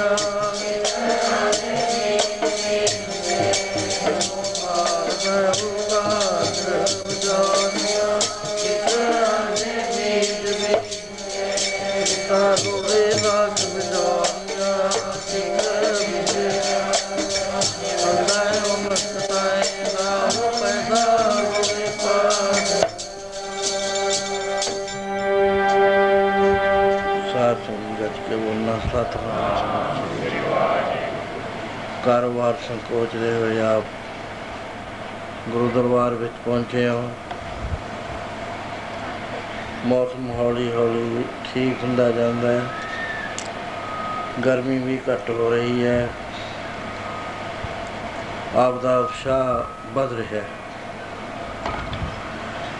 [0.00, 0.39] Show.
[32.10, 33.82] ਕਾਰੋਬਾਰ ਸੰਕੋਚਦੇ ਹੋਏ ਆਪ
[35.48, 37.10] ਗੁਰੂ ਦਰਬਾਰ ਵਿੱਚ ਪਹੁੰਚੇ ਹੋ।
[39.84, 42.62] ਮੌਸਮ ਹੌਲੀ ਹੌਲੀ ਠੀਕ ਹੁੰਦਾ ਜਾਂਦਾ ਹੈ।
[44.46, 46.08] ਗਰਮੀ ਵੀ ਘੱਟ ਹੋ ਰਹੀ ਹੈ।
[48.56, 49.62] ਆਪ ਦਾ ਉਤਸ਼ਾਹ
[49.94, 50.48] ਵੱਧ ਰਿਹਾ ਹੈ।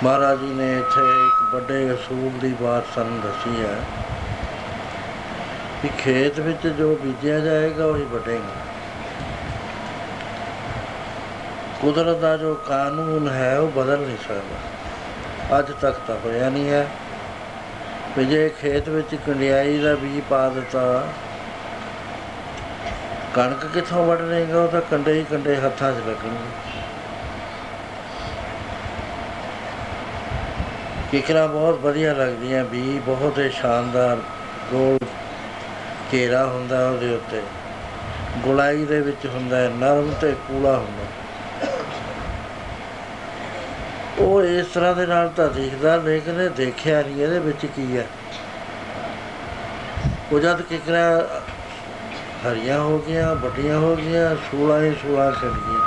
[0.05, 3.77] ਮਹਾਰਾਜ ਜੀ ਨੇ ਇੱਥੇ ਇੱਕ ਵੱਡੇ ਅਸੂਲ ਦੀ ਬਾਤ ਸਾਨੂੰ ਦੱਸੀ ਹੈ
[5.83, 8.60] ਕਿ ਖੇਤ ਵਿੱਚ ਜੋ ਬੀਜਿਆ ਜਾਏਗਾ, ਉਹੀ ਵੱਢੇਗਾ
[11.81, 16.87] ਕੁਦਰਤ ਦਾ ਜੋ ਕਾਨੂੰਨ ਹੈ ਉਹ ਬਦਲ ਨਹੀਂ ਸਕਦਾ। ਅੱਜ ਤੱਕ ਤਾਂ ਹੋਇਆ ਨਹੀਂ ਹੈ।
[18.19, 21.09] ਵੀ ਜੇ ਖੇਤ ਵਿੱਚ ਕੰਡਿਆਈ ਦਾ ਬੀਜ ਪਾ ਦਿੱਤਾ
[23.35, 26.51] ਕਣਕ ਕਿੱਥੋਂ ਵੱਢ ਲੇਗਾ ਉਹ ਤਾਂ ਕੰਡੇ ਹੀ ਕੰਡੇ ਹੱਥਾਂ 'ਚ ਲੱਗਣਗੇ।
[31.11, 34.17] ਕਿਕਰਾਂ ਬਹੁਤ ਵਧੀਆ ਲੱਗਦੀਆਂ ਬੀ ਬਹੁਤ ਹੀ ਸ਼ਾਨਦਾਰ
[34.73, 34.99] ਗੋਲ
[36.13, 37.43] ਘੇਰਾ ਹੁੰਦਾ ਉਹਦੇ ਉੱਤੇ।
[38.39, 41.05] ਗੁਲਾਈ ਦੇ ਵਿੱਚ ਹੁੰਦਾ ਹੈ, ਨਰਮ ਤੇ ਕੂਲਾ ਹੁੰਦਾ।
[44.31, 48.07] ਉਹ ਇਸ ਤਰ੍ਹਾਂ ਦੇ ਨਾਲ ਤਾਂ ਦਿਖਦਾ, ਲੇਕਿਨ ਇਹ ਦੇਖਿਆ ਨਹੀਂ, ਇਹਦੇ ਵਿੱਚ ਕੀ ਹੈ?
[50.33, 51.21] ਉਹ ਜਦ ਕਿਕਰਾਂ
[52.47, 55.81] ਹਰੀਆਂ ਹੋ ਗਈਆਂ, ਵੱਡੀਆਂ ਹੋ ਗਈਆਂ, ਸੂਲਾਂ ਹੀ ਸੂਲਾਂ ਛੱਡ ਗਈਆਂ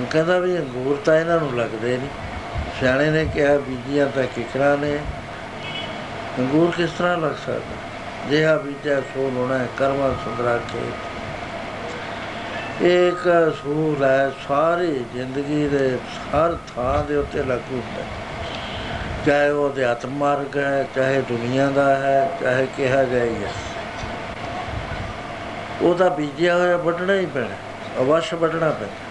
[0.00, 2.08] ਉਹ ਕਹਿੰਦਾ ਵੀ ਅੰਗੂਰ ਤਾਂ ਇਹਨਾਂ ਨੂੰ ਲੱਗਦੇ ਨਹੀਂ।
[2.80, 4.98] ਸਿਆਣੇ ਨੇ ਕਿਹਾ, ਬੀਜੀਆਂ ਤਾਂ ਕਿਕਰਾਂ ਨੇ।
[6.38, 7.76] ਅੰਗੂਰ ਕਿਸ ਤਰ੍ਹਾਂ ਲੱਗ ਸਕਦਾ?
[8.30, 11.17] ਜਿਹਾ ਬੀਜਿਆ ਸੋ ਲੋਣਾ ਕਰਮਾ ਸੁੰਦਰਾ ਖੇਤ
[12.80, 13.22] ਇੱਕ
[13.62, 15.98] ਸੂਲ ਹੈ, ਸਾਰੀ ਜ਼ਿੰਦਗੀ ਦੇ,
[16.34, 18.08] ਹਰ ਥਾਂ ਦੇ ਉੱਤੇ ਲਾਗੂ ਹੁੰਦਾ ਹੈ।
[19.26, 23.50] ਚਾਹੇ ਉਹ ਅਧਿਆਤਮ ਮਾਰਗ ਹੈ, ਚਾਹੇ ਦੁਨੀਆ ਦਾ ਹੈ, ਚਾਹੇ ਕਿਹਾ ਜਾਏ ਹੈ
[25.82, 27.56] ਉਹਦਾ ਬੀਜਿਆ ਹੋਇਆ ਵੱਢਣਾ ਹੀ ਪੈਣਾ,
[28.00, 29.06] ਅਵਸ਼ ਵੱਢਣਾ ਪੈਣਾ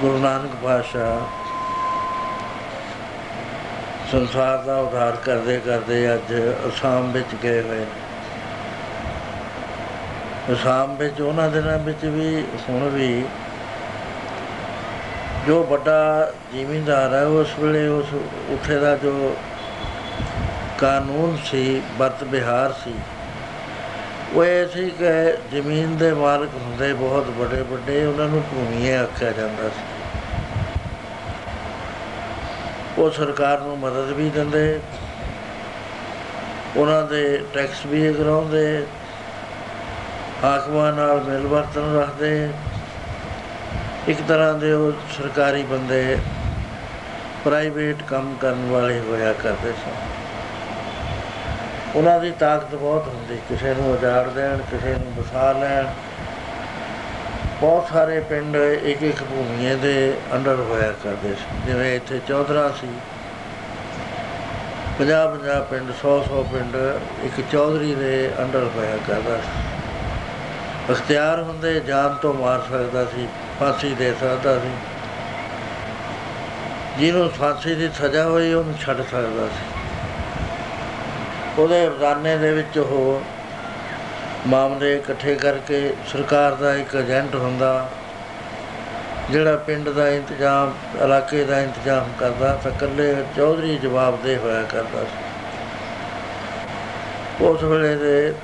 [0.00, 1.20] ਗੁਰੂ ਨਾਨਕ ਪਾਤਸ਼ਾਹ
[4.12, 6.32] ਸੰਸਾਰ ਦਾ ਉਧਾਰ ਕਰਦੇ ਕਰਦੇ ਅੱਜ
[6.68, 8.03] ਅਸਾਮ ਵਿੱਚ ਗਏ ਹੋਏ ਨੇ।
[10.52, 13.24] ਅਸਾਮ ਵਿੱਚ ਉਹਨਾਂ ਦਿਨਾਂ ਵਿੱਚ ਵੀ, ਹੁਣ ਵੀ
[15.46, 18.12] ਜੋ ਵੱਡਾ ਜ਼ਿਮੀਂਦਾਰ ਹੈ, ਉਸ ਵੇਲੇ ਉਸ
[18.50, 19.36] ਉੱਥੇ ਦਾ ਜੋ
[20.78, 22.94] ਕਾਨੂੰਨ ਸੀ, ਵਰਤ ਵਿਹਾਰ ਸੀ,
[24.34, 29.32] ਉਹ ਇਹ ਸੀ ਕਿ ਜ਼ਮੀਨ ਦੇ ਮਾਲਕ ਹੁੰਦੇ ਬਹੁਤ ਵੱਡੇ ਵੱਡੇ, ਉਹਨਾਂ ਨੂੰ ਭੂਮੀਏ ਆਖਿਆ
[29.32, 29.92] ਜਾਂਦਾ ਸੀ।
[32.98, 34.80] ਉਹ ਸਰਕਾਰ ਨੂੰ ਮਦਦ ਵੀ ਦਿੰਦੇ,
[36.76, 37.22] ਉਹਨਾਂ ਦੇ
[37.54, 38.86] ਟੈਕਸ ਵੀ ਕਰਾਉਂਦੇ
[40.44, 42.50] ਹਾਕਮਾਂ ਨਾਲ ਮਿਲ ਵਰਤਨ ਰੱਖਦੇ।
[44.08, 46.18] ਇੱਕ ਤਰ੍ਹਾਂ ਦੇ ਉਹ ਸਰਕਾਰੀ ਬੰਦੇ
[47.44, 49.94] ਪ੍ਰਾਈਵੇਟ ਕੰਮ ਕਰਨ ਵਾਲੇ ਹੋਇਆ ਕਰਦੇ ਸਨ।
[51.96, 55.86] ਉਹਨਾਂ ਦੀ ਤਾਕਤ ਬਹੁਤ ਹੁੰਦੀ। ਕਿਸੇ ਨੂੰ ਉਜਾੜ ਦੇਣ, ਕਿਸੇ ਨੂੰ ਵਸਾ ਲੈਣ।
[57.60, 62.88] ਬਹੁਤ ਸਾਰੇ ਪਿੰਡ ਇੱਕ ਇੱਕ ਭੂਮੀਏ ਦੇ ਅੰਡਰ ਹੋਇਆ ਕਰਦੇ ਸੀ ਜਿਵੇਂ ਇੱਥੇ ਚੌਧਰਾ ਸੀ।
[64.98, 66.76] 50 50 ਪਿੰਡ 100 100 ਪਿੰਡ
[67.24, 69.73] ਇੱਕ ਚੌਧਰੀ ਦੇ ਅੰਡਰ ਹੋਇਆ ਕਰਦਾ ਸੀ।
[70.90, 73.28] ਅਖਤਿਆਰ ਹੁੰਦੇ, ਜਾਨ ਤੋਂ ਮਾਰ ਸਕਦਾ ਸੀ,
[73.60, 74.70] ਫਾਂਸੀ ਦੇ ਸਕਦਾ ਸੀ।
[76.98, 79.64] ਜਿਹਨੂੰ ਫਾਂਸੀ ਦੀ ਸਜ਼ਾ ਹੋਈ, ਉਹਨੂੰ ਛੱਡ ਸਕਦਾ ਸੀ।
[81.58, 83.22] ਉਹਦੇ ਰਜ਼ਾਨੇ ਦੇ ਵਿੱਚ ਉਹ
[84.46, 87.88] ਮਾਮਲੇ ਇਕੱਠੇ ਕਰਕੇ ਸਰਕਾਰ ਦਾ ਇੱਕ ਏਜੰਟ ਹੁੰਦਾ,
[89.30, 90.74] ਜਿਹੜਾ ਪਿੰਡ ਦਾ ਇੰਤਜ਼ਾਮ,
[91.04, 95.22] ਇਲਾਕੇ ਦਾ ਇੰਤਜ਼ਾਮ ਕਰਦਾ, ਤਾਂ ਇਕੱਲੇ ਚੌਧਰੀ ਜਵਾਬਦੇ ਹੋਇਆ ਕਰਦਾ ਸੀ।
[97.44, 98.34] ਉਸ ਵੇਲੇ ਦੇ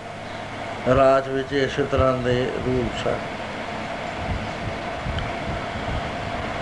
[0.88, 2.34] ਰਾਜ ਵਿੱਚ ਇਸੇ ਤਰ੍ਹਾਂ ਦੇ
[2.66, 3.16] ਰੂਲ ਸਨ।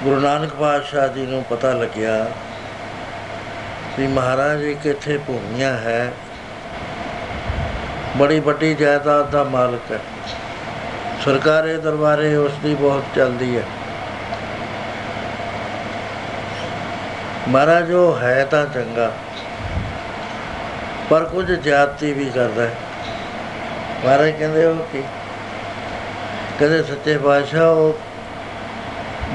[0.05, 2.31] ਗੁਰੂ ਨਾਨਕ ਪਾਤਸ਼ਾਹ ਜੀ ਨੂੰ ਪਤਾ ਲੱਗਿਆ
[3.99, 6.13] ਵੀ ਮਹਾਰਾਜ ਇੱਕ ਇੱਥੇ ਭੂਮੀਆਂ ਹੈ।
[8.17, 9.99] ਬੜੀ ਵੱਡੀ ਜਾਇਦਾਦ ਦਾ ਮਾਲਕ ਹੈ।
[11.25, 13.63] ਸਰਕਾਰੇ ਦਰਬਾਰੇ ਉਸ ਦੀ ਬਹੁਤ ਚੱਲਦੀ ਹੈ।
[17.49, 19.11] ਮਹਾਰਾਜ ਉਹ ਹੈ ਤਾਂ ਚੰਗਾ,
[21.11, 22.75] ਪਰ ਕੁਝ ਜ਼ਿਆਦਤੀ ਵੀ ਕਰਦਾ ਹੈ।
[24.05, 25.03] ਮਹਾਰਾਜ ਕਹਿੰਦੇ ਉਹ ਕੀ?
[26.59, 27.99] ਕਹਿੰਦੇ ਸੱਚੇ ਪਾਤਸ਼ਾਹ, ਉਹ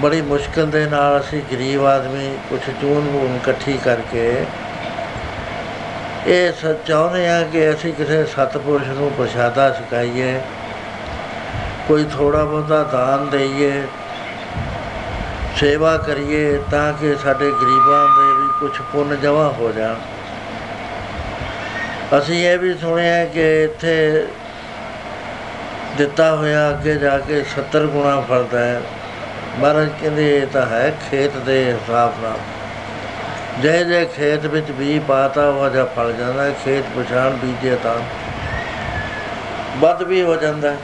[0.01, 4.45] ਬੜੀ ਮੁਸ਼ਕਲ ਦੇ ਨਾਲ ਅਸੀਂ ਗਰੀਬ ਆਦਮੀ ਕੁਝ ਚੂਨ ਬੂਨ ਇਕੱਠੀ ਕਰਕੇ
[6.27, 10.39] ਇਹ ਸ ਚਾਹੁੰਦੇ ਆ ਕਿ ਅਸੀਂ ਕਿਸੇ ਸਤਪੁਰਸ਼ ਨੂੰ ਪ੍ਰਸ਼ਾਦਾ ਛਕਾਈਏ,
[11.87, 13.83] ਕੋਈ ਥੋੜਾ ਬਹੁਤਾ ਦਾਨ ਦੇਈਏ,
[15.59, 19.95] ਸੇਵਾ ਕਰੀਏ ਤਾਂ ਕਿ ਸਾਡੇ ਗਰੀਬਾਂ ਦੇ ਵੀ ਕੁਝ ਪੁੰਨ ਜਮਾ ਹੋ ਜਾਣ।
[22.17, 24.25] ਅਸੀਂ ਇਹ ਵੀ ਸੁਣਿਆ ਕਿ ਇੱਥੇ
[25.97, 28.81] ਦਿੱਤਾ ਹੋਇਆ ਅੱਗੇ ਜਾ ਕੇ 70 ਗੁਣਾ ਫਲਦਾ ਹੈ।
[29.59, 32.37] ਮਹਾਰਾਜ ਕਹਿੰਦੇ, ਇਹ ਤਾਂ ਹੈ ਖੇਤ ਦੇ ਹਿਸਾਬ ਨਾਲ।
[33.59, 37.95] ਜੇ ਜੇ ਖੇਤ ਵਿੱਚ ਵੀ ਪਾਤਾ, ਉਹ ਜਿਹਾ ਫਲ ਜਾਂਦਾ ਹੈ ਖੇਤ ਪਛਾਣ ਬੀਜੇ ਤਾਂ
[39.77, 40.77] ਵੱਧ ਵੀ ਹੋ ਜਾਂਦਾ ਹੈ।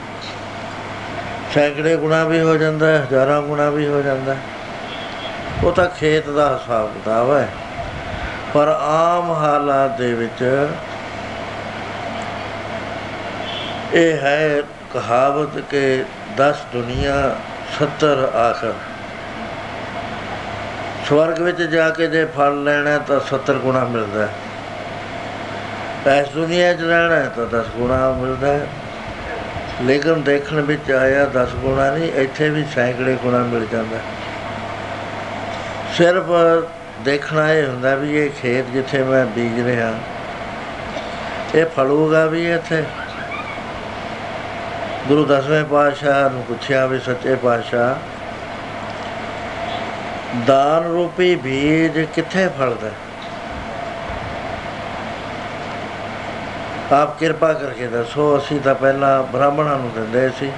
[1.54, 4.40] ਸੈਂਕੜੇ ਗੁਣਾ ਵੀ ਹੋ ਜਾਂਦਾ ਹੈ, ਹਜ਼ਾਰਾਂ ਗੁਣਾ ਵੀ ਹੋ ਜਾਂਦਾ ਹੈ।
[5.64, 7.48] ਉਹ ਤਾਂ ਖੇਤ ਦਾ ਹਿਸਾਬ ਕਿਤਾਬ ਹੈ।
[8.54, 10.68] ਪਰ ਆਮ ਹਾਲਾਤ ਦੇ ਵਿੱਚ
[13.92, 16.04] ਇਹ ਹੈ ਕਹਾਵਤ ਕਿ
[16.38, 17.14] 10 ਦੁਨੀਆ
[17.72, 18.72] 70 ਆਖਰ।
[21.08, 24.32] ਸਵਰਗ ਵਿੱਚ ਜਾ ਕੇ ਜੇ ਫਲ ਲੈਣਾ ਤਾਂ 70 ਗੁਣਾ ਮਿਲਦਾ ਹੈ।
[26.12, 28.66] ਇਸ ਦੁਨੀਆ 'ਚ ਰਹਿਣਾ ਹੈ ਤਾਂ 10 ਗੁਣਾ ਮਿਲਦਾ ਹੈ।
[29.82, 34.02] ਲੇਕਿਨ ਦੇਖਣ ਵਿੱਚ ਆਇਆ 10 ਗੁਣਾ ਨਹੀਂ, ਇੱਥੇ ਵੀ ਸੈਂਕੜੇ ਗੁਣਾ ਮਿਲ ਜਾਂਦਾ ਹੈ।
[35.96, 36.24] ਸਿਰਫ
[37.04, 39.92] ਦੇਖਣਾ ਇਹ ਹੁੰਦਾ ਵੀ ਇਹ ਖੇਤ ਜਿੱਥੇ ਮੈਂ ਬੀਜ ਰਿਹਾ,
[41.54, 42.82] ਇਹ ਫਲੂਗਾ ਵੀ ਇੱਥੇ।
[45.10, 47.94] ਗੁਰੂ ਦਸਵੇਂ ਪਾਤਸ਼ਾਹ ਨੂੰ ਪੁੱਛਿਆ ਵੀ ਸੱਚੇ ਪਾਤਸ਼ਾਹ,
[50.46, 52.90] ਦਾਨ ਰੂਪੀ ਬੀਜ ਕਿੱਥੇ ਫਲਦਾ?
[56.92, 60.52] ਆਪ ਕਿਰਪਾ ਕਰਕੇ ਦੱਸੋ, ਅਸੀਂ ਤਾਂ ਪਹਿਲਾਂ ਬ੍ਰਾਹਮਣਾਂ ਨੂੰ ਦਿੰਦੇ ਸੀ।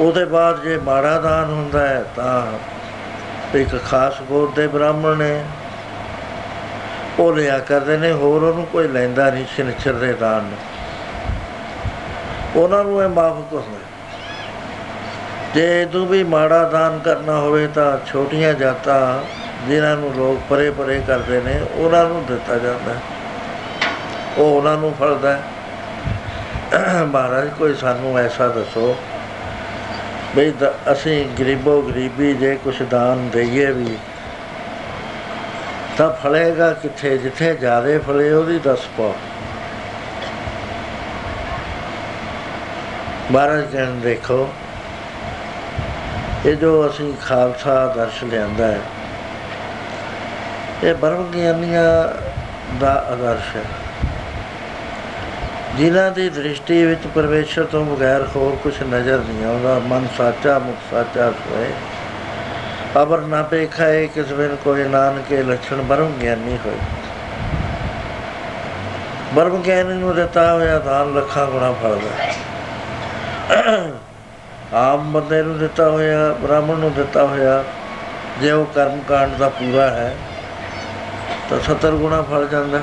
[0.00, 5.44] ਉਹਦੇ ਬਾਅਦ ਜੇ ਮਾੜਾ ਦਾਨ ਹੁੰਦਾ ਹੈ, ਤਾਂ ਇੱਕ ਖਾਸ ਗੋਤ ਦੇ ਬ੍ਰਾਹਮਣ ਨੇ।
[7.18, 10.56] ਉਹ ਲਿਆ ਕਰਦੇ ਨੇ, ਹੋਰ ਉਹਨੂੰ ਕੋਈ ਲੈਂਦਾ ਨਹੀਂ ਸ਼ਨਿਚਰ ਦੇ ਦਾਨ। ਨੂੰ
[12.56, 13.78] ਉਹਨਾਂ ਨੂੰ ਇਹ ਮਾਫਕ ਹੁੰਦਾ
[15.54, 19.24] ਜੇ ਤੂੰ ਵੀ ਮਾੜਾ ਦਾਨ ਕਰਨਾ ਹੋਵੇ ਤਾਂ ਛੋਟੀਆਂ ਜਾਤਾਂ
[19.68, 22.98] ਜਿਨ੍ਹਾਂ ਨੂੰ ਲੋਕ ਪਰੇ ਪਰੇ ਕਰਦੇ ਨੇ, ਉਹਨਾਂ ਨੂੰ ਦਿੱਤਾ ਜਾਂਦਾ ਹੈ।
[24.38, 25.42] ਉਹ ਉਹਨਾਂ ਨੂੰ ਫਲਦਾ ਹੈ।
[27.04, 28.96] ਮਹਾਰਾਜ, ਕੋਈ ਸਾਨੂੰ ਐਸਾ ਦੱਸੋ
[30.36, 33.98] ਬਈ ਦ- ਅਸੀਂ ਗਰੀਬੋ ਗਰੀਬੀ ਜੇ ਕੁਛ ਦਾਨ ਦਈਏ ਵੀ,
[35.98, 39.14] ਤਾਂ ਫਲੇਗਾ ਕਿੱਥੇ ਜਿੱਥੇ ਜ਼ਿਆਦੇ ਫਲੇ ਉਹਦੀ ਦੱਸ ਪਾਓ
[43.32, 44.48] ਮਹਾਰਾਜ ਕਹਿਣ ਦੇਖੋ,
[46.46, 48.80] ਇਹ ਜੋ ਅਸੀਂ ਖਾਲਸਾ ਦਰਸ਼ ਲਿਆਂਦਾ ਹੈ,
[50.84, 51.82] ਇਹ ਬਰਮ ਗਿਆਨੀਆਂ
[52.80, 53.62] ਦਾ ਆਦਰਸ਼ ਹੈ।
[55.76, 60.90] ਜਿਨ੍ਹਾਂ ਦੀ ਦ੍ਰਿਸ਼ਟੀ ਵਿੱਚ ਪਰਮੇਸ਼ਰ ਤੋਂ ਬਗੈਰ ਹੋਰ ਕੁਝ ਨਜ਼ਰ ਨਹੀਂ ਆਉਂਦਾ, ਮਨ ਸਾਚਾ, ਮੁਖ
[60.90, 61.70] ਸਾਚਾ ਸੋਏ।
[63.02, 66.78] ਅਬਰ ਨਾ ਪੇਖਾਏ ਕਿਸ ਬਿਨ ਕੋਈ ਨਾਨਕੇ ਲਛਣ ਬਰਮ ਗਿਆਨੀ ਹੋਏ।
[69.34, 72.32] ਬਰਮ ਗਿਆਨੀ ਨੂੰ ਦਿੱਤਾ ਹੋਇਆ ਦਾਨ ਲੱਖਾਂ ਗੁਣਾ ਫਲਦਾ
[74.74, 77.64] ਆਮ ਬੰਦੇ ਨੂੰ ਦਿੱਤਾ ਹੋਇਆ, ਬ੍ਰਾਹਮਣ ਨੂੰ ਦਿੱਤਾ ਹੋਇਆ,
[78.40, 80.16] ਜੇ ਉਹ ਕਰਮ ਕਾਂਡ ਦਾ ਪੂਰਾ ਹੈ,
[81.50, 82.80] ਤਾਂ 70 ਗੁਣਾ ਫਲ ਜਾਂਦਾ।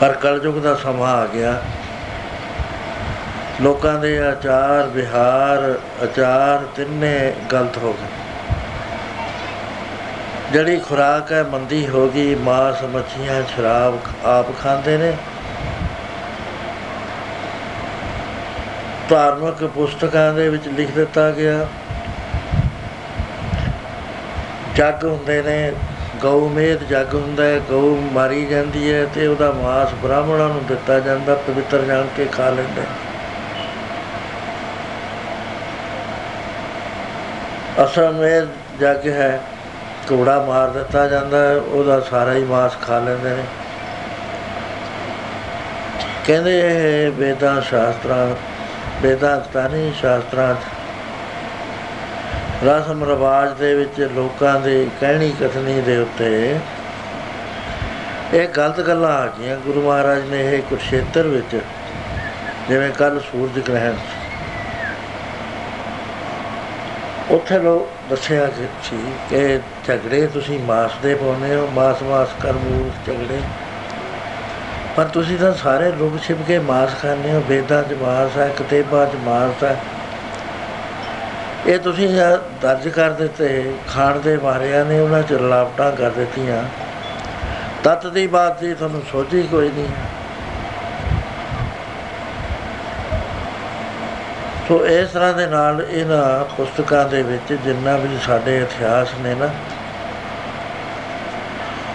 [0.00, 1.62] ਪਰ ਕਲਯੁਗ ਦਾ ਸਮਾਂ ਆ ਗਿਆ।
[3.62, 8.06] ਲੋਕਾਂ ਦੇ ਆਚਾਰ, ਵਿਹਾਰ ਆਚਾਰ ਤਿੰਨੇ ਗਲਤ ਹੋ ਗਏ।
[10.52, 15.16] ਜਿਹੜੀ ਖੁਰਾਕ ਹੈ ਮੰਦੀ ਹੋ ਗਈ, ਮਾਸ, ਮੱਛੀਆਂ, ਸ਼ਰਾਬ ਆਪ ਖਾਂਦੇ ਨੇ।
[19.12, 21.66] ਧਾਰਮਿਕ ਪੁਸਤਕਾਂ ਦੇ ਵਿੱਚ ਲਿਖ ਦਿੱਤਾ ਗਿਆ।
[24.76, 25.72] ਜੱਗ ਹੁੰਦੇ ਨੇ,
[26.20, 30.98] ਗਊ ਮੇਧ ਜੱਗ ਹੁੰਦਾ ਹੈ, ਗਊ ਮਾਰੀ ਜਾਂਦੀ ਹੈ ਤੇ ਉਹਦਾ ਮਾਸ ਬ੍ਰਾਹਮਣਾਂ ਨੂੰ ਦਿੱਤਾ
[31.00, 32.82] ਜਾਂਦਾ, ਪਵਿੱਤਰ ਜਾਣ ਕੇ ਖਾ ਲੈਂਦੇ
[37.84, 38.48] ਅਸਲ ਮੇਧ
[38.80, 39.40] ਜੱਗ ਹੈ,
[40.12, 43.44] ਘੋੜਾ ਮਾਰ ਦਿੱਤਾ ਜਾਂਦਾ ਹੈ, ਉਹਦਾ ਸਾਰਾ ਹੀ ਮਾਸ ਖਾ ਲੈਂਦੇ ਨੇ।
[46.26, 48.26] ਕਹਿੰਦੇ ਇਹ ਵੇਦਾਂ ਸ਼ਾਸਤਰਾਂ
[49.02, 50.54] ਵੇਦਾਂ ਤਾਨੀ ਸ਼ਾਸਤਰਾਂ
[52.64, 56.56] ਰਸਮ ਰਿਵਾਜ ਦੇ ਵਿੱਚ ਲੋਕਾਂ ਦੇ ਕਹਿਣੀ ਕਥਨੀ ਦੇ ਉੱਤੇ
[58.34, 61.56] ਇਹ ਗਲਤ ਗੱਲਾਂ ਆ ਗਈਆਂ। ਗੁਰੂ ਮਹਾਰਾਜ ਨੇ ਇਹ ਕੁਰਸ਼ੇਤਰ ਵਿੱਚ,
[62.68, 63.96] ਜਿਵੇਂ ਕੱਲ ਸੂਰਜ ਗ੍ਰਹਿਣ
[67.30, 72.52] ਉੱਥੇ ਲੋ ਦੱਸਿਆ ਕਿ ਸੀ ਕਿ ਝਗੜੇ ਤੁਸੀਂ ਮਾਸ ਦੇ ਪਾਉਂਦੇ ਹੋ। ਮਾਸ ਮਾਸ ਕਰ
[72.52, 73.40] ਮੂਲ ਝਗੜੇ
[74.96, 79.06] ਪਰ ਤੁਸੀਂ ਤਾਂ ਸਾਰੇ ਲੋਕ ਛਿਪ ਕੇ ਮਾਸ ਖਾਂਦੇ ਹੋ, ਵੇਦਾਂ 'ਚ ਮਾਸ ਹੈ, ਕਿਤਾਬਾਂ
[79.06, 79.76] 'ਚ ਮਾਸ ਹੈ।
[81.66, 82.08] ਇਹ ਤੁਸੀਂ
[82.62, 86.64] ਦਰਜ ਕਰ ਦਿੱਤੇ, ਖਾਣ ਦੇ ਮਾਰਿਆਂ ਨੇ ਉਹਨਾਂ 'ਚ ਰਲਾਵਟਾਂ ਕਰ ਦਿੱਤੀਆਂ।
[87.84, 89.88] ਤਤ ਦੀ ਬਾਤ ਦੀ ਤੁਹਾਨੂੰ ਸੋਝੀ ਕੋਈ ਨਹੀਂ।
[94.68, 99.48] ਸੋ ਇਸ ਤਰ੍ਹਾਂ ਦੇ ਨਾਲ ਇਹਨਾਂ ਪੁਸਤਕਾਂ ਦੇ ਵਿੱਚ ਜਿੰਨਾ ਵੀ ਸਾਡੇ ਇਤਿਹਾਸ ਨੇ ਨਾ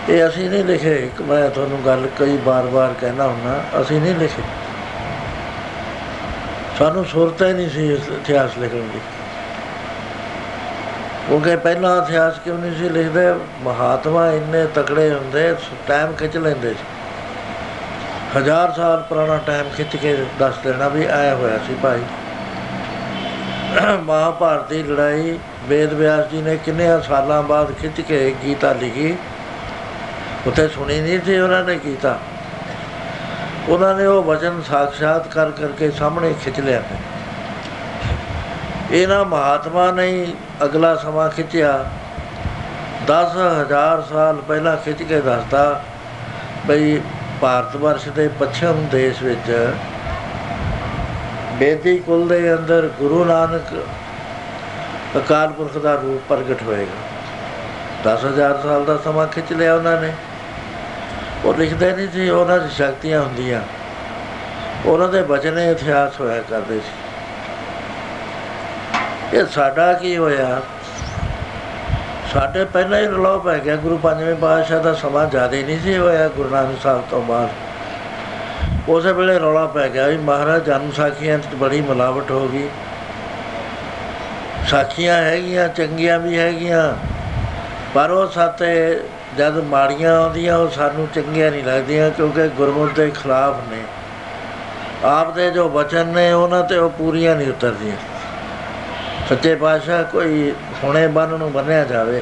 [0.10, 4.42] ਇਹ ਅਸੀਂ ਨਹੀਂ ਲਿਖੇ। ਇੱਕ ਮੈਂ ਤੁਹਾਨੂੰ ਗੱਲ ਕਈ ਵਾਰ-ਵਾਰ ਕਹਿਣਾ ਹੁੰਨਾ ਅਸੀਂ ਨਹੀਂ ਲਿਖੇ।
[6.80, 9.00] ਸਾਨੂੰ ਸੁਰਤ ਹੀ ਨਹੀਂ ਸੀ ਇਤਿਹਾਸ ਲਿਖਣ ਦੀ।
[11.28, 13.34] ਕਿਉਂਕਿ ਪਹਿਲਾਂ ਇਤਿਹਾਸ ਕਿਉਂ ਨਹੀਂ ਸੀ ਲਿਖਦੇ?
[13.62, 15.56] ਮਹਾਤਮਾ ਇੰਨੇ ਤਕੜੇ ਹੁੰਦੇ
[15.88, 16.86] ਟਾਈਮ ਖਿੱਚ ਲੈਂਦੇ ਸੀ।
[18.38, 22.02] ਹਜ਼ਾਰ ਸਾਲ ਪੁਰਾਣਾ ਟਾਈਮ ਖਿੱਚ ਕੇ ਦੱਸ ਦੇਣਾ ਵੀ ਆਇਆ ਹੋਇਆ ਸੀ ਭਾਈ।
[24.04, 29.18] ਮਹਾਭਾਰਤ ਦੀ ਲੜਾਈ, ਵੇਦ ਵਿਆਸ ਜੀ ਨੇ ਕਿੰਨੇ ਸਾਲਾਂ ਬਾਅਦ ਖਿੱਚ ਕੇ ਗੀਤਾ ਲਿਖੀ।
[30.48, 32.20] ਉੱਥੇ ਸੁਣੀ ਨਹੀਂ ਸੀ ਉਹਨਾਂ ਨੇ ਕੀਤਾ।
[33.70, 36.82] ਉਹਨਾਂ ਨੇ ਉਹ ਵਚਨ ਸਾਖਸ਼ਾਤ ਕਰ ਕਰਕੇ ਸਾਹਮਣੇ ਖਿੱਚ ਲਿਆ।
[38.92, 40.28] ਇਹਨਾਂ ਮਹਾਤਮਾ ਨੇ
[40.64, 41.86] ਅਗਲਾ ਸਮਾਂ ਖਿੱਚਿਆ।
[43.08, 45.84] 10000 ਸਾਲ ਪਹਿਲਾਂ ਖਿੱਚ ਕੇ ਦੱਸਦਾ
[46.68, 47.02] ਬਈ
[47.42, 49.74] ਭਾਰਤ ਵਰਸ਼ ਦੇ ਪੱਛਮ ਦੇਸ਼ ਵਿੱਚ
[51.54, 53.86] ਬੇਦੀ ਕੁਲ ਦੇ ਅੰਦਰ ਗੁਰੂ ਨਾਨਕ
[55.18, 57.06] ਅਕਾਲ ਪੁਰਖ ਦਾ ਰੂਪ ਪ੍ਰਗਟ ਹੋਏਗਾ।
[58.04, 60.14] 10000 ਸਾਲ ਦਾ ਸਮਾਂ ਖਿੱਚ ਲਿਆ ਉਹਨਾਂ ਨੇ।
[61.46, 63.62] ਉਹ ਲਿਖਦੇ ਨਹੀਂ ਸੀ, ਉਹਨਾਂ ਦੀ ਸ਼ਕਤੀਆਂ ਹੁੰਦੀਆਂ।
[64.86, 66.96] ਉਹਨਾਂ ਦੇ ਬਚਨੇ ਇਤਿਹਾਸ ਹੋਇਆ ਕਰਦੇ ਸੀ।
[69.38, 70.62] ਇਹ ਸਾਡਾ ਕੀ ਹੋਇਆ?
[72.34, 76.28] ਸਾਡੇ ਪਹਿਲਾਂ ਹੀ ਰਲੋ ਪੈ ਗਿਆ। ਗੁਰੂ ਪੰਜਵੇਂ ਪਾਤਸ਼ਾਹ ਦਾ ਸਮਾਂ ਜ਼ਿਆਦਾ ਨਹੀਂ ਸੀ ਹੋਇਆ,
[76.28, 77.50] ਗੁਰੂ ਨਾਨਕ ਸਾਹਿਬ ਤੋਂ ਬਾਅਦ।
[78.90, 82.70] ਉਸੇ ਵੇਲੇ ਰੌਲਾ ਪੈ ਗਿਆ ਵੀ ਮਹਾਰਾਜ, ਜਨਮ ਸਾਖੀਆਂ 'ਚ ਬੜੀ ਮਿਲਾਵਟ ਹੋ ਗਈ।
[84.68, 86.94] ਸਾਖੀਆਂ ਹੈਗੀਆਂ, ਚੰਗੀਆਂ ਵੀ ਹੈਗੀਆਂ,
[87.94, 89.02] ਪਰ ਉਹ ਸਾਤੇ
[89.38, 93.82] ਜਦ ਮਾੜੀਆਂ ਆਉਂਦੀਆਂ, ਉਹ ਸਾਨੂੰ ਚੰਗੀਆਂ ਨਹੀਂ ਲੱਗਦੀਆਂ ਕਿਉਂਕਿ ਗੁਰਮੁਖ ਦੇ ਖਿਲਾਫ ਨੇ।
[95.06, 97.96] ਆਪ ਦੇ ਜੋ ਵਚਨ ਨੇ, ਉਹਨਾਂ ਤੇ ਉਹ ਪੂਰੀਆਂ ਨਹੀਂ ਉਤਰਦੀਆਂ।
[99.30, 100.52] ਸੱਚੇ ਪਾਤਸ਼ਾਹ ਕੋਈ
[100.84, 102.22] ਹੁਣੇ ਬੰਨ ਨੂੰ ਬੰਨਿਆ ਜਾਵੇ।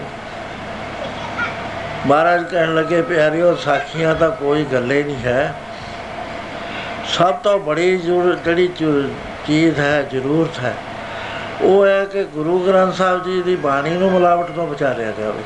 [2.07, 5.53] ਮਹਾਰਾਜ ਕਹਿਣ ਲੱਗੇ, ਪਿਆਰਿਓ, ਸਾਖੀਆਂ ਤਾਂ ਕੋਈ ਗੱਲੇ ਨਹੀਂ ਹੈ।
[7.07, 8.67] ਸਭ ਤੋਂ ਬੜੀ ਜਿਹੜੀ
[9.47, 10.73] ਚੀਜ਼ ਹੈ, ਜ਼ਰੂਰਤ ਹੈ,
[11.61, 15.43] ਉਹ ਹੈ ਕਿ ਗੁਰੂ ਗ੍ਰੰਥ ਸਾਹਿਬ ਜੀ ਦੀ ਬਾਣੀ ਨੂੰ ਮਿਲਾਵਟ ਤੋਂ ਬਚਾਇਆ ਜਾਵੇ।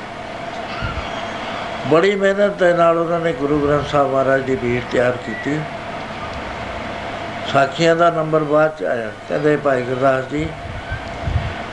[1.87, 5.59] ਬੜੀ ਮਿਹਨਤ ਦੇ ਨਾਲ ਉਹਨਾਂ ਨੇ ਗੁਰੂ ਗ੍ਰੰਥ ਸਾਹਿਬ ਮਹਾਰਾਜ ਦੀ ਬੀੜ ਤਿਆਰ ਕੀਤੀ।
[7.53, 10.47] ਸਾਖੀਆਂ ਦਾ ਨੰਬਰ ਬਾਅਦ ਚ ਆਇਆ। ਕਹਿੰਦੇ, ਭਾਈ ਗੁਰਦਾਸ ਜੀ,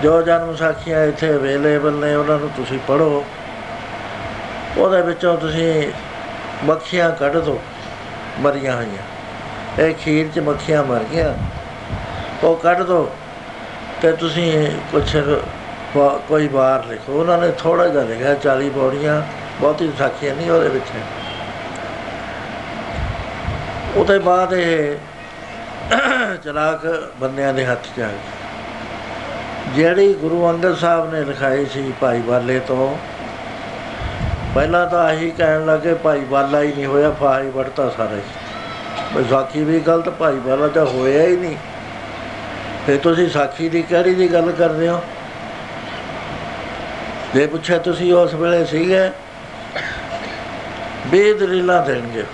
[0.02, 3.24] ਜੋ ਜਨਮ ਸਾਖੀਆਂ ਇੱਥੇ ਅਵੇਲੇਬਲ ਨੇ, ਉਹਨਾਂ ਨੂੰ ਤੁਸੀਂ ਪੜੋ
[4.78, 5.92] ਉਹਦੇ ਵਿੱਚੋਂ ਤੁਸੀਂ
[6.64, 7.62] ਮੱਖੀਆਂ ਕੱਢ ਦਿਓ
[8.40, 11.34] ਮਰੀਆਂ ਹੋਈਆਂ। ਇਹ ਖੀਰ 'ਚ ਮੱਖੀਆਂ ਮਰ ਗਿਆ
[12.42, 13.16] ਉਹ ਕੱਢ ਦਿਓ
[14.02, 15.16] ਤੇ ਤੁਸੀਂ ਕੁਛ
[15.96, 19.22] ਵਾ- ਕੋਈ ਵਾਰ ਲਿਖੋ। ਉਹਨਾਂ ਨੇ ਥੋੜਾ ਜਿਹਾ ਲਿਖਿਆ 40 ਪੌੜੀਆਂ।
[19.60, 20.84] ਬਹੁਤੀ ਸਾਖੀਆਂ ਨਹੀਂ ਉਹਦੇ ਵਿੱਚ।
[23.96, 24.96] ਉਹਦੇ ਬਾਅਦ ਇਹ
[26.44, 26.86] ਚਲਾਕ
[27.20, 32.58] ਬੰਦਿਆਂ ਦੇ ਹੱਥ ਚ ਆ ਗਈ। ਜਿਹੜੀ ਗੁਰੂ ਅੰਗਦ ਸਾਹਿਬ ਨੇ ਲਿਖਾਈ ਸੀ ਭਾਈ ਵਾਲੇ
[32.60, 32.96] ਤੋਂ,
[34.54, 38.20] ਪਹਿਲਾਂ ਤਾਂ ਆਹੀ ਕਹਿਣ ਲੱਗੇ ਭਾਈ ਵਾਲਾ ਹੀ ਨਹੀਂ ਹੋਇਆ, ਫਾਹੀ ਵੜਤਾ ਸਾਰੇ
[39.14, 41.56] ਬਈ ਸਾਖੀ ਵੀ ਗਲਤ, ਭਾਈ ਵਾਲਾ ਤਾਂ ਹੋਇਆ ਹੀ ਨਹੀਂ।
[42.86, 45.00] ਫਿਰ ਤੁਸੀਂ ਸਾਖੀ ਦੀ ਕਿਹੜੀ ਦੀ ਗੱਲ ਕਰਦੇ ਹੋ?
[47.34, 49.10] ਜੇ ਪੁੱਛਿਆ ਤੁਸੀਂ ਉਸ ਵੇਲੇ ਸੀਗੇ
[51.10, 52.24] ਬੇਦ ਰੀਲਾ ਦੇਣਗੇ।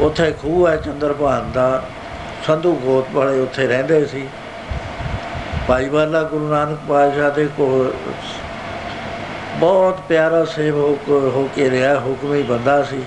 [0.00, 1.82] ਉੱਥੇ ਖੂਹ ਹੈ ਚੰਦਰਭਾਨ ਦਾ,
[2.46, 4.28] ਸੰਧੂ ਗੋਤ ਵਾਲੇ ਉੱਥੇ ਰਹਿੰਦੇ ਸੀ।
[5.68, 7.92] ਭਾਈ ਵਾਲਾ ਗੁਰੂ ਨਾਨਕ ਪਾਤਸ਼ਾਹ ਦੇ ਕੋਲ
[9.58, 13.02] ਬਹੁਤ ਪਿਆਰਾ ਸੇਵਕ ਹੋ ਕੇ ਰਿਹਾ, ਹੁਕਮੀ ਬੰਦਾ ਸੀ।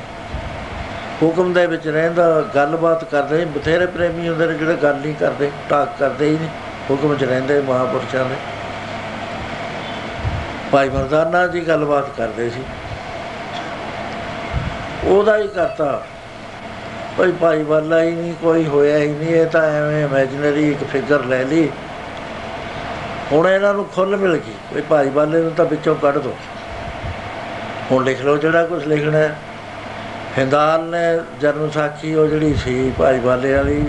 [1.22, 5.98] ਹੁਕਮ ਦੇ ਵਿੱਚ ਰਹਿੰਦਾ, ਗੱਲਬਾਤ ਕਰਦੇ, ਬਥੇਰੇ ਪ੍ਰੇਮੀ ਹੁੰਦੇ ਨੇ, ਜਿਹੜੇ ਗੱਲ ਨਹੀਂ ਕਰਦੇ, ਟਾਕ
[6.00, 6.50] ਕਰਦੇ ਹੀ ਨਹੀਂ।
[6.90, 8.36] ਹੁਕਮ 'ਚ ਰਹਿੰਦੇ ਮਹਾਂਪੁਰਸ਼ਾਂ ਦੇ।
[10.76, 12.64] ਭਾਈ ਮਰਦਾਨਾ ਜੀ ਗੱਲਬਾਤ ਕਰਦੇ ਸੀ।
[15.04, 16.04] ਉਹਦਾ ਹੀ ਕਰਤਾ।
[17.18, 21.24] ਭਾਈ ਭਾਈ ਵਾਲਾ ਹੀ ਨਹੀਂ, ਕੋਈ ਹੋਇਆ ਹੀ ਨਹੀਂ, ਇਹ ਤਾਂ ਐਵੇਂ ਇਮੇਜਿਨਰੀ ਇੱਕ ਫਿਗਰ
[21.24, 21.70] ਲੈ ਲਈ।
[23.32, 26.36] ਹੁਣ ਇਹਨਾਂ ਨੂੰ ਖੁੱਲ ਮਿਲ ਗਈ। ਵੀ ਭਾਈ ਵਾਲੇ ਨੂੰ ਤਾਂ ਵਿੱਚੋਂ ਕੱਢ ਦੋ।
[27.92, 29.36] ਹੁਣ ਲਿਖ ਲਓ ਜਿਹੜਾ ਕੁਝ ਲਿਖਣਾ ਹੈ।
[30.38, 33.84] ਹਿੰਦਾਲ ਨੇ ਜਨਮ ਸਾਖੀ ਉਹ ਜਿਹੜੀ ਸੀ ਭਾਈ ਵਾਲੇ ਵਾਲੀ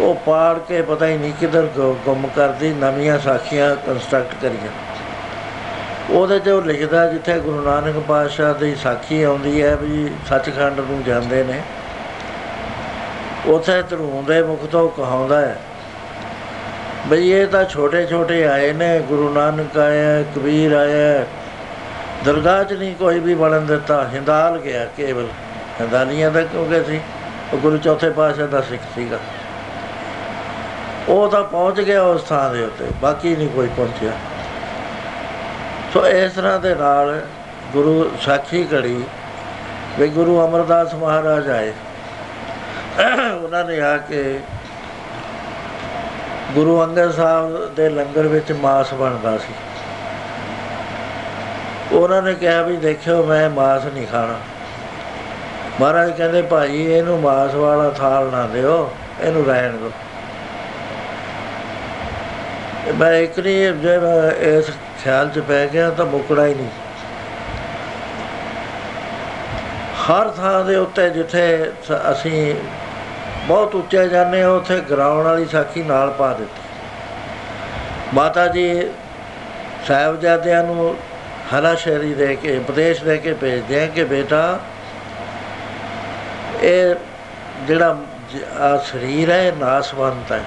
[0.00, 4.93] ਉਹ ਪਾੜ ਕੇ ਪਤਾ ਹੀ ਨਹੀਂ ਕਿਧਰ ਗੁ- ਗੁੰਮ ਕਰਦੀ, ਨਵੀਆਂ ਸਾਖੀਆਂ ਕੰਸਟਰਕਟ ਕਰੀਆਂ।
[6.10, 11.02] ਉਹਦੇ 'ਚ ਉਹ ਲਿਖਦਾ ਜਿੱਥੇ ਗੁਰੂ ਨਾਨਕ ਪਾਤਸ਼ਾਹ ਦੀ ਸਾਖੀ ਆਉਂਦੀ ਹੈ ਵੀ ਸੱਚਖੰਡ ਨੂੰ
[11.02, 11.62] ਜਾਂਦੇ ਨੇ।
[13.46, 15.56] ਉਥੇ ਧਰੂੰ ਦੇ ਮੁਖ ਤੋਂ ਕਹਾਉਂਦਾ ਹੈ
[17.06, 21.26] ਬਈ ਇਹ ਤਾਂ ਛੋਟੇ ਛੋਟੇ ਆਏ ਨੇ, ਗੁਰੂ ਨਾਨਕ ਆਇਆ, ਕਬੀਰ ਆਇਆ,
[22.24, 25.26] ਦਰਗਾਹ 'ਚ ਨਹੀਂ ਕੋਈ ਵੀ ਵੜਨ ਦਿੱਤਾ, ਹਿੰਦਾਲ ਗਿਆ ਕੇਵਲ।
[25.80, 27.00] ਹਿੰਦਾਲੀਆਂ ਦਾ ਕਿਉਂਕਿ ਸੀ।
[27.52, 29.18] ਉਹ ਗੁਰੂ ਚੌਥੇ ਪਾਤਸ਼ਾਹ ਦਾ ਸਿੱਖ ਸੀਗਾ।
[31.08, 34.12] ਉਹ ਤਾਂ ਪਹੁੰਚ ਗਿਆ ਉਸ ਥਾਂ ਦੇ ਉੱਤੇ, ਬਾਕੀ ਨਹੀਂ ਕੋਈ ਪਹੁੰਚਿਆ।
[35.94, 37.20] ਸੋ ਇਸ ਤਰ੍ਹਾਂ ਦੇ ਨਾਲ
[37.72, 39.04] ਗੁਰੂ ਸਾਖੀ ਘੜੀ
[39.98, 41.72] ਵੀ ਗੁਰੂ ਅਮਰਦਾਸ ਮਹਾਰਾਜ ਆਏ।
[43.42, 44.40] ਉਹਨਾਂ ਨੇ ਆ ਕੇ
[46.54, 49.54] ਗੁਰੂ ਅੰਗਦ ਸਾਹਿਬ ਦੇ ਲੰਗਰ ਵਿੱਚ ਮਾਸ ਬਣਦਾ ਸੀ।
[51.92, 54.38] ਉਹਨਾਂ ਨੇ ਕਿਹਾ ਵੀ ਦੇਖਿਓ ਮੈਂ ਮਾਸ ਨਹੀਂ ਖਾਣਾ।
[55.80, 59.90] ਮਹਾਰਾਜ ਕਹਿੰਦੇ, ਭਾਈ, ਇਹਨੂੰ ਮਾਸ ਵਾਲਾ ਥਾਲ ਨਾ ਦਿਓ, ਇਹਨੂੰ ਰਹਿਣ ਦਿਓ।
[62.94, 64.70] ਮੈਂ ਇੱਕ ਨਹੀਂ ਜੇ ਮੈਂ ਇਸ
[65.04, 66.68] ਖਿਆਲ 'ਚ ਪੈ ਗਿਆ ਤਾਂ ਮੁਕੜਾ ਹੀ ਨਹੀਂ।
[70.04, 72.54] ਹਰ ਥਾਂ ਦੇ ਉੱਤੇ ਜਿੱਥੇ ਸ- ਅਸੀਂ
[73.46, 76.62] ਬਹੁਤ ਉੱਚੇ ਜਾਂਦੇ ਹਾਂ, ਉੱਥੇ ਗਰਾਉਣ ਵਾਲੀ ਸਾਖੀ ਨਾਲ ਪਾ ਦਿੱਤੀ।
[78.14, 78.90] ਮਾਤਾ ਜੀ
[79.88, 80.96] ਸਾਹਿਬਜ਼ਾਦਿਆਂ ਨੂੰ
[81.54, 84.60] ਹਰਾ ਸ਼ਹਿਰੀ ਦੇ ਕੇ, ਉਪਦੇਸ਼ ਦੇ ਕੇ ਭੇਜਦੇ ਆ ਕਿ ਬੇਟਾ,
[86.62, 86.94] ਇਹ
[87.66, 87.98] ਜਿਹੜਾ
[88.60, 90.42] ਆ ਸਰੀਰ ਹੈ, ਇਹ ਨਾਸਵੰਤ ਹੈ।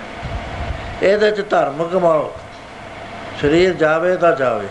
[1.03, 2.33] ਇਹਦੇ ਚ ਧਰਮ ਕਮਾਓ।
[3.41, 4.67] ਸਰੀਰ ਜਾਵੇ ਤਾਂ ਜਾਵੇ।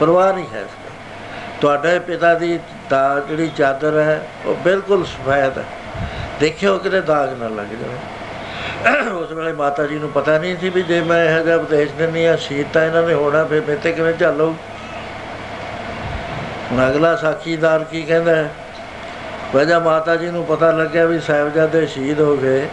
[0.00, 0.90] ਪਰਵਾਹ ਨਹੀਂ ਹੈ ਇਸਦਾ
[1.60, 2.58] ਤੁਹਾਡੇ ਪਿਤਾ ਦੀ
[2.90, 5.64] ਦਾ ਜਿਹੜੀ ਚਾਦਰ ਹੈ, ਉਹ ਬਿਲਕੁਲ ਸਫੈਦ ਹੈ।
[6.40, 10.82] ਦੇਖਿਓ ਕਿਤੇ ਦਾਗ ਨਾ ਲੱਗ ਜਾਵੇ। ਉਸ ਵੇਲੇ ਮਾਤਾ ਜੀ ਨੂੰ ਪਤਾ ਨਹੀਂ ਸੀ ਵੀ
[10.82, 13.92] ਜੇ ਮੈਂ ਇਹ ਜਿਹਾ ਉਪਦੇਸ਼ ਦਿੰਨੀ ਆ ਸ਼ੀਤ ਤਾਂ ਇਹਨਾਂ ਨੇ ਹੋਣਾ, ਫਿਰ ਮੇਰੇ ਤੇ
[13.92, 14.54] ਕਿਵੇਂ ਚੱਲੋ
[16.72, 18.48] ਹੁਣ ਅਗਲਾ ਸਾਖੀਦਾਰ ਕੀ ਕਹਿੰਦਾ ਹੈ?
[19.54, 22.68] ਵਜਾ ਮਾਤਾ ਜੀ ਨੂੰ ਪਤਾ ਲੱਗਿਆ ਵੀ ਸਾਹਿਬਜ਼ਾਦੇ ਸ਼ਹੀਦ ਹੋ ਗਏ।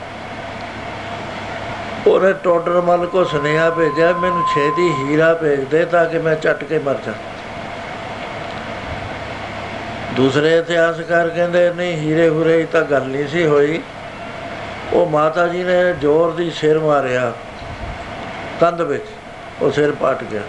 [2.07, 6.63] ਉਹਨੇ ਟੋਡਰ ਮਲ ਕੋ ਸੁਨੇਹਾ ਭੇਜਿਆ, ਮੈਨੂੰ ਛੇਤੀ ਹੀਰਾ ਭੇਜ ਦੇ ਤਾਂ ਕਿ ਮੈਂ ਚੱਟ
[6.63, 7.13] ਕੇ ਮਰ ਜਾ।
[10.15, 13.81] ਦੂਸਰੇ ਇਤਿਹਾਸਕਾਰ ਕਹਿੰਦੇ, ਨਹੀਂ, ਹੀਰੇ ਹੁਰੇ ਦੀ ਤਾਂ ਗੱਲ ਨਹੀਂ ਸੀ ਹੋਈ।
[14.93, 17.33] ਉਹ ਮਾਤਾ ਜੀ ਨੇ ਜ਼ੋਰ ਦੀ ਸਿਰ ਮਾਰਿਆ,
[18.59, 19.05] ਕੰਧ ਵਿੱਚ,
[19.61, 20.41] ਉਹ ਸਿਰ ਪਟ ਗਿਆ।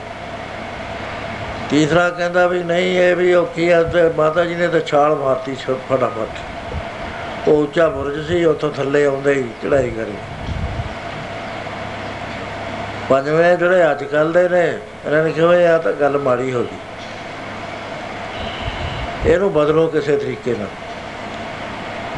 [1.71, 5.15] ਤੀਸਰਾ ਕਹਿੰਦਾ ਵੀ, ਨਹੀਂ, ਇਹ ਵੀ ਉਹ ਕੀ ਆ, ਤੇ ਮਾਤਾ ਜੀ ਨੇ ਤਾਂ ਛਾਲ
[5.15, 6.39] ਮਾਰਤੀ ਛ- ਫਟਾਫਟ।
[7.49, 10.36] ਉਹ ਉੱਚਾ ਬੁਰਜ ਸੀ, ਉੱਥੋਂ ਥੱਲੇ ਆਉਂਦੇ ਹੀ ਚੜਾਈ ਕਰੀ।
[13.11, 16.77] ਪੰਜਵੇਂ ਜਿਹੜੇ ਅੱਜ ਕੱਲ ਦੇ ਨੇ, ਇਹਨਾਂ ਨੇ ਕਿਹਾ ਇਹ ਤਾਂ ਗੱਲ ਮਾੜੀ ਹੋ ਗਈ।
[19.33, 20.69] ਇਹਨੂੰ ਬਦਲੋ ਕਿਸੇ ਤਰੀਕੇ ਨਾਲ।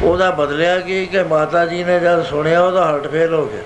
[0.03, 3.62] ਉਹਦਾ ਬਦਲਿਆ ਕੀ ਕਿ ਮਾਤਾ ਜੀ ਨੇ ਜਦ ਸੁਣਿਆ ਉਹਦਾ ਹਾਰਟ ਫੇਲ ਹੋ ਗਿਆ।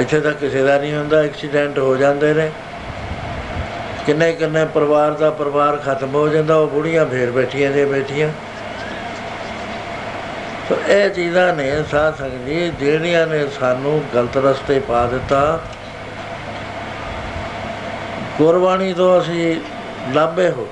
[0.00, 2.50] ਇੱਥੇ ਤਾਂ ਕਿਸੇ ਦਾ ਨਹੀਂ ਹੁੰਦਾ ਐਕਸੀਡੈਂਟ ਹੋ ਜਾਂਦੇ ਨੇ।
[4.06, 8.30] ਕਿੰਨੇ ਕਿੰਨੇ ਪਰਿਵਾਰ ਦਾ ਪਰਿਵਾਰ ਖਤਮ ਹੋ ਜਾਂਦਾ, ਉਹ ਬੁੜੀਆਂ ਫੇਰ ਬੈਠੀਆਂ ਜੇ ਬੈਠੀਆਂ।
[10.68, 15.60] ਸੋ ਇਹ ਚੀਜ਼ਾਂ ਨੇ ਸਾਧ ਸੰਗਤ ਜੀ ਜਿਹੜੀਆਂ ਨੇ ਸਾਨੂੰ ਗਲਤ ਰਸਤੇ ਪਾ ਦਿੱਤਾ।
[18.38, 19.60] ਗੁਰਬਾਣੀ ਤੋਂ ਅਸੀਂ
[20.14, 20.68] ਲਾਭੇ ਹੋ।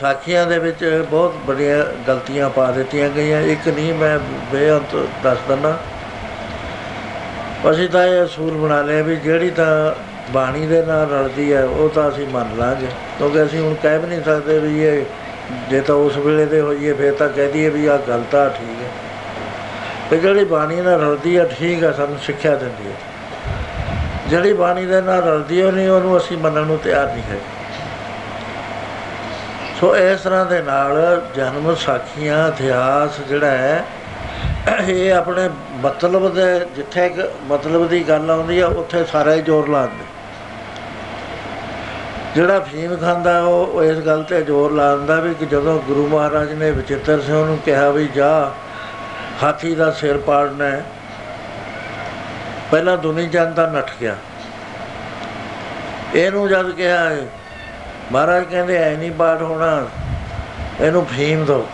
[0.00, 4.18] ਸਾਖੀਆਂ ਦੇ ਵਿੱਚ ਬਹੁਤ ਬੜੀਆਂ ਗਲਤੀਆਂ ਪਾ ਦਿੱਤੀਆਂ ਗਈਆਂ। ਇੱਕ ਨਹੀਂ, ਮੈਂ
[4.52, 5.78] ਬੇਅੰਤ ਦੱਸ ਦਿੰਦਾ।
[7.70, 9.92] ਅਸੀਂ ਤਾਂ ਇਹ ਅਸੂਲ ਬਣਾ ਲਿਆ ਵੀ ਜਿਹੜੀ ਤਾਂ
[10.32, 14.06] ਬਾਣੀ ਦੇ ਨਾਲ ਰਲਦੀ ਹੈ, ਉਹ ਤਾਂ ਅਸੀਂ ਮੰਨ ਲਾਂਗੇ। ਕਿਉਂਕਿ ਅਸੀਂ ਹੁਣ ਕਹਿ ਵੀ
[14.06, 15.04] ਨਹੀਂ ਸਕਦੇ ਵੀ ਇਹ
[15.70, 18.82] ਜੇ ਤਾਂ ਉਸ ਵੇਲੇ ਦੇ ਹੋਈਏ, ਫਿਰ ਤਾਂ ਕਹਿ ਦਈਏ ਵੀ ਆਹ ਗਲਤ ਆ ਠੀਕ
[18.82, 18.90] ਹੈ।
[20.10, 22.96] ਤੇ ਜਿਹੜੀ ਬਾਣੀ ਨਾਲ ਰਲਦੀ ਆ, ਠੀਕ ਆ, ਸਾਨੂੰ ਸਿੱਖਿਆ ਦਿੰਦੀ ਹੈ
[24.28, 27.38] ਜਿਹੜੀ ਬਾਣੀ ਦੇ ਨਾਲ ਰਲਦੀ ਉਹ ਨਹੀਂ ਉਹਨੂੰ ਅਸੀਂ ਮੰਨਣ ਨੂੰ ਤਿਆਰ ਨਹੀਂ ਹੈ
[29.80, 33.84] ਸੋ ਇਸ ਤਰ੍ਹਾਂ ਦੇ ਨਾਲ ਜਨਮ, ਸਾਖੀਆਂ, ਇਤਿਹਾਸ ਜਿਹੜਾ ਹੈ,
[34.88, 35.48] ਇਹ ਆਪਣੇ
[35.82, 36.44] ਮਤਲਬ ਦੇ,
[36.76, 40.04] ਜਿੱਥੇ ਇੱਕ ਮਤਲਬ ਦੀ ਗੱਲ ਆਉਂਦੀ ਆ, ਉੱਥੇ ਸਾਰਾ ਹੀ ਜ਼ੋਰ ਲਾਉਂਦੇ।
[42.34, 46.52] ਜਿਹੜਾ ਫੀਮ ਖਾਂਦਾ, ਉਹ ਉਹ ਇਸ ਗੱਲ ਤੇ ਜ਼ੋਰ ਲਾਉਂਦਾ ਵੀ ਕਿ ਜਦੋਂ ਗੁਰੂ ਮਹਾਰਾਜ
[46.52, 48.52] ਨੇ ਵਿਚਿੱਤਰ ਸਿੰਘ ਨੂੰ ਕਿਹਾ ਵੀ ਜਾ,
[49.42, 50.84] ਹਾਥੀ ਦਾ ਸਿਰ ਪਾੜਨਾ ਹੈ,
[52.70, 54.16] ਪਹਿਲਾਂ ਦੁਨੀ ਚੰਦ ਦਾ ਨੱਠ ਗਿਆ।
[56.14, 57.10] ਇਹਨੂੰ ਜਦ ਕਿਹਾ,
[58.12, 59.86] ਮਹਾਰਾਜ ਕਹਿੰਦੇ, ਐ ਨਹੀਂ ਪਾੜ ਹੋਣਾ,
[60.80, 61.66] ਇਹਨੂੰ ਫੀਮ ਦੋ,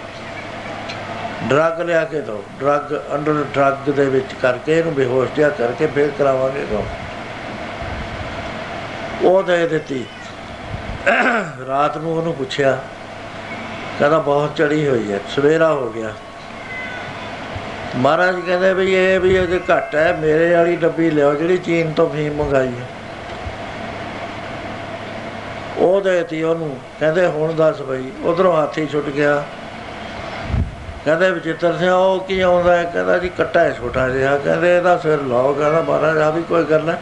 [1.48, 6.10] ਡਰੱਗ ਲਿਆ ਕੇ ਦੋ, ਡਰੱਗ, ਅੰਡਰ ਡਰੱਗ ਦੇ ਵਿੱਚ ਕਰਕੇ ਇਹਨੂੰ ਬੇਹੋਸ਼ ਜਿਹਾ ਕਰਕੇ ਫੇਰ
[6.18, 6.84] ਕਰਾਵਾਂਗੇ ਕੰਮ
[9.22, 10.04] ਉਹ ਦੇ ਦਿੱਤੀ।
[11.68, 12.78] ਰਾਤ ਨੂੰ ਉਹਨੂੰ ਪੁੱਛਿਆ,
[13.98, 16.12] ਕਹਿੰਦਾ ਬਹੁਤ ਚੜੀ ਹੋਈ ਹੈ, ਸਵੇਰਾ ਹੋ ਗਿਆ।
[17.96, 22.08] ਮਹਾਰਾਜ ਕਹਿੰਦੇ ਵੀ ਇਹ ਵੀ ਇਹਦੇ ਘੱਟ ਹੈ, ਮੇਰੇ ਵਾਲੀ ਡੱਬੀ ਲਿਓ ਜਿਹੜੀ ਚੀਨ ਤੋਂ
[22.10, 22.86] ਫੀਮ ਮੰਗਾਈ ਹੈ।
[25.78, 29.42] ਉਹ ਦੇਤੀ ਉਹਨੂੰ, ਕਹਿੰਦੇ ਹੁਣ ਦੱਸ ਬਈ, ਉਧਰੋਂ ਹਾਥੀ ਛੁੱਟ ਗਿਆ।
[31.04, 32.82] ਕਹਿੰਦੇ ਵਿਚਿੱਤਰ ਸਿੰਘ, ਉਹ ਕੀ ਆਉਂਦਾ ਹੈ?
[32.84, 36.64] ਕਹਿੰਦਾ ਜੀ, ਕੱਟਾ ਹੈ ਛੋਟਾ ਜਿਹਾ। ਕਹਿੰਦੇ ਇਹਦਾ ਸਿਰ ਲਾਓ, ਕਹਿੰਦਾ ਮਹਾਰਾਜ ਆ ਵੀ ਕੋਈ
[36.64, 36.98] ਗੱਲ ਹੈ?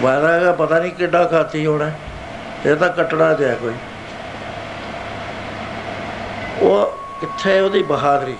[0.00, 1.90] ਮਹਾਰਾਜ ਦਾ ਪਤਾ ਨਹੀਂ ਕਿੱਡਾ ਖਾਤੀ ਹੋਣਾ।
[2.66, 3.74] ਇਹ ਤਾਂ ਕੱਟਣਾ ਜਿਹਾ ਕੋਈ।
[6.60, 8.36] ਉਹ ਕਿੱਥੇ ਉਹਦੀ ਬਹਾਦਰੀ?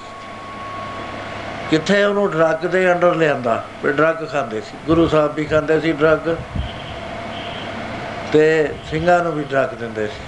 [1.70, 3.64] ਕਿੱਥੇ ਉਹਨੂੰ ਡਰੱਗ ਦੇ ਅੰਡਰ ਲਿਆਂਦਾ?
[3.84, 6.36] ਵੀ ਡਰੱਗ ਖਾਂਦੇ ਸੀ। ਗੁਰੂ ਸਾਹਿਬ ਵੀ ਖਾਂਦੇ ਸੀ ਡਰੱਗ
[8.32, 10.22] ਤੇ ਸਿੰਘਾਂ ਨੂੰ ਵੀ ਡਰੱਗ ਦਿੰਦੇ ਸੀ।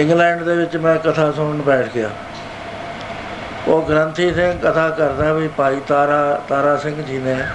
[0.00, 2.10] ਇੰਗਲੈਂਡ ਦੇ ਵਿੱਚ ਮੈਂ ਕਥਾ ਸੁਣਨ ਬੈਠ ਗਿਆ।
[3.68, 7.46] ਉਹ ਗ੍ਰੰਥੀ ਸਿੰਘ ਕਥਾ ਕਰਦਾ ਵੀ ਭਾਈ ਤਾਰਾ ਤਾਰਾ ਸਿੰਘ ਜੀ ਨੇ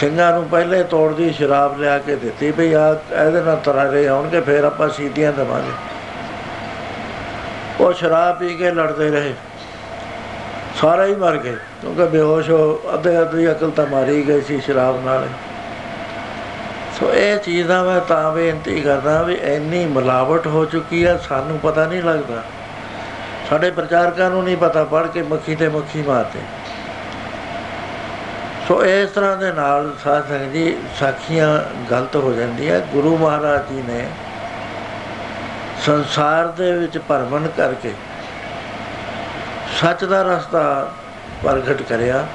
[0.00, 4.40] ਸਿੰਘਾਂ ਨੂੰ ਪਹਿਲੇ ਤੋੜ ਦੀ ਸ਼ਰਾਬ ਲਿਆ ਕੇ ਦਿੱਤੀ ਵੀ ਆ, ਇਹਦੇ ਨਾਲ ਤਰਾਰੇ ਆਉਣਗੇ,
[4.40, 5.70] ਫਿਰ ਆਪਾਂ ਸੀਟੀਆਂ ਦੇਵਾਂਗੇ।
[7.80, 9.34] ਉਹ ਸ਼ਰਾਬ ਪੀ ਕੇ ਲੜਦੇ ਰਹੇ।
[10.80, 15.04] ਸਾਰੇ ਹੀ ਮਰ ਗਏ, ਕਿਉਂਕਿ ਬੇਹੋਸ਼ ਹੋ, ਅੱਧੇ ਅੱਧੀ ਅਕਲ ਤਾਂ ਮਾਰੀ ਗਈ ਸੀ ਸ਼ਰਾਬ
[15.04, 15.28] ਨਾਲ।
[17.00, 21.58] ਸੋ ਇਹ ਚੀਜ਼ ਦਾ ਮੈਂ ਤਾਂ ਬੇਨਤੀ ਕਰਦਾ ਵੀ ਇੰਨੀ ਮਿਲਾਵਟ ਹੋ ਚੁੱਕੀ ਹੈ ਸਾਨੂੰ
[21.58, 22.42] ਪਤਾ ਨਹੀਂ ਲੱਗਦਾ।
[23.50, 26.38] ਸਾਡੇ ਪ੍ਰਚਾਰਕਾਂ ਨੂੰ ਨਹੀਂ ਪਤਾ ਪੜ ਕੇ ਮੱਖੀ ਤੇ ਮੱਖੀ ਮਾਰਦੇ।
[28.68, 31.48] ਸੋ ਇਸ ਤਰ੍ਹਾਂ ਦੇ ਨਾਲ ਸਾਧ ਸੰਗਤ ਜੀ ਸਾਖੀਆਂ
[31.90, 34.06] ਗਲਤ ਹੋ ਜਾਂਦੀਆਂ। ਗੁਰੂ ਮਹਾਰਾਜ ਜੀ ਨੇ
[35.86, 37.92] ਸੰਸਾਰ ਦੇ ਵਿੱਚ ਭਰਮਣ ਕਰਕੇ
[39.80, 40.92] ਸੱਚ ਦਾ ਰਸਤਾ
[41.42, 42.26] ਪ੍ਰਗਟ ਕਰਿਆ।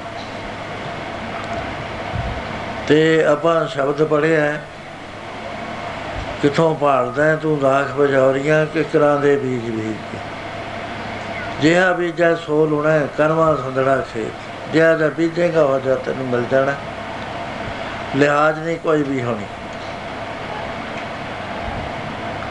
[2.88, 4.62] ਤੇ ਆਪਾਂ ਸ਼ਬਦ ਪੜਿਆ ਹੈ
[6.42, 10.18] ਕਿਥੋਂ ਭਾਲਦਾ ਹੈ ਤੂੰ ਰਾਖ ਬਜੌਰੀਆਂ ਕਿਕਰਾਂ ਦੇ ਬੀਜ ਬੀਜ ਕੇ।
[11.60, 16.44] ਜਿਹਾ ਬੀਜੈ ਸੋ ਲੁਣਾ ਹੈ, ਕਰਮਾ ਸੰਦੜਾ ਖੇਤ। ਜਿਹਾ ਦਾ ਬੀਜੇਗਾ ਹੋ ਜਾ ਤੈਨੂੰ ਮਿਲ
[16.50, 16.74] ਜਾਣਾ।
[18.16, 19.44] ਲਿਹਾਜ਼ ਨਹੀਂ ਕੋਈ ਵੀ ਹੋਣੀ।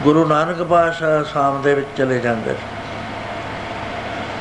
[0.02, 2.54] ਗੁਰੂ ਨਾਨਕ ਪਾਤਸ਼ਾਹ ਸ਼ਾਮ ਦੇ ਵਿੱਚ ਚਲੇ ਜਾਂਦੇ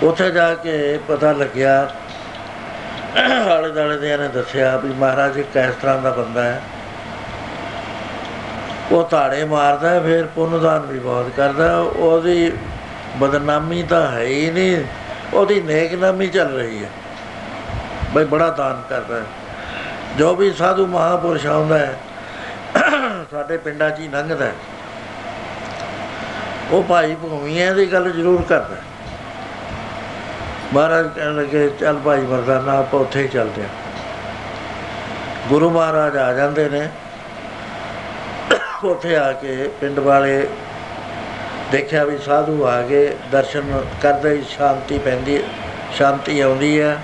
[0.04, 1.90] ਉੱਥੇ ਜਾ ਕੇ ਪਤਾ ਲੱਗਿਆ
[3.58, 6.62] ਆਲੇ ਦਾਲੇ ਦੇ ਨੇ ਦੱਸਿਆ ਵੀ ਮਹਾਰਾਜ ਇੱਕ ਇਸ ਤਰ੍ਹਾਂ ਦਾ ਬੰਦਾ ਹੈ।
[8.92, 12.54] ਉਹ ਤਾੜੇ ਮਾਰਦਾ ਹੈ, ਫਿਰ ਪੁੰਨਦਾਨ ਵੀ ਬਹੁਤ ਕਰਦਾ। ਹੈ। ਉਹਦੀ
[13.18, 14.84] ਬਦਨਾਮੀ ਤਾਂ ਹੈ ਹੀ ਨਹੀਂ।
[15.34, 16.90] ਉਹਦੀ ਨੇਕ ਨਾਮੀ ਚੱਲ ਰਹੀ ਹੈ।
[18.14, 19.26] ਬਈ ਬੜਾ ਦਾਨ ਕਰਦਾ ਹੈ।
[20.18, 21.98] ਜੋ ਵੀ ਸਾਧੂ ਮਹਾਪੁਰਸ਼ ਆਉਂਦਾ ਹੈ,
[23.32, 24.54] ਸਾਡੇ ਪਿੰਡਾਂ 'ਚ ਹੀ ਲੰਘਦਾ ਹੈ।
[26.72, 28.82] ਉਹ ਭਾਈ ਭੂਮੀਆਂ ਦੀ ਗੱਲ ਜ਼ਰੂਰ ਕਰਦਾ ਹੈ।
[30.74, 33.70] ਮਹਾਰਾਜ ਕਹਿਣ ਲੱਗੇ, ਚੱਲ ਭਾਈ ਮਰਦਾਨਾ, ਆਪਾਂ ਉੱਥੇ ਹੀ ਚੱਲਦੇ ਹਾਂ।
[35.50, 36.90] ਗੁਰੂ ਮਹਾਰਾਜ ਆ ਜਾਂਦੇ ਨੇ।
[38.84, 40.48] ਉੱਥੇ ਆ ਕੇ ਪਿੰਡ ਵਾਲੇ
[41.72, 45.44] ਦੇਖਿਆ ਵੀ ਸਾਧੂ ਆ ਗਏ ਦਰਸ਼ਨ ਕਰਦੇ ਹੀ ਸ਼ਾਂਤੀ ਪੈਂਦੀ,
[45.94, 46.98] ਸ਼ਾਂਤੀ ਆਉਂਦੀ ਹੈ।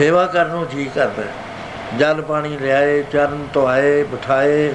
[0.00, 4.72] ਸੇਵਾ ਕਰਨ ਨੂੰ ਜੀ ਕਰਦਾ ਹੈ। ਜਲ ਪਾਣੀ ਲਿਆਏ, ਚਰਨ ਧੋਆਏ ਬਿਠਾਏ।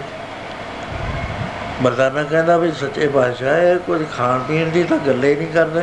[1.81, 5.81] ਮਰਦਾਨਾ ਕਹਿੰਦਾ ਵੀ ਸੱਚੇ ਪਾਤਸ਼ਾਹ, ਇਹ ਕੁਝ ਖਾਣ ਪੀਣ ਦੀ ਤਾਂ ਗੱਲੇ ਹੀ ਨਹੀਂ ਕਰਦੇ।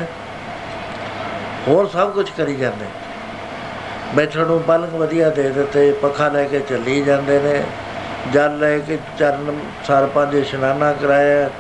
[1.69, 2.87] ਹੋਰ ਸਭ ਕੁਝ ਕਰੀ ਜਾਂਦੇ।
[4.15, 7.63] ਬੈਠਣ ਨੂੰ ਪਲੰਗ ਵਧੀਆ ਦੇ ਦਿੱਤੇ, ਪੱਖਾ ਲੈ ਕੇ ਚੱਲੀ ਜਾਂਦੇ ਨੇ।
[8.33, 11.51] ਜਲ ਲੈ ਕੇ ਚਰਨ ਸਰ ਪੰਜ ਇਸ਼ਨਾਨਾ ਕਰਾਇਆ।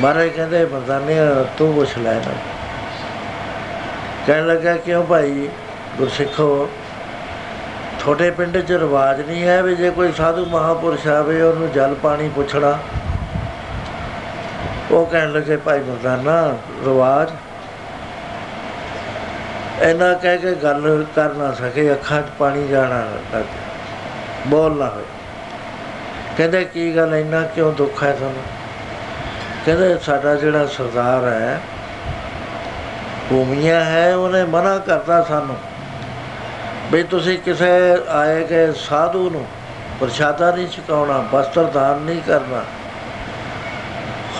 [0.00, 1.16] ਮਹਾਰਾਜ ਕਹਿੰਦੇ ਮਰਦਾਨੇ
[1.58, 2.32] ਤੂੰ ਪੁੱਛ ਲੈ ਨਾ
[4.26, 5.48] ਕਹਿਣ ਲੱਗਾ, ਕਿਉਂ ਭਾਈ?
[5.98, 6.70] ਗੁਰਸਿੱਖੋ,
[8.00, 12.28] ਤੁਹਾਡੇ ਪਿੰਡ 'ਚ ਰਿਵਾਜ ਨਹੀਂ ਹੈ ਵੀ ਜੇ ਕੋਈ ਸਾਧੂ ਮਹਾਪੁਰਸ਼ ਆਵੇ ਉਹਨੂੰ ਜਲ ਪਾਣੀ
[12.28, 12.78] ਪੁੱਛਣਾ?
[14.90, 17.30] ਉਹ ਕਹਿਣ ਲੱਗੇ, ਭਾਈ ਮਰਦਾਨਾ, ਰਿਵਾਜ?
[19.82, 23.00] ਇਹਨਾਂ ਕਹਿ ਕੇ ਗੱਲ ਕਰ ਨਾ ਸਕੇ, ਅੱਖਾਂ 'ਚ ਪਾਣੀ ਜਾਣਾ
[23.34, 23.62] ਲੱਗ ਗਿਆ।
[24.46, 25.04] ਬੋਲ ਨਾ ਹੋਏ।
[26.36, 28.42] ਕਹਿੰਦੇ, ਕੀ ਗੱਲ, ਇੰਨਾ ਕਿਉਂ ਦੁੱਖ ਹੈ ਤੁਹਾਨੂੰ?
[29.66, 31.60] ਕਹਿੰਦੇ, ਸਾਡਾ ਜਿਹੜਾ ਸਰਦਾਰ ਹੈ,
[33.30, 35.56] ਭੂਮੀਆ ਹੈ, ਉਹਨੇ ਮਨਾ ਕਰਤਾ ਸਾਨੂੰ।
[36.92, 37.66] ਵੀ ਤੁਸੀਂ ਕਿਸੇ
[38.10, 39.44] ਆਏ ਗਏ ਸਾਧੂ ਨੂੰ
[40.00, 42.62] ਪ੍ਰਸ਼ਾਦਾ ਨਹੀਂ ਛਕਾਉਣਾ, ਵਸਤਰ ਦਾਨ ਨਹੀਂ ਕਰਨਾ,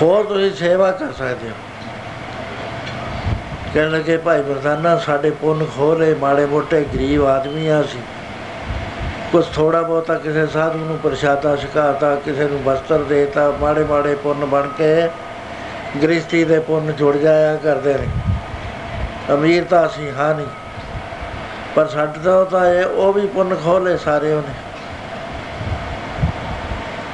[0.01, 1.55] ਹੋਰ ਤੁਸੀਂ ਸੇਵਾ ਕਰ ਸਕਦੇ ਹੋ।
[3.75, 7.99] ਕਹਿਣ ਲੱਗੇ, ਭਾਈ ਮਰਦਾਨਾ ਸਾਡੇ ਪੁੰਨ ਖੋਲੇ ਮਾੜੇ ਮੋਟੇ ਗਰੀਬ ਆਦਮੀ ਆ ਸੀ
[9.33, 14.45] ਕੁਝ ਥੋੜਾ ਬਹੁਤਾ ਕਿਸੇ ਸਾਧੂ ਨੂੰ ਪ੍ਰਸ਼ਾਦਾ ਛਕਾਤਾ, ਕਿਸੇ ਨੂੰ ਵਸਤਰ ਦੇਤਾ, ਮਾੜੇ ਮਾੜੇ ਪੁੰਨ
[14.47, 15.09] ਬਣ ਕੇ
[16.03, 18.09] ਗ੍ਰਸਤੀ ਦੇ ਪੁੰਨ ਜੁੜ ਜਾਇਆ ਕਰਦੇ ਨੇ।
[19.35, 20.47] ਅਮੀਰ ਤਾਂ ਅਸੀਂ ਹਾਂ ਨਹੀਂ।
[21.77, 24.55] ਪਰ ਸਾਡਾ ਤਾਂ ਇਹ, ਉਹ ਵੀ ਪੁੰਨ ਖੋਲੇ ਸਾਰੇ ਉਹਨੇ।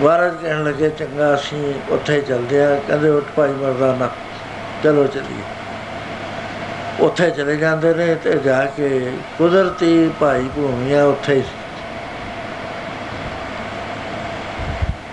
[0.01, 4.09] ਮਹਾਰਾਜ ਕਹਿਣ ਲੱਗੇ, ਚੰਗਾ, ਅਸੀਂ ਉੱਥੇ ਚੱਲਦੇ ਆ ਕਹਿੰਦੇ, ਉੱਠ ਭਾਈ ਮਰਦਾਨਾ,
[4.85, 5.42] ਚਲੋ ਚਲੀਏ।
[7.01, 11.42] ਉੱਥੇ ਚਲੇ ਜਾਂਦੇ ਨੇ ਤੇ ਜਾ ਕੇ ਕੁਦਰਤੀ ਭਾਈ ਭੂਮੀਆਂ ਉੱਥੇ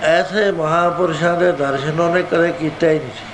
[0.04, 3.26] ਐਸੇ ਮਹਾਪੁਰਸ਼ਾਂ ਦੇ ਦਰਸ਼ਨ ਉਹਨੇ ਕਦੇ ਕੀਤੇ ਹੀ ਨਹੀਂ ਸੀ।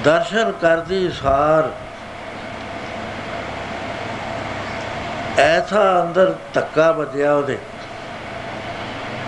[0.00, 1.70] ਦਰਸ਼ਨ ਕਰਦੀ ਸਾਰ
[5.38, 7.58] ਐਸਾ ਅੰਦਰ ਧੱਕਾ ਵੱਜਿਆ ਉਹਦੇ।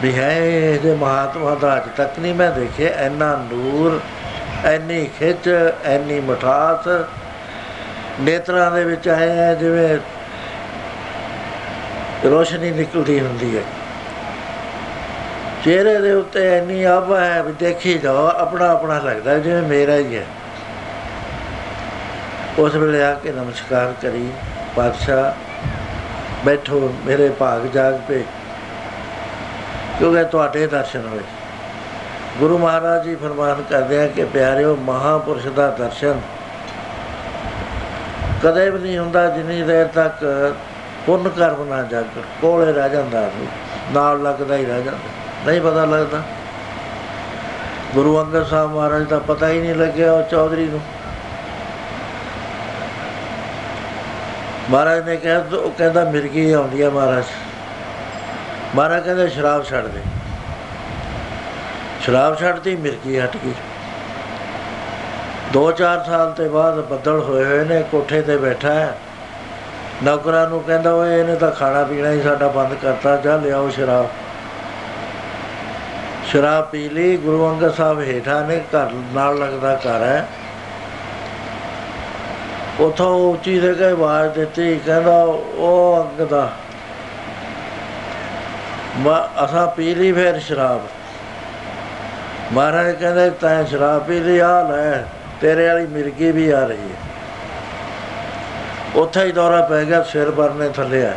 [0.02, 4.00] ਵੀ ਹੈ ਇਹਦੇ ਮਹਾਤਮਾ ਦਾ ਅੱਜ ਤੱਕ ਨਹੀਂ ਮੈਂ ਦੇਖਿਆ। ਐਨਾ ਨੂਰ
[4.64, 6.88] ਐਨੀ ਖਿੱਚ ਐਨੀ ਮਠਾਸ।
[8.20, 9.98] ਨੇਤਰਾਂ ਦੇ ਵਿੱਚ ਆਏ ਜਿਵੇਂ
[12.28, 13.62] ਰੋਸ਼ਨੀ ਨਿਕਲਦੀ ਹੁੰਦੀ ਹੈ।
[15.64, 20.16] ਚਿਹਰੇ ਦੇ ਉੱਤੇ ਐਨੀ ਆਭਾ ਹੈ ਵੀ ਦੇਖੀ ਜਾਓ, ਆਪਣਾ ਆਪਣਾ ਲੱਗਦਾ, ਜਿਵੇਂ ਮੇਰਾ ਹੀ
[20.16, 20.26] ਹੈ।
[22.58, 24.30] ਉਸ ਵੇਲੇ ਆ ਕੇ ਨਮਸਕਾਰ ਕਰੀ,
[24.76, 25.51] ਪਾਤਸ਼ਾਹ
[26.46, 28.24] ਬੈਠੋ, ਮੇਰੇ ਭਾਗ ਜਾਗ ਪੇ
[29.98, 31.20] ਕਿਉਂਕਿ ਤੁਹਾਡੇ ਦਰਸ਼ਨ ਹੋਏ।
[32.38, 36.20] ਗੁਰੂ ਮਹਾਰਾਜ ਜੀ ਫਰਮਾਨ ਕਰਦੇ ਆ ਕਿ ਪਿਆਰਿਓ, ਮਹਾਪੁਰਸ਼ ਦਾ ਦਰਸ਼ਨ
[38.42, 40.24] ਕਦੇ ਵੀ ਨਹੀਂ ਹੁੰਦਾ, ਜਿੰਨੀ ਦੇਰ ਤੱਕ
[41.06, 42.04] ਪੁੰਨ ਕਰਮ ਨਾ ਜਾਗ।
[42.40, 43.30] ਕੋਲੇ ਰਹਿ ਜਾਂਦਾ
[43.92, 46.22] ਨਾਲ ਲੱਗਦਾ ਹੀ ਰਹਿ ਜਾਂਦਾ। ਨਹੀਂ ਪਤਾ ਲੱਗਦਾ।
[47.94, 50.80] ਗੁਰੂ ਅੰਗਦ ਸਾਹਿਬ ਮਹਾਰਾਜ ਦਾ ਪਤਾ ਹੀ ਨਹੀਂ ਲੱਗਿਆ ਉਹ ਚੌਧਰੀ ਨੂੰ।
[54.70, 57.24] ਮਹਾਰਾਜ ਨੇ ਕਿਹਾ, ਉਹ ਕਹਿੰਦਾ ਮਿਰਗੀ ਆਉਂਦੀ ਆ ਮਹਾਰਾਜ।
[58.74, 60.00] ਮਹਾਰਾਜ ਕਹਿੰਦੇ ਸ਼ਰਾਬ ਛੱਡ ਦੇ।
[62.00, 63.54] ਸ਼ਰਾਬ ਛੱਡਤੀ, ਮਿਰਗੀ ਹਟ ਗਈ।
[65.52, 68.98] 2-4 ਸਾਲ ਤੇ ਬਾਅਦ ਬੱਦਲ ਹੋਏ ਹੋਏ ਨੇ, ਕੋਠੇ ਤੇ ਬੈਠਾ ਹੈ।
[70.02, 74.08] ਨੌਕਰਾਂ ਨੂੰ ਕਹਿੰਦਾ, ਓਏ, ਇਹਨੇ ਤਾਂ ਖਾਣਾ ਪੀਣਾ ਹੀ ਸਾਡਾ ਬੰਦ ਕਰਤਾ, ਜਾ ਲਿਆਓ ਸ਼ਰਾਬ।
[76.26, 80.26] ਸ਼ਰਾਬ ਪੀ ਲਈ, ਗੁਰੂ ਅੰਗਦ ਸਾਹਿਬ ਹੇਠਾਂ ਨੇ, ਘਰ ਨਾਲ ਲੱਗਦਾ ਘਰ ਹੈ।
[82.82, 86.50] ਉਥੋਂ ਉੱਚੀ ਦੇ ਕੇ ਆਵਾਜ਼ ਦਿੱਤੀ, ਕਹਿੰਦਾ, ਉਹ ਅੰਗਦਾ
[88.96, 90.80] ਮਾ, ਅਸਾਂ ਪੀ ਲਈ ਫਿਰ ਸ਼ਰਾਬ।
[92.52, 95.04] ਮਹਾਰਾਜ ਕਹਿੰਦੇ, ਤੈਂ ਸ਼ਰਾਬ ਪੀ ਲਈ ਆ ਲੈ,
[95.40, 97.10] ਤੇਰੇ ਵਾਲੀ ਮਿਰਗੀ ਵੀ ਆ ਰਹੀ ਹੈ।
[98.96, 101.14] ਉੱਥੇ ਹੀ ਦੌਰਾ ਪੈ ਗਿਆ, ਸਿਰ ਬਰਨੇ ਥੱਲੇ ਆ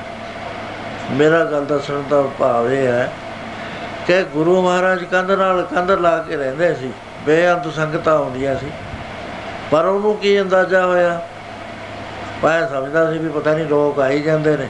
[1.11, 3.11] ਮੇਰਾ ਗੱਲ ਦੱਸਣ ਦਾ ਭਾਵ ਇਹ ਹੈ
[4.07, 6.91] ਕਿ ਗੁਰੂ ਮਹਾਰਾਜ ਕੰਧ ਨਾਲ ਕੰਧ ਲਾ ਕੇ ਰਹਿੰਦੇ ਸੀ,
[7.25, 8.71] ਬੇਅੰਤ ਸੰਗਤਾਂ ਆਉਂਦੀਆਂ ਸੀ।
[9.71, 11.21] ਪਰ ਉਹਨੂੰ ਕੀ ਅੰਦਾਜ਼ਾ ਹੋਇਆ?
[12.45, 14.67] ਪਾਇਆ ਸਮਝਦਾ ਸੀ ਵੀ ਪਤਾ ਨਹੀਂ ਲੋਕ ਆਈ ਜਾਂਦੇ ਨੇ।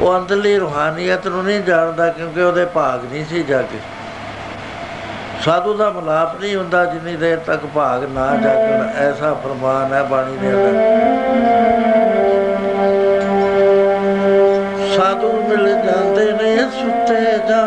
[0.00, 3.78] ਉਹ ਅੰਦਰਲੀ ਰੂਹਾਨੀਅਤ ਨੂੰ ਨਹੀਂ ਜਾਣਦਾ ਕਿਉਂਕਿ ਉਹਦੇ ਭਾਗ ਨਹੀਂ ਸੀ ਜਾਗੇ
[5.44, 10.36] ਸਾਧੂ ਦਾ ਮਲਾਪ ਨਹੀਂ ਹੁੰਦਾ ਜਿੰਨੀ ਦੇਰ ਤੱਕ ਭਾਗ ਨਾ ਜਾਗਣ। ਐਸਾ ਫਰਮਾਨ ਹੈ ਬਾਣੀ
[10.36, 10.74] ਦੇ ਅੰਦਰ।
[14.96, 17.66] ਸਾਧੂ ਮਿਲ ਜਾਂਦੇ ਨੇ, ਸੁੱਤੇ ਜਾਂ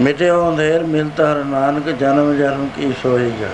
[0.00, 3.48] ਮਿਟਿਓ ਅੰਧੇਰ ਮਿਲਤਾ ਹਰ ਨਾਨਕ, ਜਨਮ ਜਨਮ ਕੀ ਸੋਈ ਜਾ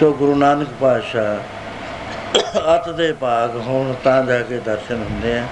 [0.00, 5.44] ਸੋ ਗੁਰੂ ਨਾਨਕ ਪਾਤਸ਼ਾਹ ਅਤ ਦੇ ਭਾਗ ਹੋਣ ਤਾਂ ਜਾ ਕੇ ਦਰਸ਼ਨ ਹੁੰਦੇ ਆ।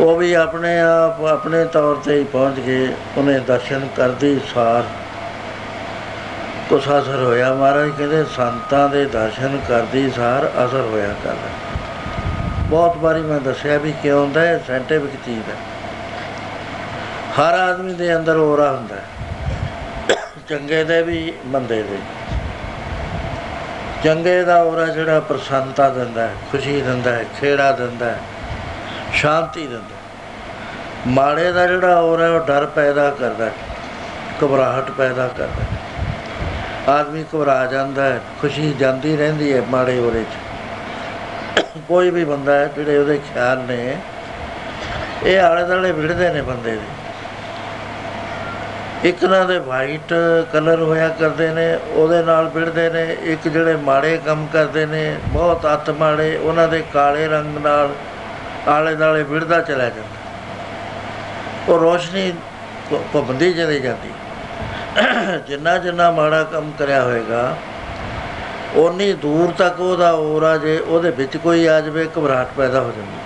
[0.00, 4.82] ਉਹ ਵੀ ਆਪਣੇ ਆਪ ਆਪਣੇ ਤੌਰ ਤੇ ਹੀ ਪਹੁੰਚ ਗਏ ਉਹਨੇ ਦਰਸ਼ਨ ਕਰਦੀ ਸਾਰ।
[6.68, 11.48] ਕੁਛ ਅਸਰ ਹੋਇਆ ਮਹਾਰਾਜ, ਕਹਿੰਦੇ ਸੰਤਾਂ ਦੇ ਦਰਸ਼ਨ ਕਰਦੀ ਸਾਰ ਅਸਰ ਹੋਇਆ ਕਰਦਾ।
[12.68, 15.73] ਬਹੁਤ ਵਾਰੀ ਮੈਂ ਦੱਸਿਆ ਵੀ ਕਿਉਂ ਹੁੰਦਾ ਹੈ ਸਾਇੰਟਿਫਿਕ ਚੀਜ਼ ਹੈ।
[17.38, 20.16] ਹਰ ਆਦਮੀ ਦੇ ਅੰਦਰ ਔਰਾ ਹੁੰਦਾ ਹੈ।
[20.48, 21.98] ਚੰਗੇ ਦੇ ਵੀ, ਮੰਦੇ ਦੇ
[24.04, 28.18] ਚੰਗੇ ਦਾ ਔਰਾ ਜਿਹੜਾ ਪ੍ਰਸੰਨਤਾ ਦਿੰਦਾ ਹੈ, ਖੁਸ਼ੀ ਦਿੰਦਾ ਹੈ, ਖੇੜਾ ਦਿੰਦਾ ਹੈ,
[29.12, 30.02] ਸ਼ਾਂਤੀ ਦਿੰਦਾ ਹੈ।
[31.06, 33.52] ਮਾੜੇ ਦਾ ਜਿਹੜਾ ਔਰਾ ਉਹ ਡਰ ਪੈਦਾ ਕਰਦਾ ਹੈ,
[34.44, 41.78] ਘਬਰਾਹਟ ਪੈਦਾ ਕਰਦਾ ਹੈ। ਆਦਮੀ ਘਬਰਾ ਜਾਂਦਾ ਹੈ, ਖੁਸ਼ੀ ਜਾਂਦੀ ਰਹਿੰਦੀ ਹੈ ਮਾੜੇ ਔਰੇ 'ਚ।
[41.88, 43.96] ਕੋਈ ਵੀ ਬੰਦਾ ਹੈ, ਜਿਹੜੇ ਉਹਦੇ ਖਿਆਲ ਨੇ,
[45.24, 46.93] ਇਹ ਆਲੇ ਦੁਆਲੇ ਵਿੜਦੇ ਨੇ ਬੰਦੇ ਦੇ।
[49.04, 50.14] ਇੱਕ ਨਾ ਦੇ ਵਾਈਟ
[50.52, 55.66] ਕਲਰ ਹੋਇਆ ਕਰਦੇ ਨੇ, ਉਹਦੇ ਨਾਲ ਵਿੜਦੇ ਨੇ, ਇੱਕ ਜਿਹੜੇ ਮਾੜੇ ਕੰਮ ਕਰਦੇ ਨੇ, ਬਹੁਤ
[55.72, 57.92] ਅੱਤ ਮਾੜੇ, ਉਹਨਾਂ ਦੇ ਕਾਲੇ ਰੰਗ ਨਾਲ
[58.68, 60.32] ਆਲੇ ਦੁਆਲੇ ਵਿੜਦਾ ਚਲਾ ਜਾਂਦਾ।
[61.68, 62.32] ਉਹ ਰੋਸ਼ਨੀ
[62.90, 64.10] ਪ- ਪਾਬੰਦੀ ਚਲੀ ਜਾਂਦੀ।
[65.46, 67.56] ਜਿੰਨਾ ਜਿੰਨਾ ਮਾੜਾ ਕੰਮ ਕਰਿਆ ਹੋਏਗਾ
[68.74, 73.23] ਉਨੀ ਦੂਰ ਤੱਕ ਉਹਦਾ ਔਰਾ ਜੇ ਉਹਦੇ ਵਿੱਚ ਕੋਈ ਆ ਜਾਵੇ, ਘਬਰਾਹਟ ਪੈਦਾ ਹੋ ਜਾਂਦੀ।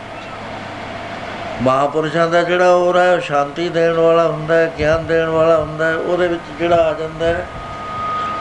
[1.63, 5.87] ਮਹਾਪੁਰਸ਼ਾਂ ਦਾ ਜਿਹੜਾ ਔਰਾ ਹੈ, ਉਹ ਸ਼ਾਂਤੀ ਦੇਣ ਵਾਲਾ ਹੁੰਦਾ ਹੈ, ਗਿਆਨ ਦੇਣ ਵਾਲਾ ਹੁੰਦਾ
[5.87, 7.47] ਹੈ, ਉਹਦੇ ਵਿੱਚ ਜਿਹੜਾ ਆ ਜਾਂਦਾ ਹੈ,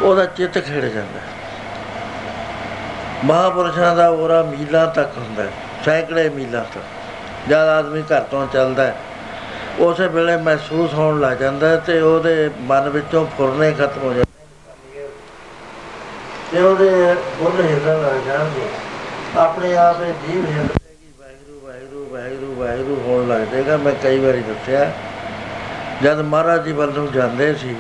[0.02, 1.36] ਉਹਦਾ ਚਿੱਤ ਖਿੜ ਜਾਂਦਾ ਹੈ।
[3.26, 5.52] ਮਹਾਪੁਰਸ਼ਾਂ ਦਾ ਔਰਾ ਮੀਲਾਂ ਤੱਕ ਹੁੰਦਾ ਹੈ,
[5.86, 8.96] ਸੈਂਕੜੇ ਮੀਲਾਂ ਤੱਕ। ਜਦ ਆਦਮੀ ਘਰ ਤੋਂ ਚੱਲਦਾ ਹੈ,
[9.80, 14.26] ਉਸੇ ਵੇਲੇ ਮਹਿਸੂਸ ਹੋਣ ਲੱਗ ਜਾਂਦਾ ਹੈ ਤੇ ਉਹਦੇ ਮਨ ਵਿੱਚੋਂ ਫੁਰਨੇ ਖਤਮ ਹੋ ਜਾਂਦੇ
[16.52, 18.68] ਤੇ ਉਹਦੇ ਬੁੱਲ ਹਿੱਲਣ ਲੱਗ ਜਾਣਗੇ।
[19.38, 20.87] ਆਪਣੇ ਆਪ ਇਹ ਜੀਵ ਹਿੱਲ ਪਏਗੀ ਵਾਹਿਗੁਰੂ
[22.18, 24.90] ਵਾਹਿਗੁਰੂ ਵਾਹਿਗੁਰੂ ਵਾਹਿਗੁਰੂ ਹੋਣ ਲੱਗ ਜਾਏਗਾ। ਮੈਂ ਕਈ ਵਾਰੀ ਦੱਸਿਆ,
[26.04, 27.76] ਜਦ ਮਹਾਰਾਜ ਜੀ ਵੱਲ ਨੂੰ ਜਾਂਦੇ ਸੀ,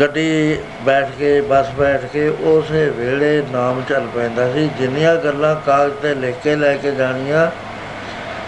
[0.00, 5.94] ਗੱਡੀ ਬੈਠ ਕੇ, ਬੱਸ ਬੈਠ ਕੇ, ਉਸੇ ਵੇਲੇ ਨਾਮ ਚੱਲ ਪੈਂਦਾ ਸੀ, ਜਿੰਨੀਆਂ ਗੱਲਾਂ ਕਾਗਜ਼
[6.02, 7.50] ਤੇ ਲਿਖ ਕੇ ਲੈ ਕੇ ਜਾਣੀਆਂ,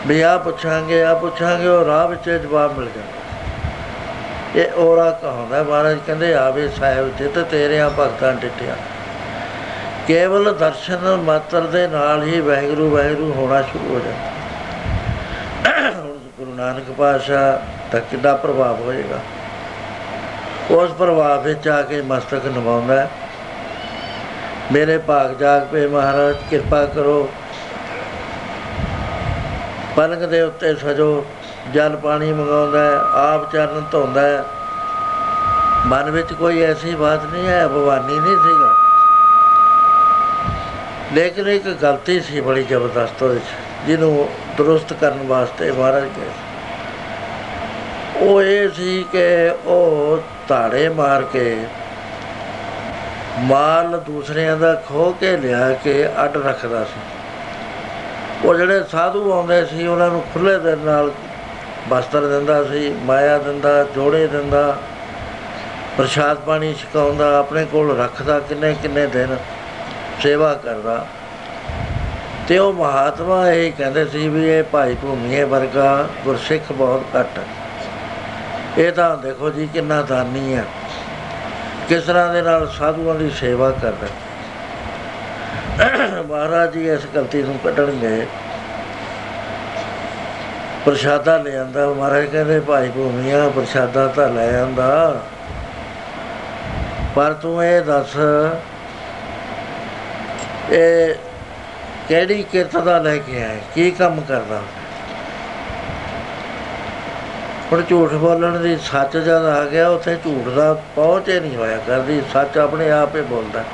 [0.06, 5.98] ਵੀ ਆ ਪੁੱਛਾਂਗੇ ਆ ਪੁੱਛਾਂਗੇ, ਉਹ ਰਾਹ ਵਿੱਚ ਜਵਾਬ ਮਿਲ ਜਾਂਦਾ ਇਹ ਔਰਾ ਕਹਾਉਂਦਾ, ਮਹਾਰਾਜ
[6.06, 8.76] ਕਹਿੰਦੇ, ਆਵੇ ਸਾਹਿਬ ਜਿਤ ਤੇਰਿਆਂ ਭਗਤਾਂ ਟਿੱਟਿਆ
[10.08, 16.90] ਕੇਵਲ ਦਰਸ਼ਨ ਮਾਤਰ ਦੇ ਨਾਲ ਹੀ ਵਾਹਿਗੁਰੂ ਵਾਹਿਗੁਰੂ ਹੋਣਾ ਸ਼ੁਰੂ ਹੋ ਜਾਂਦਾ ਹੁਣ ਗੁਰੂ ਨਾਨਕ
[16.98, 19.18] ਪਾਤਸ਼ਾਹ ਦਾ ਕਿੰਨਾ ਪ੍ਰਭਾਵ ਹੋਏਗਾ
[20.70, 23.10] ਉਸ ਪ੍ਰਭਾਵ ਵਿੱਚ ਆ ਕੇ ਮਸਤਕ ਨਵਾਉਂਦਾ ਹੈ।
[24.72, 27.28] ਮੇਰੇ ਭਾਗ ਜਾਗ ਪਏ ਮਹਾਰਾਜ ਕਿਰਪਾ ਕਰੋ
[29.96, 31.26] ਪਲਕ ਦੇ ਉੱਤੇ ਸਜੋ
[31.74, 34.44] ਜਲ ਪਾਣੀ ਮੰਗਾਉਂਦਾ ਹੈ, ਆਪ ਚਰਨ ਧੋਂਦਾ ਹੈ।
[35.86, 38.74] ਮਨ ਵਿੱਚ ਕੋਈ ਐਸੀ ਬਾਤ ਨਹੀਂ ਹੈ ਭਵਾਨੀ ਨਹੀਂ ਸੀਗਾ
[41.14, 44.28] ਲੇਕਿਨ ਇੱਕ ਗਲਤੀ ਸੀ ਬੜੀ ਜ਼ਬਰਦਸਤ ਉਹਦੇ 'ਚ, ਜਿਹਨੂੰ
[44.58, 46.30] ਦਰੁਸਤ ਕਰਨ ਵਾਸਤੇ ਮਹਾਰਾਜ ਕਹੇ
[48.20, 51.56] ਉਹ ਇਹ ਸੀ ਕਿ ਉਹ ਧਾੜੇ ਮਾਰ ਕੇ
[53.38, 57.00] ਮਾਲ ਦੂਸਰਿਆਂ ਦਾ ਖੋ ਕੇ ਲਿਆ ਕੇ ਅੱਡ ਰੱਖਦਾ ਸੀ।
[58.44, 61.10] ਉਹ ਜਿਹੜੇ ਸਾਧੂ ਆਉਂਦੇ ਸੀ, ਉਹਨਾਂ ਨੂੰ ਖੁੱਲੇ ਦਿਲ ਨਾਲ
[61.88, 64.76] ਵਸਤਰ ਦਿੰਦਾ ਸੀ, ਮਾਇਆ ਦਿੰਦਾ, ਜੋੜੇ ਦਿੰਦਾ,
[65.96, 69.36] ਪ੍ਰਸ਼ਾਦ ਪਾਣੀ ਛਕਾਉਂਦਾ, ਆਪਣੇ ਕੋਲ ਰੱਖਦਾ ਕਿੰਨੇ ਕਿੰਨੇ ਦਿਨ।
[70.22, 71.06] ਸੇਵਾ ਕਰਦਾ।
[72.48, 77.44] ਤੇ ਉਹ ਮਹਾਤਮਾ ਇਹ ਕਹਿੰਦੇ ਸੀ ਵੀ ਇਹ ਭਾਈ ਭੂਮੀਏ ਵਰਗਾ ਗੁਰਸਿੱਖ ਬਹੁਤ ਘੱਟ ਹੈ।
[78.78, 80.64] ਇਹ ਤਾਂ ਦੇਖੋ ਜੀ ਕਿੰਨਾ ਦਾਨੀ ਹੈ।
[81.88, 84.06] ਕਿਸ ਤਰ੍ਹਾਂ ਦੇ ਨਾਲ ਸਾਧੂਆਂ ਦੀ ਸੇਵਾ ਕਰਦਾ
[86.28, 88.26] ਮਹਾਰਾਜ ਜੀ ਇਸ ਗਲਤੀ ਨੂੰ ਕੱਢਣਗੇ।
[90.84, 95.20] ਪ੍ਰਸ਼ਾਦਾ ਲੈ ਆਂਦਾ। ਮਹਾਰਾਜ ਕਹਿੰਦੇ, ਭਾਈ ਭੂਮੀਆ, ਪ੍ਰਸ਼ਾਦਾ ਤਾਂ ਲੈ ਆਂਦਾ।
[97.14, 98.16] ਪਰ ਤੂੰ ਇਹ ਦੱਸ
[100.72, 101.14] ਇਹ
[102.08, 103.58] ਕਿਹੜੀ ਕਿਰਤ ਦਾ ਲੈ ਕੇ ਆਇਆ?
[103.74, 104.60] ਕੀ ਕੰਮ ਕਰਦਾ?
[107.72, 111.78] ਹੁਣ ਝੂਠ ਬੋਲਣ ਦੀ ਸੱਚ ਜਦ ਆ ਗਿਆ, ਉੱਥੇ ਝੂਠ ਦਾ ਪਹੁੰਚ ਹੀ ਨਹੀਂ ਹੋਇਆ
[111.86, 113.64] ਕਰਦੀ ਸੱਚ ਆਪਣੇ ਆਪ ਹੀ ਬੋਲਦਾ।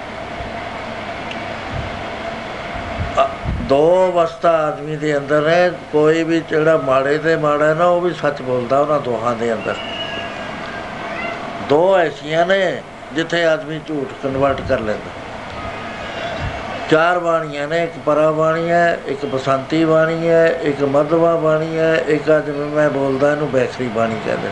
[3.25, 3.29] ਅ-
[3.61, 8.01] ਦੋ ਅਵਸਥਾ ਆਦਮੀ ਦੇ ਅੰਦਰ ਹੈ। ਕੋਈ ਵੀ ਜਿਹੜਾ ਮਾੜੇ ਤੇ ਮਾੜਾ ਹੈ ਨਾ, ਉਹ
[8.01, 9.75] ਵੀ ਸੱਚ ਬੋਲਦਾ ਉਹਨਾਂ ਦੋਹਾਂ ਦੇ ਅੰਦਰ।
[11.69, 12.83] ਦੋ ਐਸੀਆਂ ਨੇ
[13.13, 15.24] ਜਿੱਥੇ ਆਦਮੀ ਝੂਠ ਕਨਵਰਟ ਕਰ ਲੈਂਦਾ।
[16.91, 21.95] ਚਾਰ ਬਾਣੀਆਂ ਨੇ, ਇੱਕ ਪਰਾ ਬਾਣੀ ਹੈ, ਇੱਕ ਬਸੰਤੀ ਬਾਣੀ ਹੈ, ਇੱਕ ਮਧਵਾ ਬਾਣੀ ਹੈ,
[22.09, 24.49] ਇੱਕ ਅੱਜ ਮੈਂ ਬੋਲਦਾ ਇਹਨੂੰ ਬੈਖਰੀ ਬਾਣੀ ਕਹਿੰਦੇ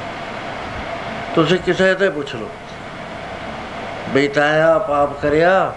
[1.35, 2.49] ਤੁਸੀਂ ਕਿਸੇ ਤੇ ਪੁੱਛ ਲਓ।
[4.09, 5.72] ਬਈ ਤਾਇਆ ਪਾਪ ਕਰਿਆ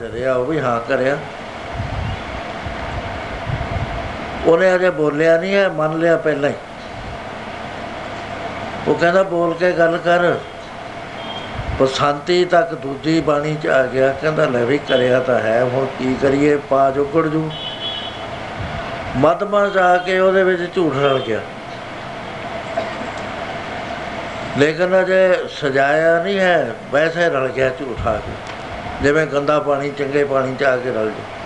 [0.00, 1.16] ਜਰਿਆ ਉਹ ਵੀ ਹਾਂ ਕਰਿਆ।
[4.46, 6.54] ਉਹਨੇ ਅਜੇ ਬੋਲਿਆ ਨਹੀਂ ਹੈ, ਮੰਨ ਲਿਆ ਪਹਿਲਾਂ ਹੀ।
[8.88, 10.34] ਉਹ ਕਹਿੰਦਾ, ਬੋਲ ਕੇ ਗੱਲ ਕਰ।
[11.80, 16.16] ਬਸੰਤੀ ਤੱਕ ਦੂਜੀ ਬਾਣੀ ਚ ਆ ਗਿਆ, ਕਹਿੰਦਾ ਲੈ ਵੀ ਕਰਿਆ ਤਾਂ ਹੈ, ਹੁਣ ਕੀ
[16.22, 17.50] ਕਰੀਏ ਪਾ ਜੁਗੜ ਜੂ।
[19.16, 21.40] ਮਦਮਾ ਜਾ ਕੇ ਉਹਦੇ ਵਿੱਚ ਝੂਠ ਰਲ ਗਿਆ।
[24.58, 28.32] ਲੇਕਿਨ ਅਜੇ ਸਜਾਇਆ ਨਹੀਂ ਹੈ, ਵੈਸੇ ਰਲ ਗਿਆ ਝੂਠ ਆ ਕੇ।
[29.02, 31.38] ਜਿਵੇਂ ਗੰਦਾ ਪਾਣੀ, ਚੰਗੇ ਪਾਣੀ ਚ ਆ ਕੇ ਰਲ ਜਾ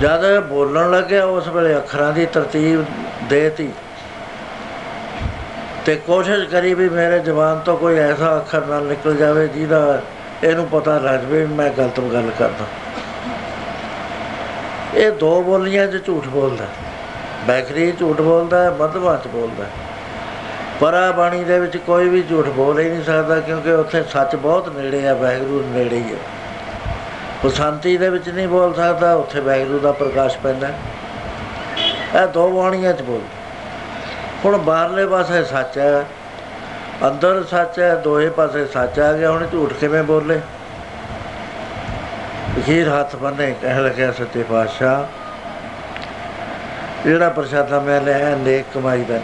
[0.00, 2.84] ਜਦ ਇਹ ਬੋਲਣ ਲੱਗਿਆ, ਉਸ ਵੇਲੇ ਅੱਖਰਾਂ ਦੀ ਤਰਤੀਬ
[3.22, 3.70] ਦੇਤੀ
[5.86, 10.00] ਤੇ ਕੋਸ਼ਿਸ਼ ਕਰੀ ਵੀ ਮੇਰੇ ਜ਼ਬਾਨ ਤੋਂ ਕੋਈ ਐਸਾ ਅੱਖਰ ਨਾ ਨਿਕਲ ਜਾਵੇ ਜਿਹਦਾ
[10.44, 12.66] ਇਹਨੂੰ ਪਤਾ ਲੱਗ ਜਾਵੇ ਵੀ ਮੈਂ ਗਲਤ ਗੱਲ ਕਰਦਾ।
[14.94, 16.66] ਇਹ ਦੋ ਬੋਲੀਆਂ 'ਚ ਝੂਠ ਬੋਲਦਾ
[17.46, 19.64] ਬੈਕਰੀ ਝੂਠ ਬੋਲਦਾ ਮਧਵਾ 'ਚ ਬੋਲਦਾ
[20.80, 24.68] ਪਰਾ ਬਾਣੀ ਦੇ ਵਿੱਚ ਕੋਈ ਵੀ ਝੂਠ ਬੋਲ ਹੀ ਨਹੀਂ ਸਕਦਾ ਕਿਉਂਕਿ ਉੱਥੇ ਸੱਚ ਬਹੁਤ
[24.76, 26.18] ਨੇੜੇ ਆ ਵੈਗਰੂ ਨੇੜੇ ਹੀ ਹੈ
[27.44, 30.68] ਉਹ ਸ਼ਾਂਤੀ ਦੇ ਵਿੱਚ ਨਹੀਂ ਬੋਲ ਸਕਦਾ, ਉੱਥੇ ਵੈਗਰੂ ਦਾ ਪ੍ਰਕਾਸ਼ ਪੈਂਦਾ
[32.14, 33.20] ਇਹ ਦੋ ਬਾਣੀਆਂ 'ਚ ਬੋਲ
[34.44, 36.04] ਹੁਣ ਬਾਹਰਲੇ ਪਾਸੇ ਸੱਚ ਹੈ,
[37.06, 40.40] ਅੰਦਰ ਸੱਚ ਹੈ, ਦੋਹੇ ਪਾਸੇ ਸੱਚ ਆ ਗਿਆ, ਹੁਣ ਝੂਠ ਕਿਵੇਂ ਬੋਲੇ?
[42.58, 45.04] ਅਖੀਰ ਹੱਥ ਬੰਨੇ ਕਹਿ ਲੱਗਿਆ ਸੱਚੇ ਪਾਤਸ਼ਾਹ,
[47.04, 49.18] ਜਿਹੜਾ ਪ੍ਰਸ਼ਾਦਾ ਮੈਂ ਲਿਆ ਨੇਕ ਕਮਾਈ ਦਾ।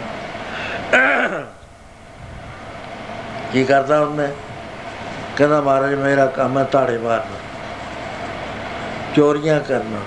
[3.53, 4.27] ਕੀ ਕਰਦਾ ਉਹਨੇ
[5.37, 7.37] ਕਹਿੰਦਾ, ਮਹਾਰਾਜ, ਮੇਰਾ ਕੰਮ ਹੈ ਤਾੜੇ ਮਾਰਨਾ,
[9.15, 9.99] ਚੋਰੀਆਂ ਕਰਨਾ।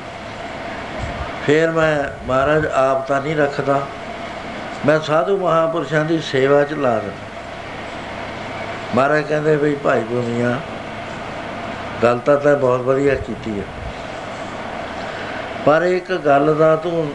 [1.46, 3.80] ਫਿਰ ਮੈਂ, ਮਹਾਰਾਜ, ਆਪ ਤਾਂ ਨਹੀਂ ਰੱਖਦਾ।
[4.86, 7.30] ਮੈਂ ਸਾਧੂ ਮਹਾਪੁਰਸ਼ਾਂ ਦੀ ਸੇਵਾ ਚ ਲਾ ਦਿੰਦਾ।
[8.94, 10.58] ਮਹਾਰਾਜ ਕਹਿੰਦੇ ਵੀ ਭਾਈ ਬੁਨੀਆ
[12.02, 13.64] ਗੱਲ ਤਾਂ ਤੈਂ ਬਹੁਤ ਵਧੀਆ ਕੀਤੀ ਹੈ
[15.66, 17.12] ਪਰ ਇੱਕ ਗੱਲ ਦਾ ਤੂੰ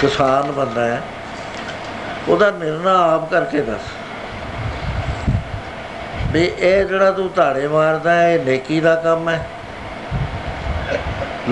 [0.00, 1.00] ਕਿਸਾਨ ਬੰਦਾ ਹੈ,
[2.28, 3.90] ਉਹਦਾ ਨਿਰਣਾ ਆਪ ਕਰਕੇ ਦੱਸ।
[6.32, 9.46] ਵੀ ਇਹ ਜਿਹੜਾ ਤੂੰ ਧਾੜੇ ਮਾਰਦਾ ਹੈ, ਇਹ ਨੇਕੀ ਦਾ ਕੰਮ ਹੈ।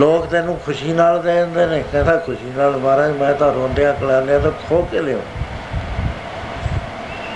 [0.01, 4.41] ਲੋਕ ਤੈਨੂੰ ਖੁਸ਼ੀ ਨਾਲ ਦੇ ਦਿੰਦੇ ਨੇ, ਕਹਿੰਦਾ ਖੁਸ਼ੀ ਨਾਲ ਮਹਾਰਾਜ ਮੈਂ ਤਾਂ ਰੋਂਦਿਆਂ ਕਲਾਲਿਆਂ
[4.41, 5.21] ਤੋਂ ਖੋ ਕੇ ਲਿਓ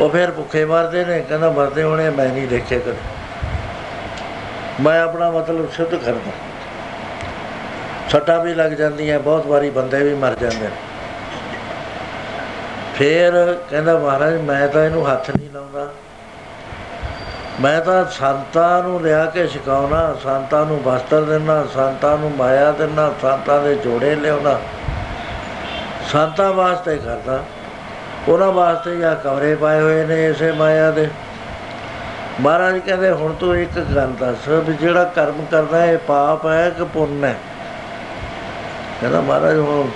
[0.00, 2.94] ਉਹ ਫਿਰ ਭੁੱਖੇ ਮਰਦੇ ਨੇ, ਕਹਿੰਦਾ ਮਰਦੇ ਹੋਣੇ ਮੈਂ ਨਹੀਂ ਦੇਖੇ ਕਦੇ।
[4.80, 6.30] ਮੈਂ ਆਪਣਾ ਮਤਲਬ ਸਿੱਧ ਕਰਦਾ।
[8.10, 10.70] ਛੱਟਾ ਵੀ ਲੱਗ ਜਾਂਦੀਆਂ, ਬਹੁਤ ਵਾਰੀ ਬੰਦੇ ਵੀ ਮਰ ਜਾਂਦੇ ਨੇ।
[12.94, 15.86] ਫਿਰ ਕਹਿੰਦਾ ਮਹਾਰਾਜ ਮੈਂ ਤਾਂ ਇਹਨੂੰ ਹੱਥ ਨਹੀਂ ਲਾਉਂਦਾ।
[17.60, 23.12] ਮੈਂ ਤਾਂ ਸੰਤਾਂ ਨੂੰ ਲਿਆ ਕੇ ਸਿਖਾਉਣਾ ਸੰਤਾਂ ਨੂੰ ਵਸਤਰ ਦੇਣਾ ਸੰਤਾਂ ਨੂੰ ਮਾਇਆ ਦੇਣਾ
[23.22, 24.60] ਸੰਤਾਂ ਦੇ ਜੋੜੇ ਲਿਆਉਣਾ।
[26.12, 27.44] ਸੰਤਾਂ ਵਾਸਤੇ ਕਰਦਾ।
[28.28, 31.08] ਉਹਨਾਂ ਵਾਸਤੇ ਜਾਂ ਕਮਰੇ ਪਾਏ ਹੋਏ ਨੇ ਇਸੇ ਮਾਇਆ ਦੇ।
[32.40, 36.84] ਮਹਾਰਾਜ ਕਹਿੰਦੇ, ਹੁਣ ਤੂੰ ਇੱਕ ਗੱਲ ਦੱਸ ਵੀ ਜਿਹੜਾ ਕਰਮ ਕਰਦਾ ਇਹ ਪਾਪ ਹੈ ਕਿ
[36.84, 37.34] ਪੁੰਨ ਹੈ?
[39.00, 39.88] ਕਹਿੰਦਾ, ਮਹਾਰਾਜ, ਹੁਣ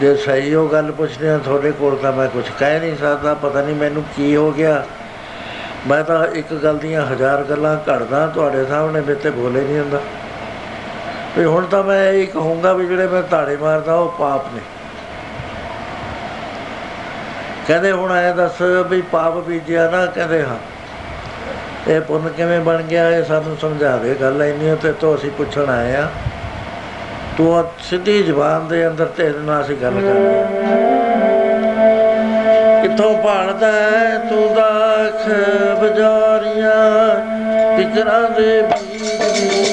[0.00, 3.62] ਜੇ ਸਹੀ ਉਹ ਗੱਲ ਪੁੱਛਦੇ ਆ ਤੁਹਾਡੇ ਕੋਲ ਤਾਂ ਮੈਂ ਕੁਝ ਕਹਿ ਨਹੀਂ ਸਕਦਾ, ਪਤਾ
[3.62, 4.84] ਨਹੀਂ ਮੈਨੂੰ ਕੀ ਹੋ ਗਿਆ।
[5.86, 10.00] ਮੈਂ ਤਾਂ ਇੱਕ ਗੱਲ ਦੀਆਂ ਹਜ਼ਾਰ ਗੱਲਾਂ ਘੜਦਾ ਤੁਹਾਡੇ ਸਾਹਮਣੇ, ਮੇਰੇ ਤੇ ਬੋਲੇ ਨਹੀਂ ਹੁੰਦਾ।
[11.38, 14.60] ਵੀ ਹੁਣ ਤਾਂ ਮੈਂ ਇਹ ਕਹੂੰਗਾ ਵੀ ਜਿਹੜੇ ਮੈਂ ਤਾੜੇ ਮਾਰਦਾ, ਉਹ ਪਾਪ ਨੇ।
[17.68, 20.56] ਕਹਿੰਦੇ ਹੁਣ ਐ ਦੱਸ ਵੀ ਪਾਪ ਬੀਜਿਆ ਨਾ, ਕਹਿੰਦੇ ਹਾਂ।
[21.88, 25.70] ਇਹ ਪੁੰਨ ਕਿਵੇਂ ਬਣ ਗਿਆ, ਇਹ ਸਾਨੂੰ ਸਮਝਾ ਦੇ ਗੱਲ ਇੰਨੀ, ਤੇ ਤੋਂ ਅਸੀਂ ਪੁੱਛਣ
[25.70, 26.08] ਆਏ ਆ
[27.38, 30.99] ਤੂੰ ਸਿੱਧੀ ਜ਼ਬਾਨ ਦੇ ਅੰਦਰ ਤੇਰੇ ਨਾਲ ਅਸੀਂ ਗੱਲ ਕਰਦੇ
[33.00, 33.68] ਕਿੱਥੋਂ ਭਾਲਦਾ
[34.28, 35.28] ਤੂੰ ਦਾਖ
[35.80, 36.74] ਬਜਾਰੀਆਂ
[37.76, 39.69] ਟਿਕਰਾਂ ਦੇ ਬੀਜ ਬੀਜ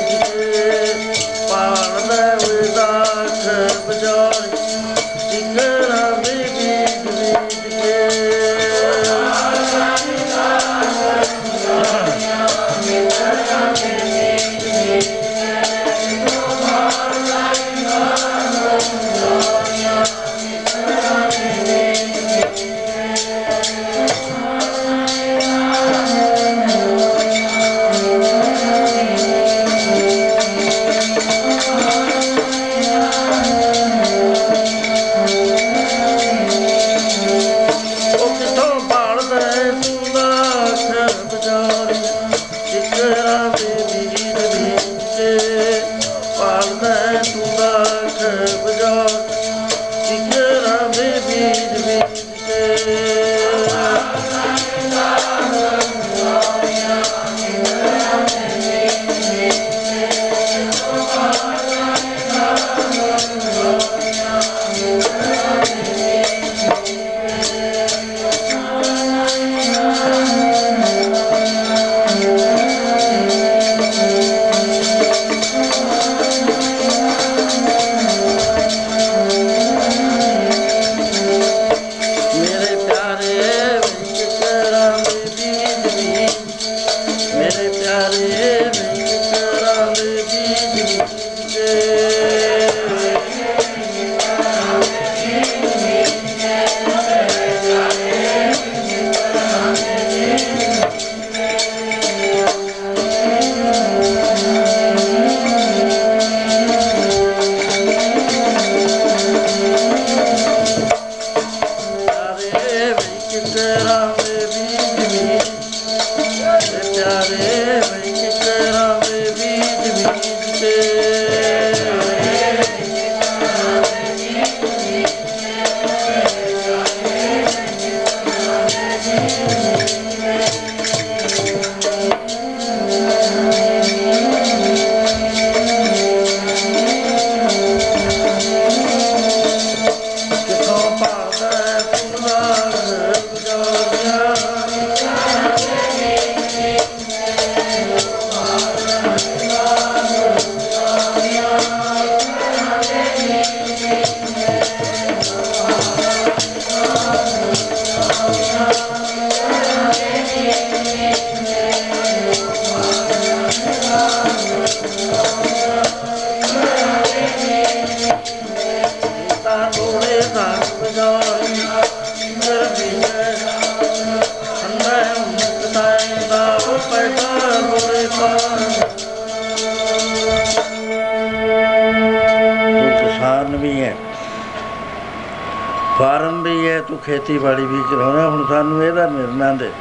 [187.27, 189.71] ਖੇਤੀਬਾੜੀ ਵੀ ਕਰਾਉਣਾ ਹੁਣ ਸਾਨੂੰ ਇਹਦਾ ਨਿਰਣਾ ਦੇ।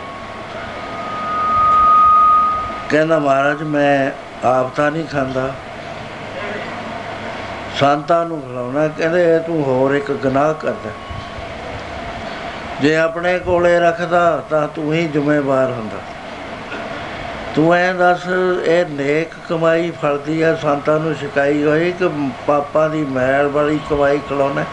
[2.88, 4.11] ਕਹਿੰਦਾ ਮਹਾਰਾਜ, ਮੈਂ
[4.47, 5.55] ਆਪ ਤਾਂ ਨਹੀਂ ਖਾਂਦਾ।
[7.80, 10.90] ਸੰਤਾਂ ਨੂੰ ਖਿਲਾਉਣਾ, ਕਹਿੰਦੇ ਇਹ ਤੂੰ ਹੋਰ ਇੱਕ ਗੁਨਾਹ ਕਰਦਾ।
[12.80, 15.99] ਜੇ ਆਪਣੇ ਕੋਲੇ ਰੱਖਦਾ, ਤਾਂ ਤੂੰ ਹੀ ਜ਼ਿੰਮੇਵਾਰ ਹੁੰਦਾ।
[17.55, 18.28] ਤੂੰ ਐਂ ਦੱਸ,
[18.64, 22.11] ਇਹ ਨੇਕ ਕਮਾਈ ਫਲਦੀ ਆ, ਸੰਤਾਂ ਨੂੰ ਸ਼ਿਕਾਈ ਹੋਈ ਕਿ
[22.47, 24.64] ਪਾਪਾਂ ਦੀ ਮੈਲ ਵਾਲੀ ਕਮਾਈ ਖਿਲਾਉਣਾ?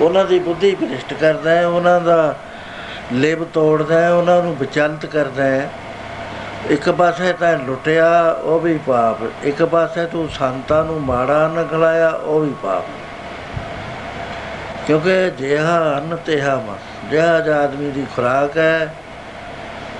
[0.00, 2.36] ਉਹਨਾਂ ਦੀ ਬੁੱਧੀ ਭ੍ਰਿਸ਼ਟ ਕਰਦਾ ਹੈ, ਉਹਨਾਂ ਦਾ
[3.12, 5.70] ਲਿਬ ਤੋੜਦਾ ਹੈ, ਉਹਨਾਂ ਨੂੰ ਵਿਚਲਿਤ ਕਰਦਾ ਹੈ।
[6.70, 12.10] ਇੱਕ ਪਾਸੇ ਤਾਂ ਲੁੱਟਿਆ, ਉਹ ਵੀ ਪਾਪ। ਇੱਕ ਪਾਸੇ ਤੂੰ ਸੰਤਾਂ ਨੂੰ ਮਾੜਾ ਅੰਨ ਖਿਲਾਇਆ,
[12.10, 12.84] ਉਹ ਵੀ ਪਾਪ।
[14.86, 18.94] ਕਿਉਂਕਿ ਜਿਹਾ ਅੰਨ, ਤਿਹਾ ਮਨ ਜਿਹਾ ਜਿਹਾ ਆਦਮੀ ਦੀ ਖੁਰਾਕ ਹੈ,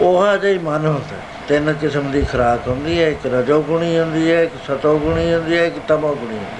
[0.00, 3.98] ਉਹ ਜਿਹਾ ਹੀ ਮਨ ਹੁੰਦਾ ਹੈ। ਤਿੰਨ ਕਿਸਮ ਦੀ ਖੁਰਾਕ ਹੁੰਦੀ ਹੈ, ਇੱਕ ਰਜੋ ਗੁਣੀ
[3.98, 6.59] ਹੁੰਦੀ ਹੈ, ਇੱਕ ਸਤੋ ਗੁਣੀ ਹੁੰਦੀ ਹੈ, ਇੱਕ ਤਮੋ ਗੁਣੀ ਹੁੰਦੀ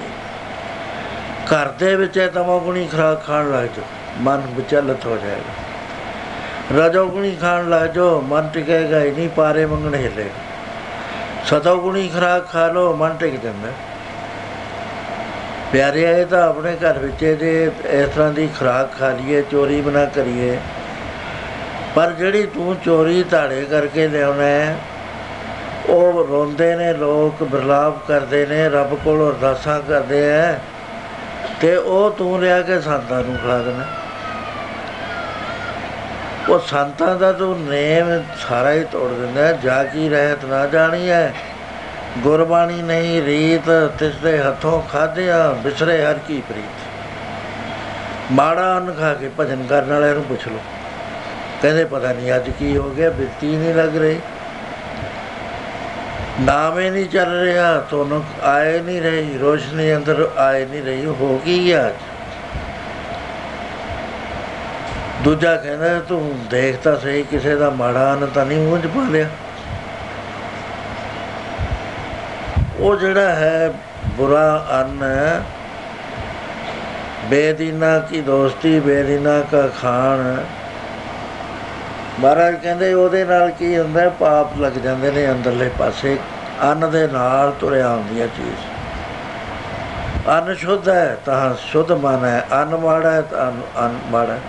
[1.53, 3.83] ਘਰ ਦੇ ਵਿੱਚ ਇਹ ਤਮੋ ਗੁਣੀ ਖੁਰਾਕ ਖਾਣ ਲੱਗ ਜਾਓ,
[4.17, 10.29] ਮਨ ਵਿਚਲਿਤ ਹੋ ਜਾਏਗਾ। ਰਜੋਗੁਣੀ ਖਾਣ ਲੱਗ ਜਾਓ, ਮਨ ਟਿਕੇਗਾ ਹੀ ਨਹੀਂ, ਪਾਰੇ ਮੰਗਣ ਹਿੱਲੇ।
[11.45, 13.71] ਸਤੋਗੁਣੀ ਖੁਰਾਕ ਖਾ ਲਓ, ਮਨ ਟਿਕ ਜਾਂਦਾ।
[15.71, 20.05] ਪਿਆਰੇ, ਇਹ ਤਾਂ ਆਪਣੇ ਘਰ ਵਿੱਚ ਜੇ ਇਸ ਤਰ੍ਹਾਂ ਦੀ ਖੁਰਾਕ ਖਾ ਲਈਏ, ਚੋਰੀ ਬਣਾ
[20.05, 20.57] ਕਰੀਏ।
[21.95, 24.75] ਪਰ ਜਿਹੜੀ ਤੂੰ ਚੋਰੀ ਧਾੜੇ ਕਰਕੇ ਲਿਆਉਣਾ ਹੈ,
[25.89, 30.59] ਉਹ ਰੋਂਦੇ ਨੇ, ਲੋਕ ਬਿਰਲਾਪ ਕਰਦੇ ਨੇ, ਰੱਬ ਕੋਲ ਅਰਦਾਸਾਂ ਕਰਦੇ ਆ।
[31.61, 33.83] ਤੇ ਉਹ ਤੂੰ ਲਿਆ ਕੇ ਸੰਤਾਂ ਨੂੰ ਖਿਲਾ ਦੇਣਾ।
[36.49, 41.09] ਉਹ ਸੰਤਾਂ ਦਾ ਤੂੰ ਨੇਮ ਸਾਰਾ ਹੀ ਤੋੜ ਦਿੰਦਾ ਹੈ। ਜਾ ਕੀ ਰਹਿਤ ਨਾ ਜਾਣੀ
[41.09, 41.33] ਹੈ।
[42.17, 46.81] ਗੁਰਬਾਣੀ ਨਹੀਂ, ਰੀਤ ਤਿਸ ਦੇ ਹੱਥੋਂ ਖਾਧਿਆ, ਬਿਸਰੇ ਹਰ ਕੀ ਪ੍ਰੀਤ।
[48.31, 50.59] ਮਾੜਾ ਅੰਨ ਖਾ ਕੇ ਭਜਨ ਕਰਨ ਵਾਲਿਆਂ ਨੂੰ ਪੁੱਛ ਲਓ।
[51.61, 54.19] ਕਹਿੰਦੇ ਪਤਾ ਨਹੀਂ ਅੱਜ ਕੀ ਹੋ ਗਿਆ, ਬਿਰਤੀ ਨਹੀਂ ਲੱਗ ਰਹੀ।
[56.41, 61.41] ਨਾਮ ਹੀ ਨਹੀਂ ਚੱਲ ਰਿਹਾ, ਤੁਹਾਨੂੰ ਆਏ ਨਹੀਂ ਰਹੀ, ਰੋਸ਼ਨੀ ਅੰਦਰ ਆਏ ਨਹੀਂ ਰਹੀ, ਹੋ
[61.45, 61.93] ਕੀ ਗਿਆ ਅੱਜ
[65.23, 69.01] ਦੂਜਾ ਕਹਿੰਦਾ, ਤੂੰ ਦੇਖ ਤਾਂ ਸਹੀ, ਕਿਸੇ ਦਾ ਮਾੜਾ ਅੰਨ ਤਾਂ ਨਹੀਂ ਮੂੰਹ 'ਚ ਪਾ
[69.09, 69.27] ਲਿਆ।
[72.79, 73.73] ਉਹ ਜਿਹੜਾ ਹੈ
[74.07, 75.03] ਬੁਰਾ ਅੰਨ
[77.25, 80.37] ਬੇਦੀਨਾ ਕੀ ਦੋਸਤੀ, ਬੇਦੀਨਾ ਕਾ ਖਾਣ
[82.19, 84.09] ਮਹਾਰਾਜ ਕਹਿੰਦੇ ਉਹਦੇ ਨਾਲ ਕੀ ਹੁੰਦਾ ਹੈ?
[84.09, 86.19] ਪਾਪ ਲੱਗ ਜਾਂਦੇ ਨੇ ਅੰਦਰਲੇ ਪਾਸੇ,
[86.63, 88.57] ਅੰਨ ਦੇ ਨਾਲ ਤੁਰਿਆ ਹੁੰਦੀ ਹੈ ਚੀਜ਼।
[90.27, 93.51] ਅੰਨ ਸ਼ੁੱਧ ਹੈ, ਤਾਂ ਸ਼ੁੱਧ ਮਨ ਹੈ, ਅੰਨ ਮਾੜਾ ਹੈ, ਤਾਂ
[93.81, 94.39] ਅੰਨ ਮਾੜਾ ਹੈ।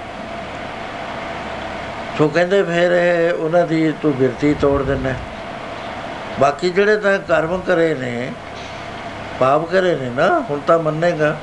[2.18, 5.10] ਸੋ ਕਹਿੰਦੇ ਫਿਰ ਇਹ ਉਹਨਾਂ ਦੀ ਤੂੰ ਬਿਰਤੀ ਤੋੜ ਦਿੰਦਾ
[6.40, 8.32] ਬਾਕੀ ਜਿਹੜੇ ਤਾਂ ਕਰਮ ਕਰੇ ਨੇ,
[9.40, 11.36] ਪਾਪ ਕਰੇ ਨੇ ਨਾ, ਹੁਣ ਤਾਂ ਮੰਨੇਗਾ।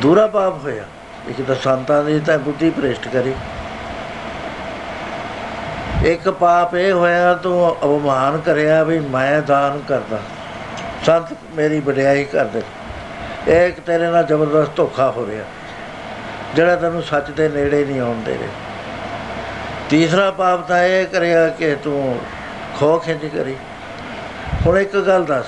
[0.00, 0.84] ਦੂਰਾ ਪਾਪ ਹੋਇਆ।
[1.28, 3.34] ਇੱਕ ਤਾਂ ਸੰਤਾਂ ਦੀ ਤਾਂ ਬੁੱਧੀ ਭ੍ਰਿਸ਼ਟ ਕਰੀ।
[6.04, 10.18] ਇੱਕ ਪਾਪ ਇਹ ਹੋਇਆ, ਤੂੰ ਅਵਮਾਨ ਕਰਿਆ ਵੀ ਮੈਂ ਦਾਨ ਕਰਦਾ।
[11.06, 12.62] ਸੰਤ ਮੇਰੀ ਵਡਿਆਈ ਕਰਦੇ।
[13.48, 15.44] ਇਹ ਇੱਕ ਤੇਰੇ ਨਾਲ ਜ਼ਬਰਦਸਤ ਧੋਖਾ ਹੋ ਰਿਹਾ।
[16.54, 18.48] ਜਿਹੜਾ ਤੈਨੂੰ ਸੱਚ ਦੇ ਨੇੜੇ ਨਹੀਂ ਆਉਣ ਦੇ ਰਿਹਾ।
[19.90, 22.18] ਤੀਸਰਾ ਪਾਪ ਤਾਂ ਇਹ ਕਰਿਆ ਕਿ ਤੂੰ
[22.78, 23.56] ਖੋ ਖਿੱਚ ਕਰੀ।
[24.66, 25.46] ਹੁਣ ਇੱਕ ਗੱਲ ਦੱਸ।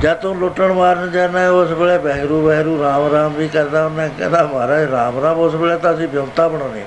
[0.00, 4.42] ਜਦ ਤੂੰ ਲੁੱਟਣ ਮਾਰਨ ਜਾਣਾ ਉਸ ਵੇਲੇ ਬਹਿਰੂ ਬਹਿਰੂ ਰਾਮ ਰਾਮ ਵੀ ਕਰਦਾ। ਉਹਨੇ ਕਹਿੰਦਾ
[4.42, 6.84] ਮਹਾਰਾਜ ਰਾਮ ਰਾਮ ਉਸ ਵੇਲੇ ਤਾਂ ਅਸੀਂ ਵਿਉਂਤਾ ਬਣਾਉਣੇ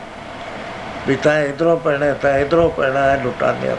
[1.07, 3.75] ਵੀ ਤਾਂ ਇਧਰੋਂ ਪੈਣਾ, ਤਾਂ ਇਧਰੋਂ ਪੈਣਾ ਹੈ ਲੁੱਟਾਂਗੇ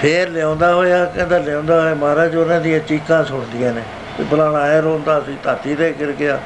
[0.00, 3.82] ਫੇਰ ਲਿਆਉਂਦਾ ਹੋਇਆ, ਕਹਿੰਦਾ ਲਿਆਉਂਦਾ ਹੋਇਆ, ਮਹਾਰਾਜ ਉਹਨਾਂ ਦੀਆਂ ਚੀਕਾਂ ਸੁਣਦੀਆਂ ਨੇ
[4.18, 6.38] ਵੀ ਫਲਾਣਾ ਆਇਆ ਰੋਂਦਾ ਸੀ, ਧਰਤੀ ਤੇ ਗਿਰ ਗਿਆ।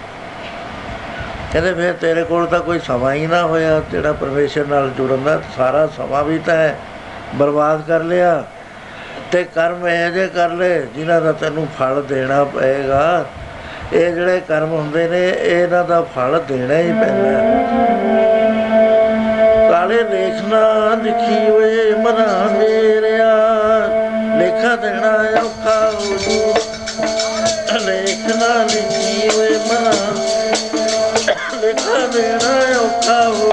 [1.52, 5.40] ਕਹਿੰਦੇ ਫਿਰ ਤੇਰੇ ਕੋਲ ਤਾਂ ਕੋਈ ਸਮਾਂ ਹੀ ਨਾ ਹੋਇਆ, ਜਿਹੜਾ ਪਰਮੇਸ਼ਰ ਨਾਲ ਜੁੜਨ ਦਾ,
[5.56, 6.76] ਸਾਰਾ ਸਮਾਂ ਵੀ ਤਾਂ ਹੈ,
[7.34, 8.44] ਬਰਬਾਦ ਕਰ ਲਿਆ।
[9.32, 13.24] ਤੇ ਕਰਮ ਇਹ ਜੇ ਕਰ ਲੈ ਜਿਨ੍ਹਾਂ ਦਾ ਤੈਨੂੰ ਫਲ ਦੇਣਾ ਪਏਗਾ।
[13.92, 18.25] ਇਹ ਜਿਹੜੇ ਕਰਮ ਹੁੰਦੇ ਨੇ ਇਹਨਾਂ ਦਾ ਫਲ ਦੇਣਾ ਹੀ ਪੈਂਦਾ।
[19.85, 23.31] ਹੈ। ਕਾਲੇ ਲੇਖਣਾ ਲਿਖੀ ਓਏ ਮਨਾ ਮੇਰਿਆ
[24.37, 26.53] ਲੇਖਾ ਦੇਣਾ ਔਖਾ ਹੋ ਜੂ
[27.79, 30.13] ਲੇਖਣਾ ਲਿਖੀ ਓਏ ਮਨਾ
[31.61, 33.44] ਲੇਖਾ ਦੇਣਾ ਔਖਾ ਹੋਊਗਾ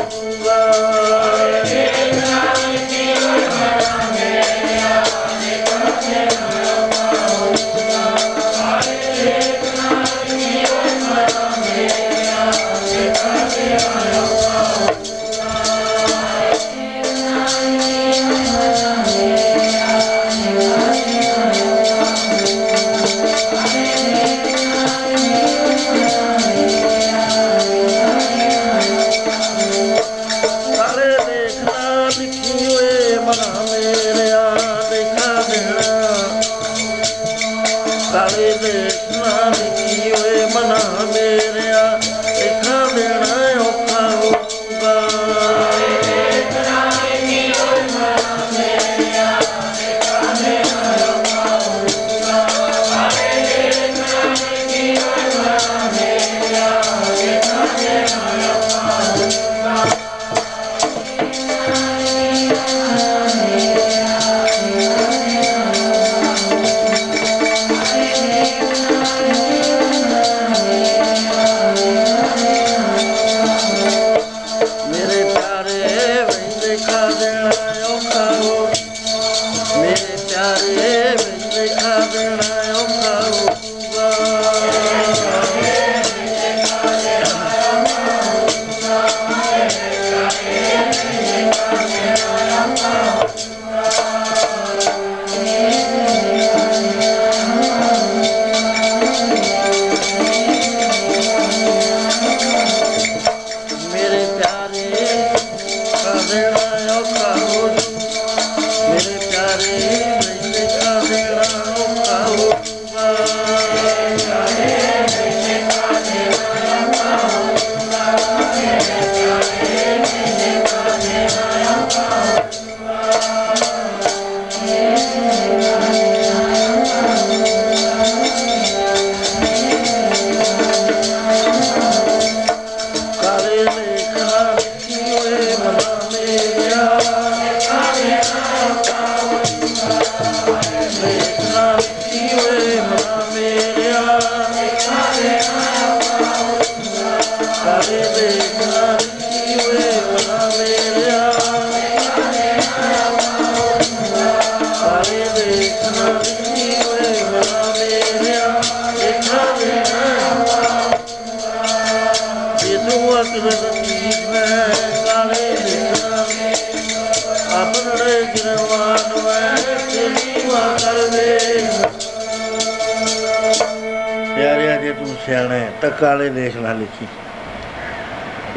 [176.04, 177.08] ਕਾਲੇ ਲੇਖ ਨਾ ਲਿਖੀ।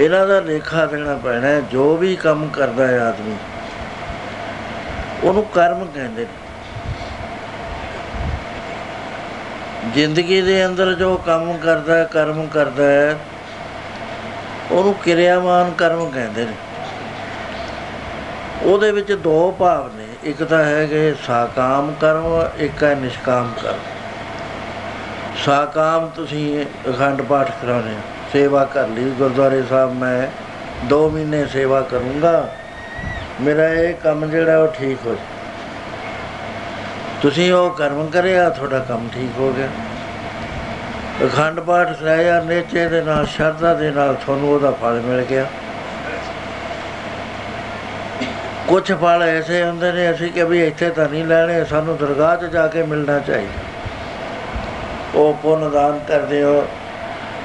[0.01, 3.37] ਇਹਨਾਂ ਦਾ ਲੇਖਾ ਦੇਣਾ ਪੈਣਾ ਹੈ। ਜੋ ਵੀ ਕੰਮ ਕਰਦਾ ਹੈ ਆਦਮੀ,
[5.25, 6.35] ਉਹਨੂੰ ਕਰਮ ਕਹਿੰਦੇ ਨੇ।
[9.95, 13.19] ਜ਼ਿੰਦਗੀ ਦੇ ਅੰਦਰ ਜੋ ਕੰਮ ਕਰਦਾ ਹੈ, ਕਰਮ ਕਰਦਾ ਹੈ,
[14.71, 16.53] ਉਹਨੂੰ ਕਿਰਿਆਵਾਨ ਕਰਮ ਕਹਿੰਦੇ ਨੇ।
[18.63, 23.96] ਉਹਦੇ ਵਿੱਚ ਦੋ ਭਾਵ ਨੇ, ਇੱਕ ਤਾਂ ਹੈਗੇ ਸਾਕਾਮ ਕਰਮ, ਇੱਕ ਹੈ ਨਿਸ਼ਕਾਮ ਕਰਮ।
[25.47, 27.99] ਸਾਕਾਮ ਤੁਸੀਂ ਅਖੰਡ ਪਾਠ ਕਰਾਉਣੇ ਆ,
[28.33, 30.27] ਸੇਵਾ ਕਰ ਲਈ। ਗੁਰਦੁਆਰੇ ਸਾਹਿਬ ਮੈਂ
[30.89, 32.49] 2 ਮਹੀਨੇ ਸੇਵਾ ਕਰੂੰਗਾ।
[33.41, 35.35] ਮੇਰਾ ਇਹ ਕੰਮ ਜਿਹੜਾ ਉਹ ਠੀਕ ਹੋ ਜਾਏ
[37.23, 39.69] ਤੁਸੀਂ ਉਹ ਕਰਮ ਕਰਿਆ ਤੁਹਾਡਾ ਕੰਮ ਠੀਕ ਹੋ ਗਿਆ।
[41.27, 45.47] ਅਖੰਡ ਪਾਠ ਕਰਾਇਆ ਨੇਚੇ ਦੇ ਨਾਲ ਸ਼ਰਧਾ ਦੇ ਨਾਲ ਤੁਹਾਨੂੰ ਉਹਦਾ ਫਲ ਮਿਲ ਗਿਆ।
[48.69, 52.53] ਕੁਝ ਫਲ ਐਸੇ ਹੁੰਦੇ ਨੇ ਅਸੀਂ ਕਿ ਵੀ ਇੱਥੇ ਤਾਂ ਨਹੀਂ ਲੈਣੇ ਸਾਨੂੰ ਦਰਗਾਹ 'ਚ
[52.53, 53.66] ਜਾ ਕੇ ਮਿਲਣਾ ਚਾਹੀਦਾ।
[55.17, 56.67] ਉਹ ਪੁੰਨ ਦਾਨ ਕਰਦੇ ਹੋ,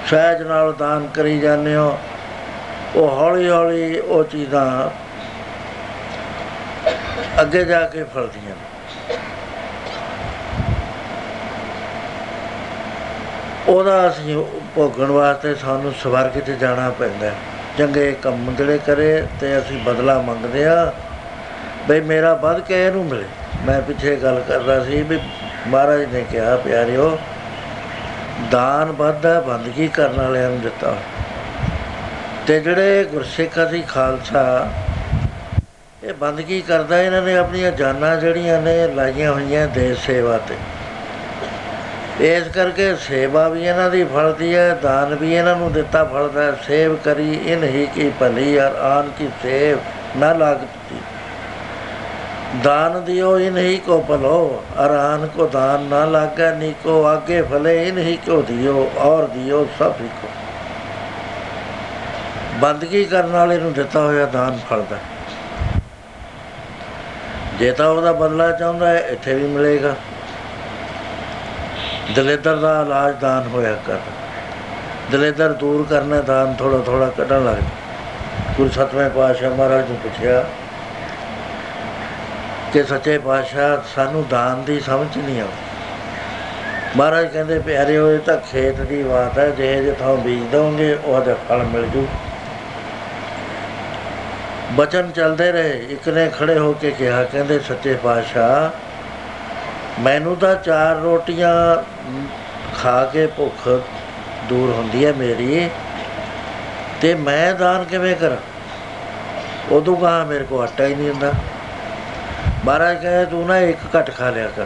[0.09, 1.97] ਸਹਿਜ ਨਾਲ ਦਾਨ ਕਰੀ ਜਾਂਦੇ ਹੋ,
[2.95, 4.89] ਉਹ ਹੌਲੀ ਹੌਲੀ ਉਹ ਚੀਜ਼ਾਂ
[7.41, 8.69] ਅੱਗੇ ਜਾ ਕੇ ਫਲਦੀਆਂ ਨੇ।
[13.67, 14.43] ਉਹਦਾ ਅਸੀਂ
[14.75, 17.33] ਭੋਗਣ ਵਾਸਤੇ ਸਾਨੂੰ ਸਵਰਗ 'ਚ ਜਾਣਾ ਪੈਂਦਾ ਹੈ।
[17.77, 20.91] ਚੰਗੇ ਕੰਮ ਜਿਹੜੇ ਕਰੇ ਤੇ ਅਸੀਂ ਬਦਲਾ ਮੰਗਦੇ ਆ
[21.87, 23.25] ਬਈ ਮੇਰਾ ਵੱਧ ਕੇ ਇਹਨੂੰ ਮਿਲੇ।
[23.65, 25.19] ਮੈਂ ਪਿੱਛੇ ਗੱਲ ਕਰਦਾ ਸੀ ਵੀ
[25.67, 27.17] ਮਹਾਰਾਜ ਨੇ ਕਿਹਾ, ਪਿਆਰਿਓ
[28.51, 30.95] ਦਾਨ ਵੱਧਦਾ ਬੰਦਗੀ ਕਰਨ ਵਾਲਿਆਂ ਨੂੰ ਦਿੱਤਾ।
[32.47, 34.67] ਤੇ ਜਿਹੜੇ ਗੁਰਸਿੱਖ ਅਸੀਂ ਖਾਲਸਾ,
[36.03, 40.55] ਇਹ ਬੰਦਗੀ ਕਰਦਾ, ਇਹਨਾਂ ਨੇ ਆਪਣੀਆਂ ਜਾਨਾਂ ਜਿਹੜੀਆਂ ਨੇ, ਲਾਈਆਂ ਹੋਈਆਂ ਦੇਸ਼ ਸੇਵਾ ਤੇ।
[42.19, 46.51] ਇਸ ਕਰਕੇ ਸੇਵਾ ਵੀ ਇਹਨਾਂ ਦੀ ਫਲਦੀ ਹੈ, ਦਾਨ ਵੀ ਇਹਨਾਂ ਨੂੰ ਦਿੱਤਾ ਫਲਦਾ ਹੈ।
[46.67, 49.77] ਸੇਵ ਕਰੀ ਇਨ ਹੀ ਕੀ ਭਲੀ ਔਰ ਆਨ ਕੀ ਸੇਵ
[50.17, 50.95] ਨਾ ਲਾਗਤੀ
[52.62, 54.38] दान दियो इन ही को भलो
[54.78, 60.02] अरान को दान ना लागे नीको आगे फले इन ही को दियो और दियो सब
[60.02, 60.34] ही को
[62.60, 64.98] ਬੰਦਗੀ ਕਰਨ ਵਾਲੇ ਨੂੰ ਦਿੱਤਾ ਹੋਇਆ ਦਾਨ ਫਲਦਾ
[67.58, 69.94] ਜੇ ਤਾਂ ਉਹਦਾ ਬਦਲਾ ਚਾਹੁੰਦਾ ਹੈ ਇੱਥੇ ਵੀ ਮਿਲੇਗਾ
[72.16, 73.98] ਦਲੇਦਰ ਦਾ ਇਲਾਜ ਦਾਨ ਹੋਇਆ ਕਰ
[75.10, 77.62] ਦਲੇਦਰ ਦੂਰ ਕਰਨਾ ਦਾਨ ਥੋੜਾ ਥੋੜਾ ਕੱਢਣ ਲੱਗ
[78.56, 80.44] ਗੁਰੂ ਸਤਵੇਂ ਪਾਤਸ਼ਾਹ ਮਹਾਰਾਜ ਨੂੰ ਪੁੱਛਿਆ
[82.73, 88.81] ਕਿ ਸੱਚੇ ਪਾਤਸ਼ਾਹ ਸਾਨੂੰ ਦਾਨ ਦੀ ਸਮਝ ਨਹੀਂ ਆਉਂਦੀ। ਮਹਾਰਾਜ ਕਹਿੰਦੇ ਪਿਆਰਿਓ ਇਹ ਤਾਂ ਖੇਤ
[88.81, 92.07] ਦੀ ਬਾਤ ਹੈ, ਜਿਹੇ ਜੇ ਥਾਂ ਬੀਜ ਦੋਗੇ ਉਹਦਾ ਫਲ ਮਿਲ ਜੂ।
[94.71, 98.69] ਬਚਨ ਚੱਲਦੇ ਰਹੇ। ਇੱਕ ਨੇ ਖੜੇ ਹੋ ਕੇ ਕਿਹਾ, ਕਹਿੰਦੇ, ਸੱਚੇ ਪਾਤਸ਼ਾਹ,
[100.01, 101.83] ਮੈਨੂੰ ਤਾਂ ਚਾਰ ਰੋਟੀਆਂ
[102.83, 103.67] ਖਾ ਕੇ ਭੁੱਖ
[104.49, 105.69] ਦੂਰ ਹੁੰਦੀ ਹੈ ਮੇਰੀ,
[107.01, 108.37] ਤੇ ਮੈਂ ਦਾਨ ਕਿਵੇਂ ਕਰਾਂ?
[109.71, 111.31] ਉਦੋਂ ਕਹਾ ਮੇਰੇ ਕੋ ਆਟਾ ਹੀ ਨਹੀਂ ਹੁੰਦਾ।
[112.65, 114.65] ਮਹਾਰਾਜ ਕਹੇ ਤੂੰ ਨਾ ਇੱਕ ਘਟ ਖਾ ਲਿਆ ਕਰ।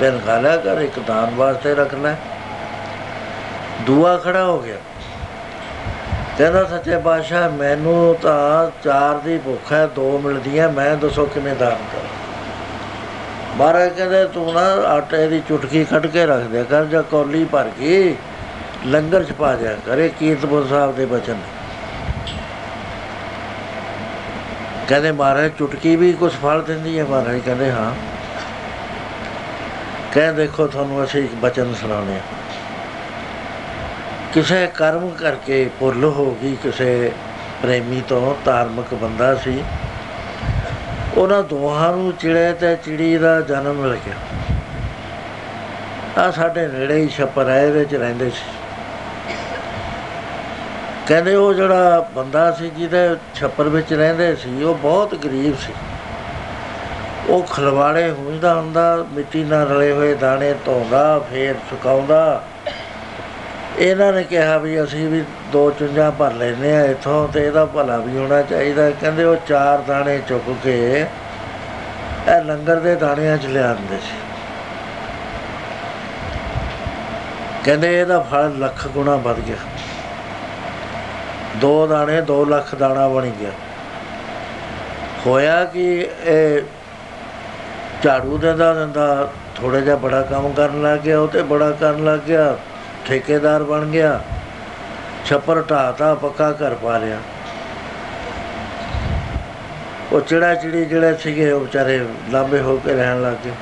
[0.00, 2.14] ਤਿੰਨ ਖਾ ਲਿਆ ਕਰ, ਇੱਕ ਦਾਨ ਵਾਸਤੇ ਰੱਖ ਲੈ।
[3.86, 4.76] ਦੂਆ ਖੜਾ ਹੋ ਗਿਆ।
[6.38, 11.76] ਕਹਿੰਦਾ, ਸੱਚੇ ਪਾਤਸ਼ਾਹ, ਮੈਨੂੰ ਤਾਂ ਚਾਰ ਦੀ ਭੁੱਖ ਹੈ, ਦੋ ਮਿਲਦੀਆਂ, ਮੈਂ ਦੱਸੋ ਕਿਵੇਂ ਦਾਨ
[11.92, 12.20] ਕਰਾਂ?
[13.56, 17.70] ਮਹਾਰਾਜ ਕਹਿੰਦੇ, ਤੂੰ ਨਾ ਆਟੇ ਦੀ ਚੁਟਕੀ ਕੱਢ ਕੇ ਰੱਖ ਦਿਆ ਕਰ, ਜਾਂ ਕੌਲੀ ਭਰ
[17.80, 18.16] ਕੇ
[18.86, 21.36] ਲੰਗਰ ਚ ਪਾ ਦਿਆ ਕਰੇ ਕੀਰਤਪੁਰ ਸਾਹਿਬ ਦੇ ਬਚਨ
[24.90, 27.94] ਕਹਿੰਦੇ ਮਹਾਰਾਜ ਚੁਟਕੀ ਵੀ ਕੁਝ ਫਲ ਦਿੰਦੀ ਹੈ। ਮਹਾਰਾਜ ਕਹਿੰਦੇ, ਹਾਂ।
[30.12, 32.20] ਕਹਿੰਦੇ ਦੇਖੋ, ਤੁਹਾਨੂੰ ਅਸੀਂ ਇੱਕ ਬਚਨ ਸੁਣਾਉਂਦੇ ਹਾਂ।
[34.34, 37.12] ਕਿਸੇ ਕਰਮ ਕਰਕੇ ਭੁੱਲ ਹੋ ਗਈ, ਕਿਸੇ
[37.62, 39.64] ਪ੍ਰੇਮੀ ਤੋਂ ਧਾਰਮਿਕ ਬੰਦਾ ਸੀ,
[41.16, 44.14] ਉਹਨਾਂ ਦੋਹਾਂ ਨੂੰ ਚਿੜੇ ਤੇ ਚਿੜੀ ਦਾ ਜਨਮ ਮਿਲ ਗਿਆ।
[46.26, 48.59] ਆ ਸਾਡੇ ਨੇੜੇ ਹੀ ਛੱਪਰ ਹੈ ਇਹਦੇ ਚ ਰਹਿੰਦੇ ਸੀ।
[51.10, 52.98] ਕਹਿੰਦੇ ਉਹ ਜਿਹੜਾ ਬੰਦਾ ਸੀ ਜਿਹਦੇ
[53.34, 55.72] ਛੱਪਰ ਵਿੱਚ ਰਹਿੰਦੇ ਸੀ, ਉਹ ਬਹੁਤ ਗਰੀਬ ਸੀ।
[57.28, 62.42] ਉਹ ਖਲਵਾੜੇ ਹੁੰਦਾ ਹੁੰਦਾ, ਮਿੱਟੀ ਨਾਲ ਰਲੇ ਹੋਏ ਦਾਣੇ ਧੋਂਦਾ, ਫੇਰ ਸੁਕਾਉਂਦਾ।
[63.78, 67.96] ਇਹਨਾਂ ਨੇ ਕਿਹਾ ਵੀ ਅਸੀਂ ਵੀ ਦੋ ਚੁੰਝਾਂ ਭਰ ਲੈਨੇ ਆ ਇਥੋਂ ਤੇ ਇਹਦਾ ਭਲਾ
[67.96, 73.98] ਵੀ ਹੋਣਾ ਚਾਹੀਦਾ। ਕਹਿੰਦੇ ਉਹ ਚਾਰ ਦਾਣੇ ਚੁੱਕ ਕੇ ਇਹ ਲੰਗਰ ਦੇ ਦਾਣਿਆਂ 'ਚ ਲਿਆਉਂਦੇ
[73.98, 74.16] ਸੀ।
[77.64, 79.56] ਕਹਿੰਦੇ ਇਹਦਾ ਫਲ ਲੱਖ ਗੁਣਾ ਵੱਧ ਗਿਆ।
[81.60, 83.50] ਦੋ ਦਾਣੇ 2 ਲੱਖ ਦਾਣਾ ਬਣ ਗਿਆ।
[85.26, 86.62] ਹੋਇਆ ਕਿ ਇਹ
[88.02, 92.18] ਝਾੜੂ ਦਿੰਦਾ ਦਿੰਦਾ ਥੋੜਾ ਜਿਹਾ ਬੜਾ ਕੰਮ ਕਰਨ ਲੱਗ ਗਿਆ, ਉਹ ਤੇ ਬੜਾ ਕਰਨ ਲੱਗ
[92.18, 92.56] ਗਿਆ,
[93.06, 94.20] ਠੇਕੇਦਾਰ ਬਣ ਗਿਆ,
[95.26, 97.18] ਛੱਪਰ ਢਾਤਾ ਪੱਕਾ ਘਰ ਪਾ ਲਿਆ
[100.12, 101.98] ਉਹ ਚਿੜਾ ਚਿੜੀ ਜਿਹੜੇ ਸੀਗੇ, ਉਹ ਵਿਚਾਰੇ
[102.30, 103.52] ਲਾਂਬੇ ਹੋ ਕੇ ਰਹਿਣ ਲੱਗ ਗਏ।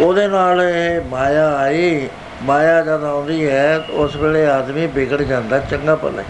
[0.00, 2.08] ਉਹਦੇ ਨਾਲ ਇਹ ਮਾਇਆ ਆਈ
[2.42, 6.22] ਮਾਇਆ ਜਦ ਆਉਂਦੀ ਹੈ, ਉਸ ਵੇਲੇ ਆਦਮੀ ਵਿਗੜ ਜਾਂਦਾ, ਚੰਗਾ ਭਲਾ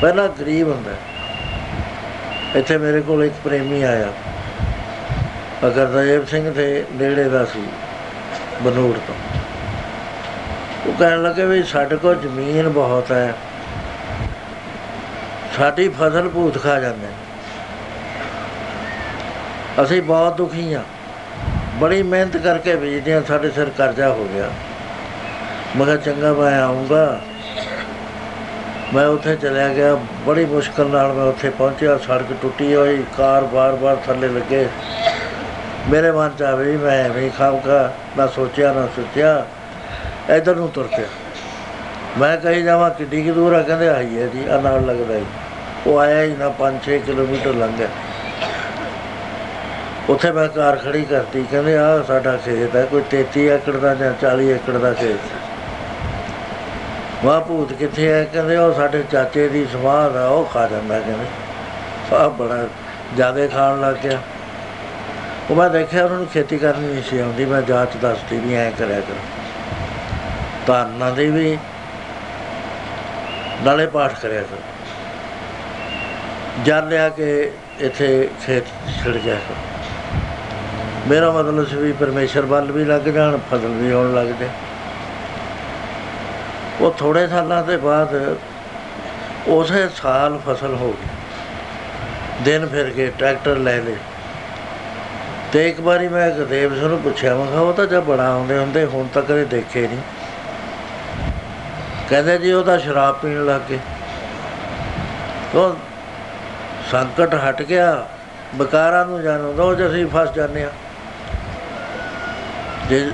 [0.00, 0.90] ਪਹਿਲਾਂ ਗਰੀਬ ਹੁੰਦਾ
[2.56, 4.12] ਇੱਥੇ ਮੇਰੇ ਕੋਲ ਇੱਕ ਪ੍ਰੇਮੀ ਆਇਆ।
[5.66, 7.62] ਅਗਰਦੇਵ ਸਿੰਘ ਦੇ ਨੇੜੇ ਦਾ ਸੀ,
[8.62, 9.14] ਬਨੂੜ ਤੋਂ।
[10.86, 13.34] ਉਹ ਕਹਿਣ ਲੱਗੇ ਵੀ ਸਾਡੇ ਕੋਲ ਜ਼ਮੀਨ ਬਹੁਤ ਹੈ।
[15.56, 17.06] ਸਾਡੀ ਫਸਲ ਭੂਤ ਖਾ ਜਾਂਦੇ
[19.82, 20.82] ਅਸੀਂ ਬਹੁਤ ਦੁਖੀ ਆ
[21.76, 24.50] ਬੜੀ ਮਿਹਨਤ ਕਰਕੇ ਬੀਜਦੇ ਆ ਸਾਡੇ ਸਿਰ ਕਰਜ਼ਾ ਹੋ ਗਿਆ।
[25.76, 27.20] ਮੈਂ ਕਿਹਾ ਚੰਗਾ ਮੈਂ ਆਉਂਗਾ।
[28.94, 29.94] ਮੈਂ ਉੱਥੇ ਚਲਿਆ ਗਿਆ।
[30.26, 34.68] ਬੜੀ ਮੁਸ਼ਕਲ ਨਾਲ ਮੈਂ ਉੱਥੇ ਪਹੁੰਚਿਆ। ਸੜਕ ਟੁੱਟੀ ਹੋਈ। ਕਾਰ ਬਾਰ-ਬਾਰ ਥੱਲੇ ਲੱਗੇ।
[35.90, 39.46] ਮੇਰੇ ਮਨ ਚ ਆਵੇ ਵੀ ਮੈਂ ਐਵੇਂ ਖਾਊਗਾ ਨਾ ਸੋਚਿਆ ਨਾ ਸੋਚਿਆ।
[40.36, 41.06] ਇਧਰ ਨੂੰ ਤੁਰ ਪਿਆ।
[42.18, 43.62] ਮੈਂ ਕਹੀ ਜਾਵਾਂ, ਕਿੱਡੀ ਕਿ ਦੂਰ ਆ?
[43.62, 45.24] ਕਹਿੰਦੇ ਆਈ ਹੈ ਜੀ। ਆ ਨਾਲ ਲੱਗਦਾ ਹੀ
[45.86, 47.88] ਉਹ ਆਇਆ ਹੀ ਨਾ। 5-6 ਕਿਲੋਮੀਟਰ ਲੰਘਿਆ
[50.08, 54.12] ਉੱਥੇ ਮੈਂ ਕਾਰ ਖੜੀ ਕਰਤੀ। ਕਹਿੰਦੇ ਆ ਸਾਡਾ ਖੇਤ ਹੈ। ਕੋਈ 33 ਏਕੜ ਦਾ ਜਾਂ
[54.20, 55.43] 40 ਏਕੜ ਦਾ ਖੇਤ।
[57.24, 62.16] ਵਾਹ ਭੂਤ ਕਿੱਥੇ ਹੈ ਕਹਿੰਦੇ ਉਹ ਸਾਡੇ ਚਾਚੇ ਦੀ ਸਮਾਧ ਆ ਉਹ ਖਾ ਜਾਂਦਾ ਕਹਿੰਦੇ।
[62.16, 62.68] ਆ ਬੜਾ
[63.14, 64.18] ਜਿਆਦੇ ਖਾਣ ਲੱਗ ਗਿਆ।
[65.50, 68.70] ਉਹ ਮੈਂ ਦੇਖਿਆ ਉਹਨਾਂ ਨੂੰ ਖੇਤੀ ਕਰਨੀ ਨਹੀਂ ਸੀ ਆਉਂਦੀ। ਮੈਂ ਜਾਂਚ ਦੱਸਦੀ ਵੀ ਐ
[68.70, 69.14] ਕਰਿਆ ਕਰ।
[70.66, 71.58] ਧਾਰਨਾ ਦੇ ਵੀ
[73.64, 74.56] ਨਾਲੇ ਪਾਠ ਕਰਿਆ ਕਰ।
[76.64, 79.54] ਜਦ ਲਿਆ ਕੇ ਇੱਥੇ ਖੇਤ ਛਿੜ ਗਿਆ ਕਰ।
[81.08, 84.48] ਮੇਰਾ ਮਤਲਬ ਸੀ ਵੀ ਪਰਮੇਸ਼ਰ ਵੱਲ ਵੀ ਲੱਗ ਜਾਣ, ਫਸਲ ਵੀ ਹੋਣ ਲੱਗ ਜਾਏ।
[86.84, 88.36] ਉਹ ਥੋੜੇ ਸਾਲਾਂ ਦੇ ਬਾਅਦ
[89.48, 93.96] ਉਸੇ ਸਾਲ ਫਸਲ ਹੋ ਗਈ। ਦਿਨ ਫਿਰ ਕੇ ਟਰੈਕਟਰ ਲੈ ਲੇ
[95.52, 98.58] ਤੇ ਇੱਕ ਵਾਰੀ ਮੈਂ ਗੁਰਦੇਵ ਸਿੰਘ ਨੂੰ ਪੁੱਛਿਆ, ਮੈਂ ਕਿਹਾ, ਉਹ ਤਾਂ ਜਦ ਬੜਾ ਆਉਂਦੇ
[98.58, 99.98] ਹੁੰਦੇ, ਹੁਣ ਤੱਕ ਕਦੇ ਦੇਖੇ ਨਹੀਂ।
[102.08, 103.78] ਕਹਿੰਦੇ ਜੀ ਉਹ ਤਾਂ ਸ਼ਰਾਬ ਪੀਣ ਲੱਗ ਗਏ।
[105.54, 105.76] ਉਹ
[106.90, 108.06] ਸੰਕਟ ਹਟ ਗਿਆ
[108.54, 110.70] ਬਕਾਰਾਂ ਨੂੰ ਜਾਣੋ ਰੋਜ਼ ਅਸੀਂ ਫਸ ਜਾਂਦੇ ਆ
[112.88, 113.10] ਜੇ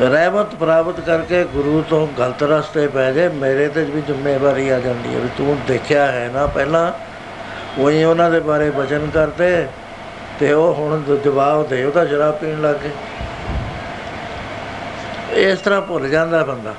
[0.00, 5.14] ਰਹਿਮਤ ਪ੍ਰਾਪਤ ਕਰਕੇ ਗੁਰੂ ਤੋਂ ਗਲਤ ਰਸਤੇ ਪੈ ਜਾਏ, ਮੇਰੇ ਤੇ ਵੀ ਜ਼ਿੰਮੇਵਾਰੀ ਆ ਜਾਂਦੀ
[5.14, 6.92] ਹੈ ਵੀ ਤੂੰ ਦੇਖਿਆ ਹੈ ਨਾ ਪਹਿਲਾਂ,
[7.78, 9.68] ਉਹੀ ਉਹਨਾਂ ਦੇ ਬਾਰੇ ਬਚਨ ਕਰਦੇ
[10.40, 12.90] ਤੇ ਉਹ ਹੁਣ ਜਵਾਬ ਦੇ, ਉਹ ਤਾਂ ਸ਼ਰਾਬ ਪੀਣ ਲੱਗ ਗਏ।
[15.42, 16.74] ਇਸ ਤਰ੍ਹਾਂ ਭੁੱਲ ਜਾਂਦਾ ਬੰਦਾ।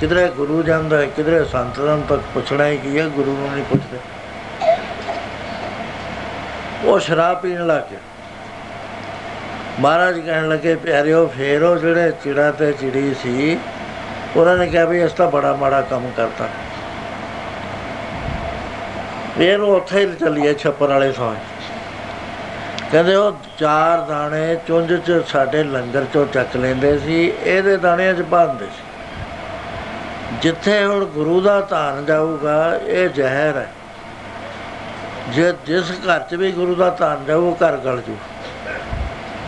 [0.00, 3.98] ਕਿਧਰੇ ਗੁਰੂ ਜਾਂਦਾ ਕਿਧਰੇ ਸੰਤਾਂ ਤੱਕ ਪੁੱਛਣਾ ਹੀ ਕੀ ਹੈ, ਗੁਰੂ ਨੂੰ ਨਹੀਂ ਪੁੱਛਦੇ।
[6.84, 7.98] ਉਹ ਸ਼ਰਾਬ ਪੀਣ ਲੱਗ ਗਿਆ।
[9.78, 13.58] ਮਹਾਰਾਜ ਕਹਿਣ ਲੱਗੇ, ਪਿਆਰਿਓ, ਫੇਰ ਉਹ ਜਿਹੜੇ ਚਿੜਾ ਤੇ ਚਿੜੀ ਸੀ,
[14.36, 16.48] ਉਹਨਾਂ ਨੇ ਕਿਹਾ ਵੀ ਇਸ ਤਾਂ ਬੜਾ ਮਾੜਾ ਕੰਮ ਕਰਤਾ।
[19.38, 21.34] ਫੇਰ ਉਹ ਉੱਥੇ ਹੀ ਚੱਲੀਏ ਛੱਪਰ ਵਾਲੇ ਥਾਂ।
[22.92, 28.22] ਕਹਿੰਦੇ, ਉਹ ਚਾਰ ਦਾਣੇ ਚੁੰਝ ਚ ਸਾਡੇ ਲੰਗਰ ਚੋਂ ਚੱਕ ਲੈਂਦੇ ਸੀ, ਇਹਦੇ ਦਾਣਿਆਂ 'ਚ
[28.22, 28.82] ਪਾਉਂਦੇ ਸੀ।
[30.42, 33.68] ਜਿੱਥੇ ਹੁਣ ਗੁਰੂ ਦਾ ਧਾਨ ਜਾਊਗਾ, ਇਹ ਜ਼ਹਿਰ ਹੈ।
[35.28, 38.16] ਜੇ ਜਿਸ ਘਰ 'ਚ ਵੀ ਗੁਰੂ ਦਾ ਧਾਨ ਜਾਊ, ਉਹ ਘਰ ਗਲ ਜੂ।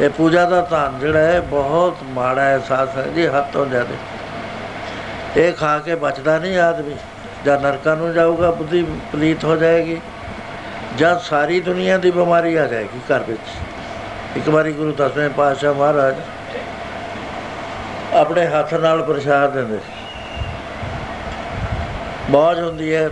[0.00, 3.94] ਇਹ ਪੂਜਾ ਦਾ ਧਨ ਜਿਹੜਾ ਹੈ, ਬਹੁਤ ਮਾੜਾ ਅਹਿਸਾਸ ਹੈ ਜੀ, ਹੱਦ ਤੋਂ ਜ਼ਿਆਦਾ।
[5.36, 6.94] ਇਹ ਖਾ ਕੇ ਬਚਦਾ ਨਹੀਂ ਆਦਮੀ।
[7.44, 10.00] ਜਾਂ ਨਰਕਾਂ ਨੂੰ ਜਾਊਗਾ, ਬੁੱਧੀ ਪਲੀਤ ਹੋ ਜਾਏਗੀ।
[10.98, 13.48] ਜਾਂ ਸਾਰੀ ਦੁਨੀਆ ਦੀ ਬਿਮਾਰੀ ਆ ਜਾਏਗੀ ਘਰ ਵਿੱਚ।
[14.36, 16.14] ਇੱਕ ਵਾਰੀ ਗੁਰੂ ਦਸਵੇਂ ਪਾਤਸ਼ਾਹ ਮਹਾਰਾਜ
[18.14, 19.92] ਆਪਣੇ ਹੱਥ ਨਾਲ ਪ੍ਰਸ਼ਾਦ ਦਿੰਦੇ ਸੀ।
[22.30, 23.10] ਬਾਜ ਹੁੰਦੀ ਹੈ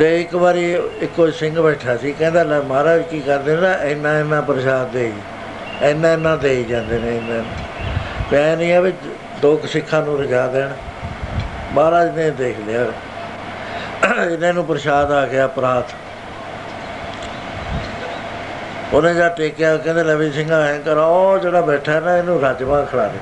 [0.00, 0.62] ਤੇ ਇੱਕ ਵਾਰੀ
[1.00, 5.12] ਇੱਕੋ ਸਿੰਘ ਬੈਠਾ ਸੀ, ਕਹਿੰਦਾ, ਲੈ ਮਹਾਰਾਜ ਕੀ ਕਰਦੇ ਨੇ ਨਾ, ਇੰਨਾ ਇੰਨਾ ਪ੍ਰਸ਼ਾਦ ਦੇ
[5.82, 7.42] ਇੰਨਾ ਇੰਨਾ ਦੇ ਹੀ ਜਾਂਦੇ ਨੇ, ਇੰਨਾ
[8.30, 8.92] ਪੈ ਨਹੀਂ ਆ ਵੀ
[9.42, 10.68] ਦੋ ਕੁ ਸਿੱਖਾਂ ਨੂੰ ਰਜਾ ਦੇਣ।
[11.72, 12.86] ਮਹਾਰਾਜ ਨੇ ਦੇਖ ਲਿਆ।
[14.24, 15.92] ਇਹਨਾਂ ਨੂੰ ਪ੍ਰਸ਼ਾਦ ਆ ਗਿਆ, ਪ੍ਰਾਤ।
[18.92, 23.06] ਉਹਨੇ ਜਾ ਟੇਕਿਆ ਕਹਿੰਦੇ ਲਵੀ ਸਿੰਘ, ਐ ਕਰੋ, ਉਹ ਜਿਹੜਾ ਬੈਠਾ ਨਾ, ਇਹਨੂੰ ਰਾਜਮਾ ਖਿਲਾ
[23.06, 23.18] ਦੇ।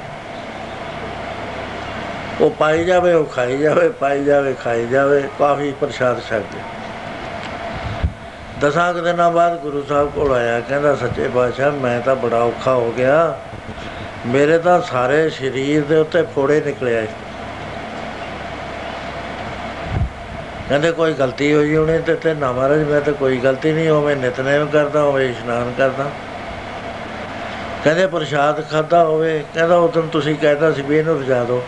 [2.40, 6.62] ਉਹ ਪਾਈ ਜਾਵੇ, ਉਹ ਖਾਈ ਜਾਵੇ, ਪਾਈ ਜਾਵੇ, ਖਾਈ ਜਾਵੇ, ਕਾਫੀ ਪ੍ਰਸ਼ਾਦ ਛਕ ਗਿਆ
[8.60, 12.72] ਦਸਾਂ ਕੁ ਦਿਨਾਂ ਬਾਅਦ ਗੁਰੂ ਸਾਹਿਬ ਕੋਲ ਆਇਆ, ਕਹਿੰਦਾ, ਸੱਚੇ ਪਾਤਸ਼ਾਹ, ਮੈਂ ਤਾਂ ਬੜਾ ਔਖਾ
[12.72, 13.38] ਹੋ ਗਿਆ।
[14.26, 17.06] ਮੇਰੇ ਤਾਂ ਸਾਰੇ ਸਰੀਰ ਦੇ ਉੱਤੇ ਫੋੜੇ ਨਿਕਲੇ ਆਏ
[20.68, 24.14] ਕਹਿੰਦੇ, ਕੋਈ ਗਲਤੀ ਹੋਈ ਹੋਣੀ ਤੇ ਤੇ ਨਾ ਮਹਾਰਾਜ, ਮੈਂ ਤਾਂ ਕੋਈ ਗਲਤੀ ਨਹੀਂ ਹੋਵੇ
[24.14, 26.10] ਨਿਤਨੇਮ ਕਰਦਾ ਹੋਵੇ ਇਸ਼ਨਾਨ ਕਰਦਾ।
[27.84, 31.62] ਕਹਿੰਦੇ, ਪ੍ਰਸ਼ਾਦ ਖਾਦਾ ਹੋਵੇ, ਕਹਿੰਦਾ ਉਦੋਂ ਤੁਸੀਂ ਕਹਿਤਾ ਸੀ ਵੀ ਇਹਨੂੰ ਰਜਾ ਦਿਓ।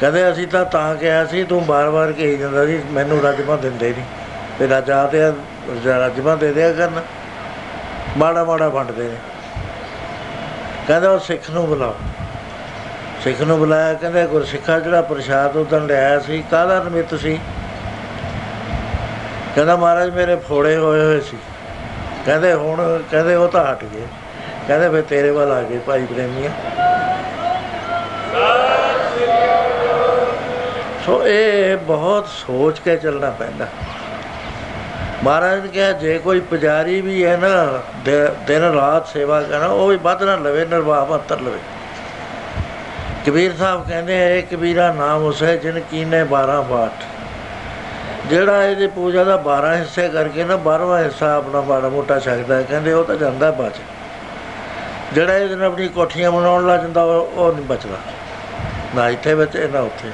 [0.00, 4.04] ਕਹਿੰਦੇ ਅਸੀਂ ਤਾਂ ਤਾਂ ਕਿਹਾ ਸੀ, ਤੂੰ ਬਾਰ-ਬਾਰ ਕਹੀ ਜਾਂਦਾ ਸੀ, ਮੈਨੂੰ ਰਾਜਮਾ ਦਿੰਦੇ ਨਹੀਂ
[4.58, 5.18] ਤੇ ਰਾਜਾ ਤੇ
[5.86, 7.00] ਰਾਜਮਾ ਦੇ ਦਿਆ ਕਰਨ।
[8.16, 9.16] ਮਾੜਾ ਮਾੜਾ ਵੰਡਦੇ ਨੇ।
[10.88, 11.94] ਕਹਿੰਦਾ ਉਹ ਸਿੱਖ ਨੂੰ ਬੁਲਾਓ।
[13.24, 17.40] ਸਿੱਖ ਨੂੰ ਬੁਲਾਇਆ, ਕਹਿੰਦੇ ਗੁਰਸਿੱਖਾ ਜਿਹੜਾ ਪ੍ਰਸ਼ਾਦ ਉਦੋਂ ਲਿਆਇਆ ਸੀ, ਕਾਹਦਾ ਨਿਮਿਤ ਸੀ?
[19.54, 21.36] ਕਹਿੰਦਾ ਮਹਾਰਾਜ, ਮੇਰੇ ਫੋੜੇ ਹੋਏ ਹੋਏ ਸੀ।
[22.26, 24.06] ਕਹਿੰਦੇ ਹੁਣ, ਕਹਿੰਦੇ ਉਹ ਤਾਂ ਹਟ ਗਏ।
[24.68, 26.50] ਕਹਿੰਦੇ ਫਿਰ ਤੇਰੇ ਵੱਲ ਆ ਗਏ ਭਾਈ ਪ੍ਰੇਮੀਆ।
[31.06, 33.66] ਸੋ ਇਹ ਬਹੁਤ ਸੋਚ ਕੇ ਚੱਲਣਾ ਪੈਂਦਾ।
[35.24, 37.48] ਮਹਾਰਾਜ ਨੇ ਕਿਹਾ, ਜੇ ਕੋਈ ਪੁਜਾਰੀ ਵੀ ਹੈ ਨਾ
[38.46, 41.58] ਦਿਨ ਰਾਤ ਸੇਵਾ ਕਰਨਾ, ਉਹ ਵੀ ਵੱਧ ਨਾ ਲਵੇ ਨਿਰਵਾਹ ਮਤਰ ਲਵੇ।
[43.26, 47.04] ਕਬੀਰ ਸਾਹਿਬ ਕਹਿੰਦੇ ਐ ਕਬੀਰਾ ਨਾਮ ਉਸ ਹੈ ਜਿਨ ਕੀਨੇ 12 ਬਾਟ
[48.28, 52.92] ਜਿਹੜਾ ਇਹਦੀ ਪੂਜਾ ਦਾ 12 ਹਿੱਸੇ ਕਰਕੇ ਨਾ 12ਵਾਂ ਹਿੱਸਾ ਆਪਣਾ ਬਾੜਾ ਮੋਟਾ ਛਕਦਾ ਕਹਿੰਦੇ
[52.92, 53.80] ਉਹ ਤਾਂ ਜਾਂਦਾ ਬਚ।
[55.12, 57.98] ਜਿਹੜਾ ਇਹਦੇ ਨਾਲ ਆਪਣੀ ਕੋਠੀਆਂ ਬਣਾਉਣ ਲੱਗ ਜਾਂਦਾ, ਉਹ ਨਹੀਂ ਬਚਦਾ।
[58.94, 60.10] ਨਾ ਇੱਥੇ ਬਚੇ ਨਾ ਉੱਥੇ।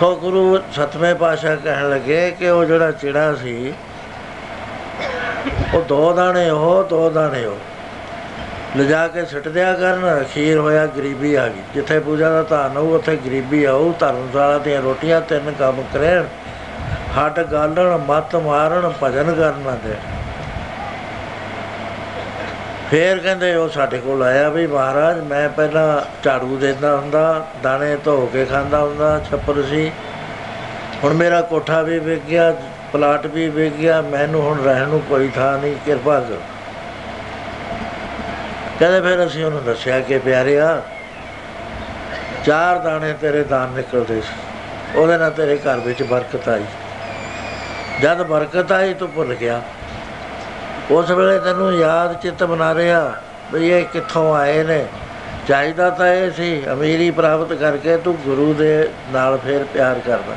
[0.00, 3.72] ਸੋ ਗੁਰੂ ਸਤਵੇਂ ਪਾਸ਼ਾ ਕਹਿਣ ਲੱਗੇ ਕਿ ਉਹ ਜਿਹੜਾ ਚਿੜਾ ਸੀ,
[5.74, 7.56] ਉਹ ਦੋ ਦਾਣੇ ਉਹ, ਦੋ ਦਾਣੇ ਉਹ।
[8.76, 12.94] ਲਿਜਾ ਕੇ ਛੱਡ ਦਿਆ ਕਰਨ, ਅਖੀਰ ਹੋਇਆ ਗਰੀਬੀ ਆ ਗਈ। ਜਿੱਥੇ ਪੂਜਾ ਦਾ ਧਨ ਹੋਊ,
[12.94, 16.24] ਉੱਥੇ ਗਰੀਬੀ ਆਊ। ਧਰਮਸ਼ਾਲਾ ਦੀਆਂ ਰੋਟੀਆਂ, ਤਿੰਨ ਕੰਮ ਕਰੇਣ।
[17.16, 19.94] ਹੱਟ ਗਾਲਣ, ਮੱਤ ਮਾਰਨ, ਭਜਨ ਕਰਨਾ ਦੇ
[22.90, 28.26] ਫੇਰ ਕਹਿੰਦੇ ਉਹ ਸਾਡੇ ਕੋਲ ਆਇਆ ਵੀ ਮਹਾਰਾਜ, ਮੈਂ ਪਹਿਲਾਂ ਝਾੜੂ ਦਿੰਦਾ ਹੁੰਦਾ, ਦਾਣੇ ਧੋ
[28.26, 29.90] ਕੇ ਖਾਂਦਾ ਹੁੰਦਾ, ਛੱਪਰ ਸੀ।
[31.04, 32.52] ਹੁਣ ਮੇਰਾ ਕੋਠਾ ਵੀ ਵਿਕ ਗਿਆ,
[32.92, 36.40] ਪਲਾਟ ਵੀ ਵਿਕ ਗਿਆ, ਮੈਨੂੰ ਹੁਣ ਰਹਿਣ ਨੂੰ ਕੋਈ ਥਾਂ ਨਹੀਂ, ਕਿਰਪਾ ਕਰੋ।
[38.78, 40.82] ਕਹਿੰਦੇ ਫਿਰ ਅਸੀਂ ਉਹਨੂੰ ਦੱਸਿਆ ਕਿ ਪਿਆਰਿਆ,
[42.44, 46.64] ਚਾਰ ਦਾਣੇ ਤੇਰੇ ਦਾਨ ਨਿਕਲਦੇ ਸੀ, ਉਹਦੇ ਨਾਲ ਤੇਰੇ ਘਰ ਵਿੱਚ ਬਰਕਤ ਆਈ।
[48.02, 49.62] ਜਦ ਬਰਕਤ ਆਈ ਤੂੰ ਭੁੱਲ ਗਿਆ।
[50.90, 53.12] ਉਸ ਵੇਲੇ ਤੈਨੂੰ ਯਾਦ ਚਿੱਤ ਬਣਾ ਰਿਹਾ
[53.52, 54.86] ਵੀ ਇਹ ਕਿੱਥੋਂ ਆਏ ਨੇ।
[55.48, 60.34] ਚਾਹੀਦਾ ਤਾਂ ਇਹ ਸੀ, ਅਮੀਰੀ ਪ੍ਰਾਪਤ ਕਰਕੇ ਤੂੰ ਗੁਰੂ ਦੇ ਨਾਲ ਫੇਰ ਪਿਆਰ ਕਰਦਾ।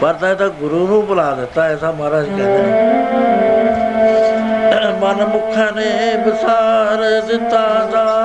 [0.00, 2.94] ਪਰ ਤਾਂ ਗੁਰੂ ਨੂੰ ਬੁਲਾ ਦਿੱਤਾ, ਐਸਾ ਮਹਾਰਾਜ ਕਹਿੰਦੇ ਨੇ।
[5.02, 8.17] ਮਨ ਮੁਖਾਂ ਨੇ ਵਿਸਾਰ ਦਿੱਤਾ ਦਾਤਾ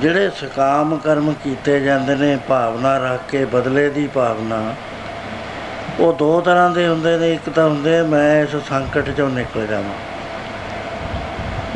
[0.00, 4.74] ਜਿਹੜੇ ਸਕਾਮ ਕਰਮ ਕੀਤੇ ਜਾਂਦੇ ਨੇ, ਭਾਵਨਾ ਰੱਖ ਕੇ ਬਦਲੇ ਦੀ ਭਾਵਨਾ,
[6.00, 9.94] ਉਹ ਦੋ ਤਰ੍ਹਾਂ ਦੇ ਹੁੰਦੇ ਨੇ। ਇੱਕ ਤਾਂ ਹੁੰਦੇ, ਮੈਂ ਇਸ ਸੰਕਟ ਚੋਂ ਨਿਕਲ ਜਾਵਾਂ।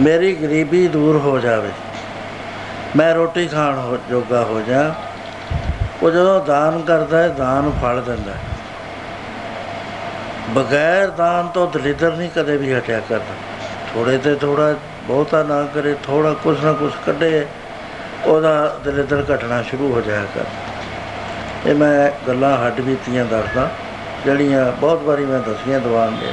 [0.01, 1.71] ਮੇਰੀ ਗਰੀਬੀ ਦੂਰ ਹੋ ਜਾਵੇ।
[2.97, 4.95] ਮੈਂ ਰੋਟੀ ਖਾਣ ਹੋ- ਜੋਗਾ ਹੋ ਜਾ
[6.03, 8.39] ਉਹ ਜਦੋਂ ਦਾਨ ਕਰਦਾ ਹੈ, ਦਾਨ ਫਲ ਦਿੰਦਾ ਹੈ।
[10.51, 13.35] ਬਗੈਰ ਦਾਨ ਤੋਂ ਦਲਿਦਰ ਨਹੀਂ ਕਦੇ ਵੀ ਹਟਿਆ ਕਰਦਾ।
[13.95, 14.75] ਥੋੜੇ ਤੇ ਥੋੜਾ
[15.09, 17.47] ਬਹੁਤਾ ਨਾ ਕਰੇ ਥੋੜਾ ਕੁਛ ਨਾ ਕੁਛ ਕੱਢੇ।
[18.27, 20.45] ਉਹਦਾ ਦਲਿਦਰ ਘਟਣਾ ਸ਼ੁਰੂ ਹੋ ਜਾਇਆ ਕਰ।
[21.71, 23.71] ਇਹ ਮੈਂ ਗੱਲਾਂ ਹੱਡ ਬੀਤੀਆਂ ਦੱਸਦਾ,
[24.25, 26.27] ਜਿਹੜੀਆਂ ਬਹੁਤ ਵਾਰੀ ਮੈਂ ਦੱਸੀਆਂ ਦੀਵਾਨ ਦੇ।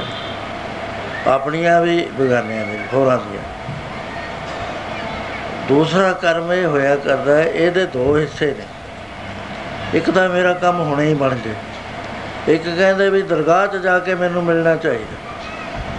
[1.26, 3.42] ਆਪਣੀਆਂ ਵੀ ਬਗਾਨਿਆਂ ਦੇ ਹੋਰਾਂ ਦੀਆਂ।
[5.68, 8.64] ਦੂਸਰਾ ਕਰਮ ਇਹ ਹੋਇਆ ਕਰਦਾ ਹੈ ਇਹਦੇ ਦੋ ਹਿੱਸੇ ਨੇ।
[9.98, 11.54] ਇੱਕ ਤਾਂ ਮੇਰਾ ਕੰਮ ਹੁਣੇ ਹੀ ਬਣ ਜੇ।
[12.48, 15.16] ਇੱਕ ਕਹਿੰਦੇ ਵੀ ਦਰਗਾਹ 'ਚ ਜਾ ਕੇ ਮੈਨੂੰ ਮਿਲਣਾ ਚਾਹੀਦਾ।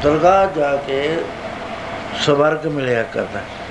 [0.04, 1.18] ਦਰਗਾਹ ਜਾ ਕੇ
[2.22, 3.63] ਸਵਰਗ ਮਿਲਿਆ ਕਰਦਾ। ਸਵਰਗ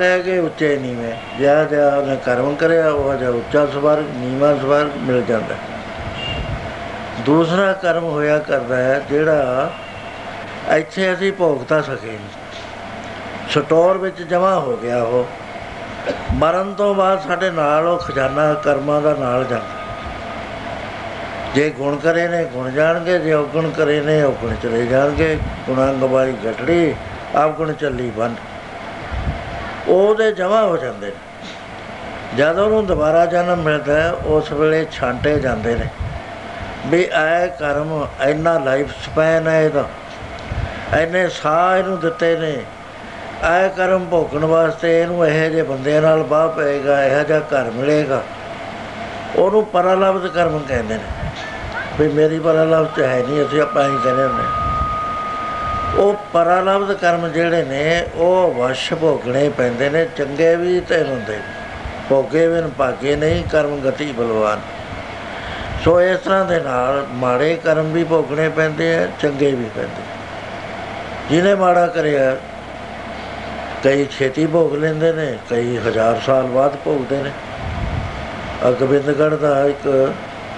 [0.00, 4.96] ਹੈ ਕਿ ਉੱਚੇ ਨੀਵੇਂ ਜਿਆ ਜਿਆ ਉਹਨੇ ਕਰਮ ਕਰਿਆ, ਉਹ ਜਿਹਾ ਉੱਚਾ ਸਵਰਗ ਨੀਵਾਂ ਸਵਰਗ
[4.96, 5.54] ਮਿਲ ਜਾਂਦਾ।
[7.26, 9.70] ਦੂਸਰਾ ਕਰਮ ਹੋਇਆ ਕਰਦਾ ਹੈ, ਜਿਹੜਾ
[10.76, 12.18] ਇੱਥੇ ਅਸੀਂ ਭੋਗ ਤਾਂ ਸਕੇ ਨਹੀਂ
[13.50, 15.26] ਸਟੋਰ ਵਿੱਚ ਜਮ੍ਹਾਂ ਹੋ ਗਿਆ ਉਹ।
[16.34, 19.82] ਮਰਨ ਤੋਂ ਬਾਅਦ ਸਾਡੇ ਨਾਲ ਉਹ ਖਜ਼ਾਨਾ ਕਰਮਾਂ ਦਾ ਨਾਲ ਜਾਂਦਾ।
[21.54, 26.32] ਜੇ ਗੁਣ ਕਰੇ ਨੇ, ਗੁਣ ਜਾਣਗੇ, ਜੇ ਔਗਣ ਕਰੇ ਨੇ, ਔਗਣ ਚਲੇ ਜਾਣਗੇ। ਗੁਣਾਂ ਗਵਾਈ
[26.32, 26.94] ਘਟੜੀ,
[27.34, 28.36] ਆਪ ਗੁਣ ਚੱਲੀ ਬੰਦ।
[29.88, 31.12] ਉਹਦੇ ਜਮਾ ਹੋ ਜਾਂਦੇ ਨੇ।
[32.36, 35.88] ਜਦ ਉਹਨੂੰ ਦੁਬਾਰਾ ਜਨਮ ਮਿਲਦਾ ਹੈ, ਉਸ ਵੇਲੇ ਛਾਂਟੇ ਜਾਂਦੇ ਨੇ
[36.86, 39.84] ਵੀ ਐ ਕਰਮ ਇੰਨਾ ਲਾਈਫ ਸਪੈਨ ਹੈ ਇਹਦਾ।
[40.92, 42.62] ਐਨੇ ਸਾਹ ਇਹਨੂੰ ਦਿੱਤੇ ਨੇ।
[43.42, 48.22] ਐ ਕਰਮ ਭੋਗਣ ਵਾਸਤੇ ਇਹਨੂੰ ਇਹੋ ਜਿਹੇ ਬੰਦਿਆਂ ਨਾਲ ਬਾਹ ਪਏਗਾ, ਇਹੋ ਜਿਹਾ ਘਰ ਮਿਲੇਗਾ।
[49.36, 51.04] ਉਹਨੂੰ ਪਰਾਲਬਧ ਕਰਮ ਕਹਿੰਦੇ ਨੇ।
[51.98, 54.63] ਵੀ ਮੇਰੀ ਪਰਾਲਬਧ ਹੈ ਨਹੀਂ, ਅਸੀਂ ਆਪਾਂ ਹੀ ਕਹਿੰਦੇ ਹੁੰਦੇ ਹਾਂ।
[55.98, 61.38] ਉਹ ਪਰਾਲਬਧ ਕਰਮ ਜਿਹੜੇ ਨੇ, ਉਹ ਵਸ਼ ਭੋਗਣੇ ਪੈਂਦੇ ਨੇ, ਚੰਗੇ ਵੀ ਤੇ ਹੁੰਦੇ
[62.08, 64.60] ਭੋਗੇ ਵੀ ਨ ਭਾਗੇ ਨਹੀਂ, ਕਰਮ ਗਤੀ ਬਲਵਾਨ।
[65.84, 70.02] ਸੋ ਇਸ ਤਰ੍ਹਾਂ ਦੇ ਨਾਲ ਮਾੜੇ ਕਰਮ ਵੀ ਭੋਗਣੇ ਪੈਂਦੇ ਆ, ਚੰਗੇ ਵੀ ਪੈਂਦੇ।
[71.30, 72.36] ਜਿਹਨੇ ਮਾੜਾ ਕਰਿਆ,
[73.84, 77.30] ਕਈ ਛੇਤੀ ਭੋਗ ਲੈਂਦੇ ਨੇ, ਕਈ ਹਜ਼ਾਰ ਸਾਲ ਬਾਅਦ ਭੋਗਦੇ ਨੇ।
[78.64, 80.12] ਆਹ ਗੋਬਿੰਦਗੜ੍ਹ ਦਾ ਇੱਕ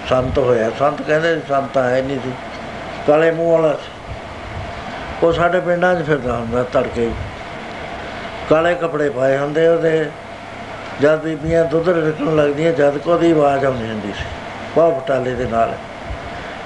[0.09, 2.31] ਸੰਤ ਹੋਇਆ, ਸੰਤ ਕਹਿੰਦੇ ਸੀ ਸੰਤ ਹੈ ਨਹੀਂ ਸੀ।
[3.07, 3.96] ਕਾਲੇ ਮੂੰਹ ਵਾਲਾ ਸੀ।
[5.23, 7.13] ਉਹ ਸਾਡੇ ਪਿੰਡਾਂ 'ਚ ਫਿਰਦਾ ਹੁੰਦਾ ਤੜਕੇ ਹੀ।
[8.49, 10.09] ਕਾਲੇ ਕੱਪੜੇ ਪਾਏ ਹੁੰਦੇ ਉਹਦੇ
[11.01, 14.25] ਜਦ ਬੀਬੀਆਂ ਦੁੱਧ ਰੱਖਣ ਲੱਗਦੀਆਂ, ਜਦ ਕੋ ਉਹਦੀ ਆਵਾਜ਼ ਆਉਂਦੀ ਹੁੰਦੀ ਸੀ
[14.75, 15.73] ਬਹੁਤ ਫਟਾਲੇ ਦੇ ਨਾਲ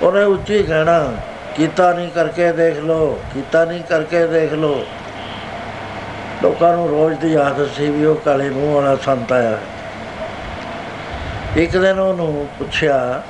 [0.01, 1.13] ਉਹਨੇ ਉੱਚੀ ਕਹਿਣਾ,
[1.55, 4.83] ਕੀਤਾ ਨਹੀਂ ਕਰਕੇ ਦੇਖ ਲਓ ਕੀਤਾ ਨਹੀਂ ਕਰਕੇ ਦੇਖ ਲਓ
[6.43, 9.59] ਲੋਕਾਂ ਨੂੰ ਰੋਜ਼ ਦੀ ਆਦਤ ਸੀ ਵੀ ਉਹ ਕਾਲੇ ਮੂੰਹ ਵਾਲਾ ਸੰਤ ਆਇਆ ਹੈ।
[11.57, 13.21] ਇੱਕ ਦਿਨ ਉਹਨੂੰ ਪੁੱਛਿਆ,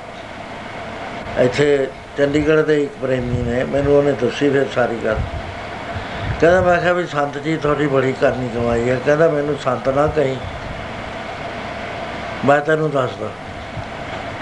[1.39, 5.17] ਇੱਥੇ ਚੰਡੀਗੜ੍ਹ ਦੇ ਇੱਕ ਪ੍ਰੇਮੀ ਨੇ ਮੈਨੂੰ ਉਹਨੇ ਦੱਸੀ ਫਿਰ ਸਾਰੀ ਗੱਲ।
[6.41, 10.07] ਕਹਿੰਦਾ, ਮੈਂ ਕਿਹਾ ਵੀ ਸੰਤ ਜੀ, ਤੁਹਾਡੀ ਬੜੀ ਕਰਨੀ ਕਮਾਈ ਹੈ। ਕਹਿੰਦਾ, ਮੈਨੂੰ ਸੰਤ ਨਾ
[10.07, 10.35] ਕਹੀਂ।
[12.45, 13.29] ਮੈਂ ਤੈਨੂੰ ਦੱਸਦਾ।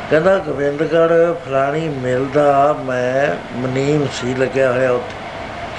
[0.09, 1.13] ਕਹਿੰਦਾ, ਗੋਬਿੰਦਗੜ੍ਹ
[1.45, 5.15] ਫਲਾਣੀ ਮਿਲ ਦਾ ਮੈਂ ਮਨੀਮ ਸੀ ਲੱਗਿਆ ਹੋਇਆ ਉੱਥੇ,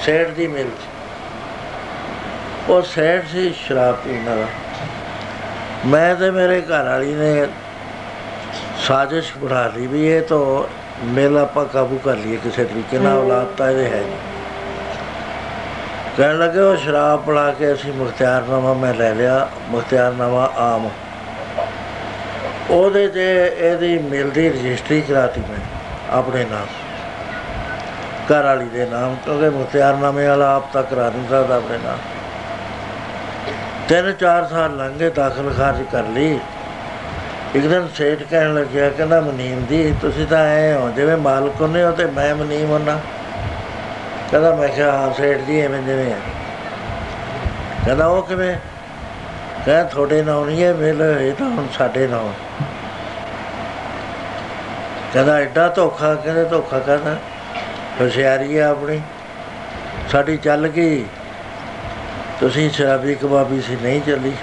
[0.01, 0.89] ਸੇਠ ਦੀ ਮਿਲ 'ਚ
[2.69, 4.45] ਉਹ ਸੇਠ ਸੀ ਸ਼ਰਾਬ ਪੀਣ ਵਾਲਾ।
[5.85, 7.47] ਮੈਂ ਤੇ ਮੇਰੇ ਘਰ ਵਾਲੀ ਨੇ
[8.79, 10.63] ਸਾਜ਼ਿਸ਼ ਬਣਾ ਲਈ ਵੀ ਇਹ ਤਾਂ
[11.03, 14.15] ਮਿਲ ਆਪਾਂ ਕਾਬੂ ਕਰ ਲਈਏ ਕਿਸੇ ਤਰੀਕੇ ਨਾਲ ਔਲਾਦ ਤਾਂ ਇਹਦੇ ਹੈ ਨਹੀਂ।
[16.17, 20.89] ਕਹਿਣ ਲੱਗੇ ਉਹ ਸ਼ਰਾਬ ਪਿਲਾ ਕੇ ਅਸੀਂ ਮੁਖਤਿਆਰਨਾਮਾ ਮੈਂ ਲੈ ਲਿਆ ਮੁਖਤਿਆਰਨਾਮਾ ਆਮ।
[22.69, 25.59] ਉਹਦੇ 'ਚ ਇਹਦੀ ਮਿਲ ਦੀ ਰਜਿਸਟਰੀ ਕਰਾਤੀ ਮੈਂ
[26.17, 26.67] ਆਪਣੇ ਨਾਮ
[28.31, 31.97] ਘਰ ਵਾਲੀ ਦੇ ਨਾਮ ਕਿਉਂਕਿ ਮੁਖਤਿਆਰਨਾਮੇ ਵਾਲਾ ਆਪ ਤਾਂ ਕਰਾ ਨਹੀਂ ਸਕਦਾ ਆਪਣੇ ਨਾਮ
[33.89, 36.39] ਤਿੰਨ ਚਾਰ ਸਾਲ ਲੰਘੇ ਦਾਖਲ ਖਾਰਜ ਕਰ ਲਈ।
[37.55, 41.83] ਇੱਕ ਦਿਨ ਸੇਠ ਕਹਿਣ ਲੱਗਿਆ, ਕਹਿੰਦਾ ਮਨੀਮ ਦੀ ਤੁਸੀਂ ਤਾਂ ਐ ਹੋ, ਜਿਵੇਂ ਮਾਲਕ ਹੁੰਦੇ
[41.83, 42.99] ਹੋ ਤੇ ਮੈਂ ਮਨੀਮ ਹੁੰਨਾ।
[44.31, 46.17] ਕਹਿੰਦਾ ਮੈਂ ਕਿਹਾ, ਹਾਂ ਸੇਠ ਜੀ, ਐਵੇਂ ਜਿਵੇਂ ਆ।
[47.85, 48.55] ਕਹਿੰਦਾ ਉਹ ਕਿਵੇਂ?
[49.65, 52.65] ਕਹਿੰਦਾ ਤੁਹਾਡੇ ਨਾਂ ਨਹੀਂ ਹੈ ਮਿਲ ਇਹ ਤਾਂ ਹੁਣ ਸਾਡੇ ਨਾਂ। ਹੈ।
[55.13, 57.15] ਕਹਿੰਦਾ ਐਡਾ ਧੋਖਾ, ਕਹਿੰਦੇ ਧੋਖਾ ਕਰਨਾ।
[58.01, 59.01] ਹੁਸ਼ਿਆਰੀ ਆ ਆਪਣੀ।
[60.09, 61.05] ਸਾਡੀ ਚੱਲ ਗਈ।
[62.39, 64.33] ਤੁਸੀਂ ਸ਼ਰਾਬੀ ਕਬਾਬੀ ਸੀ, ਨਹੀਂ ਚੱਲੀ।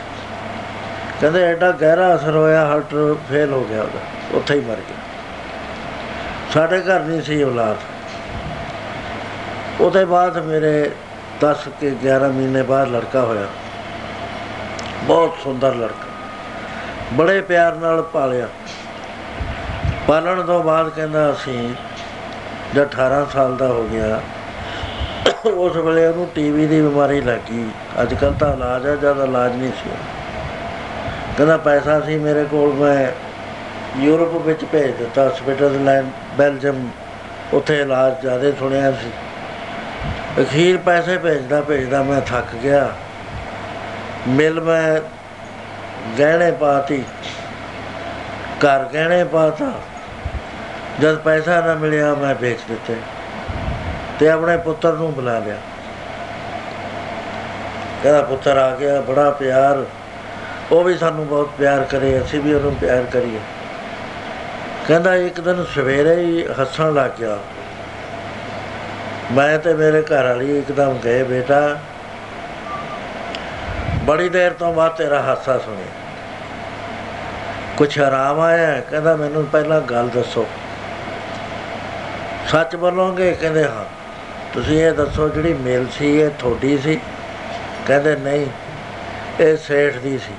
[1.20, 2.94] ਕਹਿੰਦੇ ਐਡਾ ਗਹਿਰਾ ਅਸਰ ਹੋਇਆ ਹਾਰਟ
[3.28, 4.00] ਫੇਲ ਹੋ ਗਿਆ ਉਹਦਾ,
[4.32, 4.96] ਉੱਥੇ ਹੀ ਮਰ ਗਿਆ।
[6.54, 7.76] ਸਾਡੇ ਘਰ ਨਹੀਂ ਸੀ ਔਲਾਦ।
[9.80, 10.90] ਉਹਦੇ ਬਾਅਦ ਮੇਰੇ
[11.40, 13.46] 10 ਕੇ 11 ਮਹੀਨੇ ਬਾਅਦ ਲੜਕਾ ਹੋਇਆ।
[15.02, 16.06] ਬਹੁਤ ਸੁੰਦਰ ਲੜਕਾ।
[17.12, 18.48] ਬੜੇ ਪਿਆਰ ਨਾਲ ਪਾਲਿਆ।
[20.08, 21.74] ਪਾਲਣ ਤੋਂ ਬਾਅਦ ਕਹਿੰਦਾ ਅਸੀਂ
[22.74, 24.20] ਜਦ 18 ਸਾਲ ਦਾ ਹੋ ਗਿਆ,
[25.46, 27.68] ਉਸ ਵੇਲੇ ਉਹਨੂੰ ਟੀਵੀ ਦੀ ਬਿਮਾਰੀ ਲੱਗੀ
[28.02, 29.90] ਅੱਜ ਕੱਲ ਤਾਂ ਇਲਾਜ ਹੈ, ਜਦ ਇਲਾਜ ਨਹੀਂ ਸੀ
[31.38, 33.10] ਕਹਿੰਦਾ ਪੈਸਾ ਸੀ ਮੇਰੇ ਕੋਲ, ਮੈਂ
[33.98, 36.06] ਯੂਰਪ ਵਿੱਚ ਭੇਜ ਦਿੱਤਾ ਹਸਪੀਟਲ ਲੈਂਡ
[36.38, 36.88] ਬੈਲਜੀਅਮ,
[37.52, 39.10] ਉੱਥੇ ਇਲਾਜ ਜ਼ਿਆਦਾ ਸੁਣਿਆ ਸੀ।
[40.42, 42.88] ਅਖੀਰ ਪੈਸੇ ਭੇਜਦਾ ਭੇਜਦਾ ਮੈਂ ਥੱਕ ਗਿਆ।
[44.28, 45.00] ਮਿਲ ਮੈਂ
[46.18, 47.02] ਗਹਿਣੇ ਪਾਤੀ,
[48.64, 49.72] ਘਰ ਗਹਿਣੇ ਪਾਤਾ।
[51.00, 52.96] ਜਦ ਪੈਸਾ ਨਾ ਮਿਲਿਆ ਮੈਂ ਵੇਚ ਦਿੱਤੇ
[54.20, 55.56] ਤੇ ਆਪਣੇ ਪੁੱਤਰ ਨੂੰ ਬੁਲਾ ਲਿਆ।
[58.02, 59.84] ਕਹਿੰਦਾ ਪੁੱਤਰ ਆ ਗਿਆ, ਬੜਾ ਪਿਆਰ
[60.72, 63.40] ਉਹ ਵੀ ਸਾਨੂੰ ਬਹੁਤ ਪਿਆਰ ਕਰੇ, ਅਸੀਂ ਵੀ ਉਹਨੂੰ ਪਿਆਰ ਕਰੀਏ।
[64.88, 67.38] ਕਹਿੰਦਾ ਇੱਕ ਦਿਨ ਸਵੇਰੇ ਹੀ ਹੱਸਣ ਲੱਗ ਗਿਆ।
[69.32, 71.78] ਮੈਂ ਤੇ ਮੇਰੇ ਘਰ ਵਾਲੀ ਇੱਕਦਮ ਗਏ, ਬੇਟਾ।
[74.04, 75.86] ਬੜੀ ਦੇਰ ਤੋਂ ਬਾਅਦ ਤੇਰਾ ਹਾਸਾ ਸੁਣਿਆ।
[77.76, 78.66] ਕੁਛ ਆਰਾਮ ਆਇਆ?
[78.66, 78.80] ਹੈ?
[78.80, 80.46] ਕਹਿੰਦਾ, ਮੈਨੂੰ ਪਹਿਲਾਂ ਗੱਲ ਦੱਸੋ।
[82.48, 83.32] ਸੱਚ ਬੋਲੋਗੇ?
[83.32, 83.84] ਕਹਿੰਦੇ, ਹਾਂ।
[84.52, 87.00] ਤੁਸੀਂ ਇਹ ਦੱਸੋ ਜਿਹੜੀ ਮੇਲ ਸੀ, ਇਹ ਤੁਹਾਡੀ ਸੀ?
[87.86, 88.46] ਕਹਿੰਦੇ, ਨਹੀਂ,
[89.40, 90.32] ਇਹ ਸੇਠ ਦੀ ਸੀ।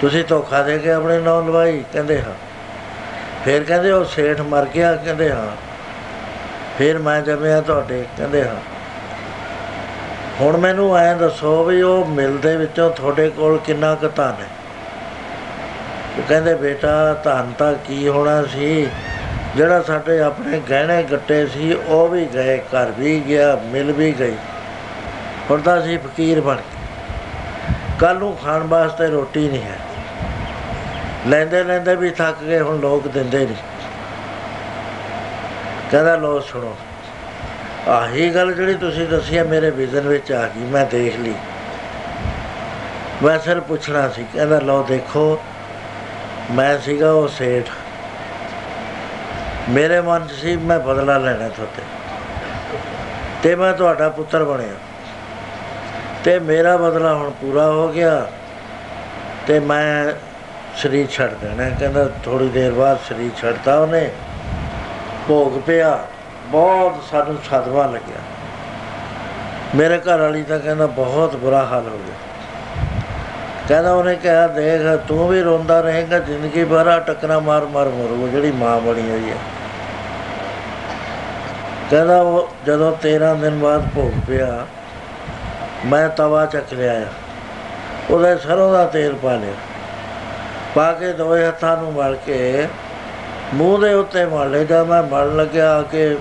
[0.00, 2.34] ਤੁਸੀਂ ਧੋਖਾ ਦੇ ਕੇ ਆਪਣੇ ਨਾਂ ਲਵਾਈ ਕਹਿੰਦੇ ਹਾਂ।
[3.44, 5.46] ਫਿਰ ਕਹਿੰਦੇ, ਉਹ ਸੇਠ ਮਰ ਗਿਆ। ਕਹਿੰਦੇ ਹਾਂ।
[6.78, 8.56] ਫਿਰ ਮੈਂ ਜੰਮਿਆ ਤੁਹਾਡੇ। ਕਹਿੰਦੇ ਹਾਂ।
[10.40, 14.46] ਹੁਣ ਮੈਨੂੰ ਐਂ ਦੱਸੋ ਵੀ ਉਹ ਮਿਲ ਦੇ ਵਿੱਚੋਂ ਤੁਹਾਡੇ ਕੋਲ ਕਿੰਨਾ ਕੁ ਧਨ ਹੈ?
[16.18, 18.88] ਉਹ ਕਹਿੰਦੇ, ਬੇਟਾ, ਧਨ ਤਾਂ ਕੀ ਹੋਣਾ ਸੀ?
[19.56, 24.36] ਜਿਹੜਾ ਸਾਡੇ ਆਪਣੇ ਗਹਿਣੇ ਗੱਟੇ ਸੀ, ਉਹ ਵੀ ਗਏ, ਘਰ ਵੀ ਗਿਆ, ਮਿਲ ਵੀ ਗਈ।
[25.50, 26.79] ਹੁਣ ਤਾਂ ਅਸੀਂ ਫਕੀਰ ਬਣ ਗਏ।
[28.00, 29.78] ਕੱਲ ਨੂੰ ਖਾਣ ਵਾਸਤੇ ਰੋਟੀ ਨਹੀਂ ਹੈ।
[31.26, 33.56] ਲੈਂਦੇ ਲੈਂਦੇ ਵੀ ਥੱਕ ਗਏ, ਹੁਣ ਲੋਕ ਦਿੰਦੇ ਨਹੀਂ।
[35.90, 36.76] ਕਹਿੰਦਾ ਲੋ ਸੁਣੋ,
[37.88, 41.34] ਆਹੀ ਗੱਲ ਜਿਹੜੀ ਤੁਸੀਂ ਦੱਸੀ ਹੈ ਮੇਰੇ ਵਿਜ਼ਨ ਵਿੱਚ ਆ ਗਈ, ਮੈਂ ਦੇਖ ਲਈ।
[43.22, 45.42] ਮੈਂ ਸਿਰ ਪੁੱਛਣਾ ਸੀ, ਕਹਿੰਦਾ ਲੋ ਦੇਖੋ,
[46.50, 47.70] ਮੈਂ ਸੀਗਾ ਉਹ ਸੇਠ।
[49.70, 51.82] ਮੇਰੇ ਮਨ 'ਚ ਸੀ, ਮੈਂ ਬਦਲਾ ਲੈਣਾ ਤੁਹਾਤੇ
[53.42, 54.74] ਤੇ ਮੈਂ ਤੁਹਾਡਾ ਪੁੱਤਰ ਬਣਿਆ।
[56.24, 58.26] ਤੇ ਮੇਰਾ ਬਦਲਾ ਹੁਣ ਪੂਰਾ ਹੋ ਗਿਆ
[59.46, 60.12] ਤੇ ਮੈਂ
[60.76, 64.10] ਸਰੀਰ ਛੱਡ ਦੇਣਾ। ਕਹਿੰਦਾ ਥੋੜੀ ਦੇਰ ਬਾਅਦ ਸਰੀਰ ਛੱਡਤਾ ਉਹਨੇ।
[65.28, 66.06] ਭੋਗ ਪਿਆ,
[66.46, 68.20] ਬਹੁਤ ਸਾਨੂੰ ਸਦਮਾ ਲੱਗਿਆ।
[69.74, 72.14] ਮੇਰੇ ਘਰ ਵਾਲੀ ਤਾਂ ਕਹਿੰਦਾ ਬਹੁਤ ਬੁਰਾ ਹਾਲ ਹੋ ਗਿਆ।
[73.68, 78.28] ਕਹਿੰਦਾ ਉਹਨੇ ਕਿਹਾ, ਦੇਖ ਤੂੰ ਵੀ ਰੋਂਦਾ ਰਹੇਗਾ, ਜ਼ਿੰਦਗੀ ਭਰ ਆ ਟੱਕਰਾਂ ਮਾਰ ਮਾਰ ਮਰੂ
[78.32, 79.36] ਜਿਹੜੀ ਮਾਂ ਬਣੀ ਹੋਈ ਹੈ।
[81.90, 84.66] ਕਹਿੰਦਾ ਉਹ ਜਦੋਂ 13 ਦਿਨ ਬਾਅਦ ਭੋਗ ਪਿਆ
[85.86, 87.06] ਮੈਂ ਤਵਾ ਚੱਕ ਲਿਆਇਆ।
[88.10, 89.52] ਉਹਦੇ ਸਰੋਂ ਦਾ ਤੇਲ ਪਾ ਲਿਆ।
[90.74, 92.66] ਪਾ ਕੇ ਦੋਏ ਹੱਥਾਂ ਨੂੰ ਮਲ ਕੇ
[93.54, 96.16] ਮੂੰਹ ਦੇ ਉੱਤੇ ਮਲ ਲਿਆ। ਜਦ ਮੈਂ ਮਲਣ ਲੱਗਿਆ ਆ ਕੇ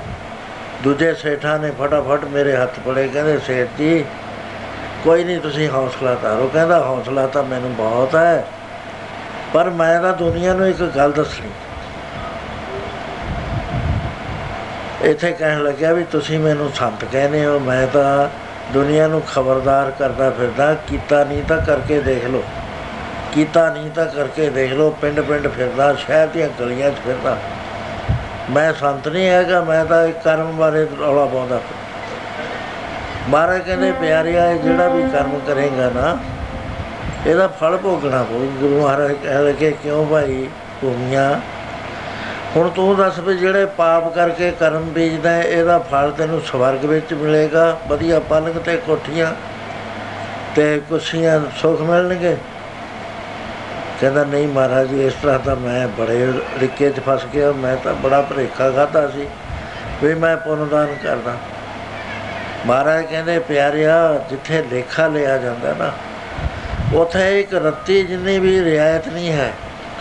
[0.83, 4.05] ਦੂਜੇ ਸੇਠਾਂ ਨੇ ਫਟਾਫਟ ਮੇਰੇ ਹੱਥ ਫੜੇ, ਕਹਿੰਦੇ, ਸੇਠ ਜੀ,
[5.03, 8.45] ਕੋਈ ਨਹੀਂ, ਤੁਸੀਂ ਹੌਸਲਾ ਧਾਰੋ। ਕਹਿੰਦਾ, ਹੌਸਲਾ ਤਾਂ ਮੈਨੂੰ ਬਹੁਤ ਹੈ,
[9.53, 11.49] ਪਰ ਮੈਂ ਤਾਂ ਦੁਨੀਆ ਨੂੰ ਇੱਕ ਗੱਲ ਦੱਸਣੀ।
[15.01, 18.27] ਇੱਥੇ ਕਹਿਣ ਲੱਗਿਆ ਵੀ ਤੁਸੀਂ ਮੈਨੂੰ ਸੰਤ ਕਹਿੰਦੇ ਹੋ, ਮੈਂ ਤਾਂ
[18.73, 22.43] ਦੁਨੀਆ ਨੂੰ ਖਬਰਦਾਰ ਕਰਦਾ ਫਿਰਦਾ ਕੀਤਾ ਨਹੀਂ ਤਾਂ ਕਰਕੇ ਦੇਖ ਲਓ।
[23.33, 27.37] ਕੀਤਾ ਨਹੀਂ ਤਾਂ ਕਰਕੇ ਦੇਖ ਲਓ ਪਿੰਡ ਪਿੰਡ ਫਿਰਦਾ ਸ਼ਹਿਰ ਦੀਆਂ ਗਲੀਆਂ 'ਚ ਫਿਰਦਾ।
[28.51, 31.59] ਮੈਂ ਸੰਤ ਨਹੀਂ ਹੈਗਾ ਮੈਂ ਤਾਂ ਇੱਕ ਕਰਮ ਬਾਰੇ ਰੌਲਾ ਪਾਉਂਦਾ
[33.29, 36.17] ਮਹਾਰਾਜ ਕਹਿੰਦੇ ਪਿਆਰਿਆ ਇਹ ਜਿਹੜਾ ਵੀ ਕਰਮ ਕਰੇਗਾ ਨਾ
[37.27, 40.47] ਇਹਦਾ ਫਲ ਭੋਗਣਾ ਪਊ। ਗੁਰੂ ਮਹਾਰਾਜ ਕਹਿ ਲਗੇ ਕਿਉਂ ਭਾਈ
[40.81, 41.29] ਭੂਮੀਆਂ
[42.55, 47.13] ਹੁਣ ਤੂੰ ਦੱਸ ਵੀ ਜਿਹੜੇ ਪਾਪ ਕਰਕੇ ਕਰਮ ਬੀਜਦਾ ਹੈ, ਇਹਦਾ ਫਲ ਤੈਨੂੰ ਸਵਰਗ ਵਿੱਚ
[47.13, 49.33] ਮਿਲੇਗਾ। ਵਧੀਆ ਪਲੰਗ ਤੇ ਕੋਠੀਆਂ
[50.55, 52.35] ਤੇ ਕੁਰਸੀਆਂ ਸੁੱਖ ਮਿਲਣਗੇ।
[54.01, 56.25] ਕਹਿੰਦਾ ਨਹੀਂ ਮਹਾਰਾਜ ਜੀ ਇਸ ਤਰ੍ਹਾਂ ਤਾਂ ਮੈਂ ਬੜੇ
[56.61, 59.27] ਰਿੱਕੇ 'ਚ ਫਸ ਗਿਆ। ਮੈਂ ਤਾਂ ਬੜਾ ਭਰੇਖਾ ਖਾਦਾ ਸੀ
[60.03, 61.35] ਵੀ ਮੈਂ ਪੁੰਨਦਾਨ ਕਰਦਾ।
[62.65, 63.99] ਮਹਾਰਾਜ ਕਹਿੰਦੇ ਪਿਆਰਿਆ
[64.29, 65.91] ਜਿੱਥੇ ਲੇਖਾ ਲਿਆ ਜਾਂਦਾ ਨਾ
[66.93, 69.51] ਉਥੇ ਇੱਕ ਰੱਤੀ ਜਿੰਨੀ ਵੀ ਰਿਆਇਤ ਨਹੀਂ ਹੈ।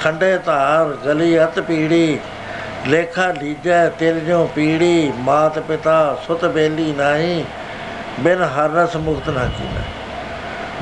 [0.02, 2.18] ਖੰਡੇ ਧਾਰ ਗਲੀ ਅਤ ਪੀੜੀ
[2.88, 7.44] ਲੇਖਾ ਲੀਜੈ ਤਿਲ ਜੋ ਪੀੜੀ, ਮਾਤ ਪਿਤਾ ਸੁਤ ਬੇਲੀ ਨਹੀਂ,
[8.20, 9.80] ਬਿਨ ਹਰ ਰਸ ਮੁਕਤ ਨਾ ਕੀਨਾ।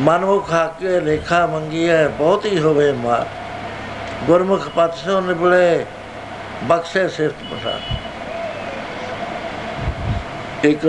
[0.01, 3.27] ਮਨ ਮੁਖ ਕੇ ਲੇਖਾ ਮੰਗੀਐ, ਬਹੁਤੀ ਹੋਵੇ ਮਾਰ
[4.25, 5.87] ਗੁਰਮੁਖ ਪਤ ਸੋ ਨਿਬਲੇ
[6.65, 7.81] ਬਖਸ਼ੇ ਸਿਫਤ ਪਸਾਰ।
[10.65, 10.87] ਇੱਕ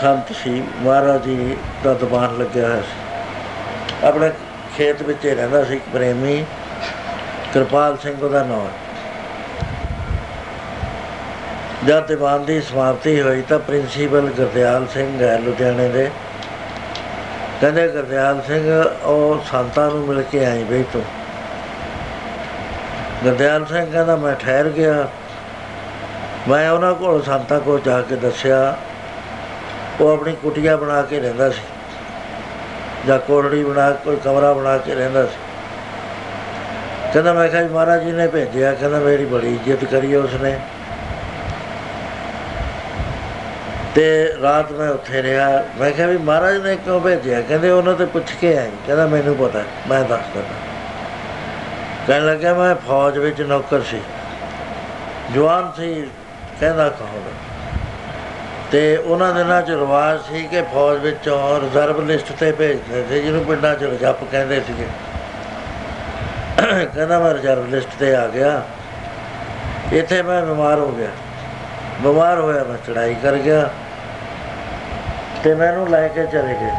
[0.00, 4.30] ਸੰਤ ਸੀ, ਮਹਾਰਾਜ ਜੀ ਦਾ ਦੁਕਾਨ ਲੱਗਿਆ ਹੋਇਆ ਸੀ। ਆਪਣੇ
[4.76, 6.44] ਖੇਤ ਵਿੱਚ ਹੀ ਰਹਿੰਦਾ ਸੀ ਇੱਕ ਪ੍ਰੇਮੀ,
[7.52, 8.68] ਕਿਰਪਾਲ ਸਿੰਘ ਉਹਦਾ ਨਾਮ
[11.86, 16.10] ਜਦ ਦੀਵਾਨ ਦੀ ਸਮਾਪਤੀ ਹੋਈ ਤਾਂ ਪ੍ਰਿੰਸੀਪਲ ਗੁਰਦਿਆਲ ਸਿੰਘ ਹੈ ਲੁਧਿਆਣੇ ਦੇ।
[17.60, 21.02] ਕਹਿੰਦੇ ਗੁਰਦਿਆਲ ਸਿੰਘ, ਉਹ ਸੰਤਾਂ ਨੂੰ ਮਿਲ ਕੇ ਆਈ ਬਈ ਤੂੰ।
[23.24, 25.08] ਗੁਰਦਿਆਲ ਸਿੰਘ ਕਹਿੰਦਾ, ਮੈਂ ਠਹਿਰ ਗਿਆ।
[26.48, 28.76] ਮੈਂ ਉਹਨਾਂ ਕੋਲ ਸੰਤਾਂ ਕੋਲ ਜਾ ਕੇ ਦੱਸਿਆ।
[30.00, 31.62] ਉਹ ਆਪਣੀ ਕੁਟੀਆ ਬਣਾ ਕੇ ਰਹਿੰਦਾ ਸੀ।
[33.06, 35.36] ਜਾਂ ਕੋਠੜੀ ਬਣਾ, ਕੋਈ ਕਮਰਾ ਬਣਾ ਕੇ ਰਹਿੰਦਾ ਸੀ।
[37.12, 40.60] ਕਹਿੰਦਾ, ਮੈਂ ਕਿਹਾ ਜੀ ਮਹਾਰਾਜ ਜੀ ਨੇ ਭੇਜਿਆ। ਕਹਿੰਦਾ, ਮੇਰੀ ਬੜੀ ਇੱਜ਼ਤ ਕਰੀ ਉਸਨੇ।
[43.96, 47.40] ਤੇ ਰਾਤ ਮੈਂ ਉੱਥੇ ਰਿਹਾ। ਮੈਂ ਕਿਹਾ ਵੀ ਮਹਾਰਾਜ ਨੇ ਕਿਉਂ ਭੇਜਿਆ?
[47.40, 50.56] ਕਹਿੰਦੇ ਉਹਨਾਂ ਤੇ ਪੁੱਛ ਕੇ ਆਈ ਕਹਿੰਦਾ ਮੈਨੂੰ ਪਤਾ ਮੈਂ ਦੱਸ ਦਿੰਦਾ।
[52.06, 54.00] ਕਹਿਣ ਲੱਗਾ ਮੈਂ ਫੌਜ ਵਿੱਚ ਨੌਕਰ ਸੀ।
[55.34, 56.08] ਜਵਾਨ ਸੀ,
[56.60, 57.22] ਕਹਿੰਦਾ ਕਹੋ
[58.72, 63.44] ਤੇ ਉਹਨਾਂ ਦਿਨਾਂ 'ਚ ਰਿਵਾਜ ਸੀ ਕਿ ਫੌਜ ਵਿੱਚੋਂ ਰਿਜ਼ਰਵ ਲਿਸਟ ਤੇ ਭੇਜਦੇ ਸੀ, ਜਿਹਨੂੰ
[63.44, 64.86] ਪਿੰਡਾਂ 'ਚ ਰਜੱਪ ਕਹਿੰਦੇ ਸੀਗੇ।
[66.84, 68.62] ਕਹਿੰਦਾ ਮੈਂ ਰਿਜ਼ਰਵ ਲਿਸਟ ਤੇ ਆ ਗਿਆ।
[69.92, 71.08] ਇੱਥੇ ਮੈਂ ਬਿਮਾਰ ਹੋ ਗਿਆ।
[72.00, 73.70] ਬਿਮਾਰ ਹੋਇਆ, ਮੈਂ ਚੜਾਈ ਕਰ ਗਿਆ।
[75.44, 76.70] ਤੇ ਮੈਨੂੰ ਲੈ ਕੇ ਚਲੇ ਗਏ।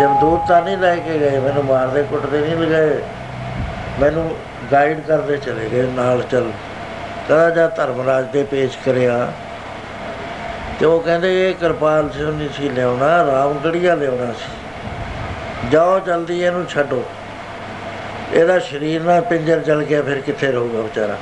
[0.00, 3.02] ਜਮਦੂਤ ਤਾਂ ਨਹੀਂ ਲੈ ਕੇ ਗਏ, ਮੈਨੂੰ ਮਾਰਦੇ ਕੁੱਟਦੇ ਨਹੀਂ ਲਗਾਏ
[4.00, 4.36] ਮੈਨੂੰ
[4.72, 6.50] ਗਾਈਡ ਕਰਦੇ ਚਲੇ ਗਏ ਨਾਲ ਚੱਲ।
[7.28, 9.32] ਕਹਿੰਦਾ ਜਾ ਧਰਮਰਾਜ ਦੇ ਪੇਸ਼ ਕਰਿਆ।
[10.80, 14.52] ਤੇ ਉਹ ਕਹਿੰਦੇ, ਇਹ ਕਿਰਪਾਲ ਸਿੰਘ ਨਹੀਂ ਸੀ ਲਿਆਉਣਾ, ਰਾਮਗੜੀਆ ਲਿਆਉਣਾ ਸੀ।
[15.70, 17.04] ਜਾਓ ਜਲਦੀ ਇਹਨੂੰ ਛੱਡੋ।
[18.32, 21.16] ਇਹਦਾ ਸਰੀਰ ਨਾ ਪਿੰਜਰ ਜਲ ਗਿਆ, ਫਿਰ ਕਿੱਥੇ ਰਹੂਗਾ ਵਿਚਾਰਾ?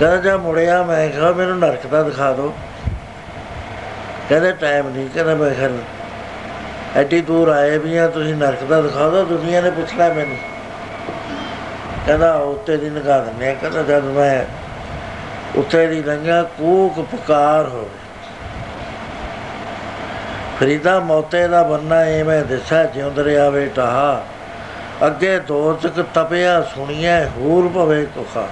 [0.00, 2.54] ਕਹਿੰਦਾ ਜਾ ਮੁੜਿਆ, ਮੈਂ ਕਿਹਾ, ਮੈਨੂੰ ਨਰਕ ਦਾ ਦਿਖਾ ਦਿਓ।
[4.28, 5.68] ਕਹਿੰਦੇ ਟਾਈਮ ਨਹੀਂ ਕਹਿੰਦਾ ਮੈਂ ਕਿਹਾ
[6.96, 10.36] ਐਡੀ ਦੂਰ ਆਏ ਵੀ ਆ, ਤੁਸੀਂ ਨਰਕ ਦਾ ਦਿਖਾ ਦਿਓ ਦੁਨੀਆ ਨੇ ਪੁੱਛਣਾ ਮੈਨੂੰ।
[12.06, 14.44] ਕਹਿੰਦਾ ਉੱਤੇ ਦੀ ਨਿਗਾਹ ਦਿੰਦੇ ਆ, ਕਹਿੰਦਾ ਜਦ ਮੈਂ
[15.56, 17.88] ਉੱਤੇ ਦੀ ਲੰਘਿਆ, ਕੂਕ ਪੁਕਾਰ ਹੋਵੇ
[20.60, 24.22] ਫਰੀਦਾ ਮੌਤੇ ਦਾ ਬੰਨਾ ਐਵੇਂ ਦਿਸਾ ਜਿਉਂਦਰੇ ਆਵੇ ਟਹਾ
[25.06, 28.46] ਅੱਗੇ ਦੋਚਕ ਤਪਿਆ, ਸੁਣੀਐ, ਹੂਰ ਭਵੇ ਕੁਖਾ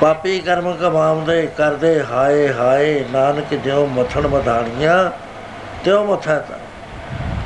[0.00, 5.10] ਪਾਪੀ ਕਰਮ ਕਮਾਉਂਦੇ ਕਰਦੇ ਹਾਏ ਹਾਏ, ਨਾਨਕ ਜਿਉ ਮਥਣ ਮਧਾਣੀਆਂ,
[5.84, 6.54] ਤਿਉ ਮਥਾ ਤਾ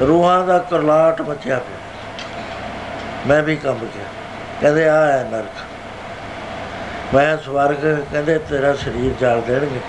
[0.07, 1.77] ਰੂਹਾਂ ਦਾ ਕਰਲਾਟ ਮਚਿਆ ਪਿਆ।
[3.27, 4.05] ਮੈਂ ਵੀ ਕੰਬ ਗਿਆ।
[4.61, 5.59] ਕਹਿੰਦੇ ਆ ਹੈ ਨਰਕ।
[7.15, 8.05] ਮੈਂ ਸਵਰਗ?
[8.13, 9.81] ਕਹਿੰਦੇ, ਤੇਰਾ ਸਰੀਰ ਜਾਲ ਦੇਣਗੇ।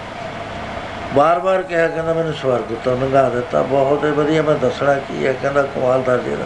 [1.14, 5.34] ਬਾਰ-ਬਾਰ ਕਿਹਾ, ਕਹਿੰਦਾ, ਮੈਨੂੰ ਸਵਰਗ ਤੋਂ ਨੰਗਾ ਦਿੱਤਾ, ਬਹੁਤ ਵਧੀਆ, ਮੈਂ ਦੱਸਣਾ ਕੀ ਹੈ?
[5.34, 6.46] ਕਹਿੰਦਾ, ਕਮਾਲ ਦਾ ਜਿਹੜਾ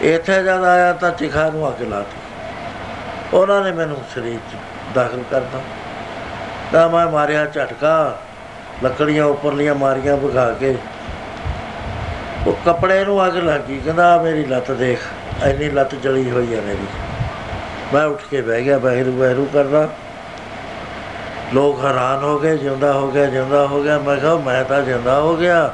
[0.00, 2.16] ਇੱਥੇ ਜਦ ਆਇਆ ਤਾਂ ਚਿਖਾ ਨੂੰ ਅੱਗ ਲਾਤੀ।
[3.36, 4.56] ਉਹਨਾਂ ਨੇ ਮੈਨੂੰ ਸਰੀਰ 'ਚ
[4.96, 5.60] ਦਾਖਲ ਕਰਤਾ
[6.72, 8.18] ਤਾਂ ਮੈਂ ਮਾਰਿਆ, ਝਟਕਾ,
[8.84, 10.76] ਲੱਕੜੀਆਂ ਉੱਪਰਲੀਆਂ ਮਾਰੀਆਂ ਭਗਾ ਕੇ।
[12.46, 14.98] ਉਹ ਕੱਪੜੇ ਨੂੰ ਅੱਗ ਲੱਗੀ, ਕਹਿੰਦਾ ਮੇਰੀ ਲੱਤ ਦੇਖ
[15.42, 16.86] ਐਨੀ ਲੱਤ ਜਲੀ ਹੋਈ ਹੈ ਮੇਰੀ।
[17.94, 19.88] ਮੈਂ ਉੱਠ ਕੇ ਬਹਿ ਗਿਆ, ਬਹਿਰੂ ਬਹਿਰੂ ਕਰਦਾ।
[21.54, 25.20] ਲੋਕ ਹੈਰਾਨ ਹੋ ਗਏ, ਜਿਉਂਦਾ ਹੋ ਗਿਆ, ਜਿਉਂਦਾ ਹੋ ਗਿਆ। ਮੈਂ ਕਿਹਾ, ਮੈਂ ਤਾਂ ਜਿਉਂਦਾ
[25.20, 25.72] ਹੋ ਗਿਆ।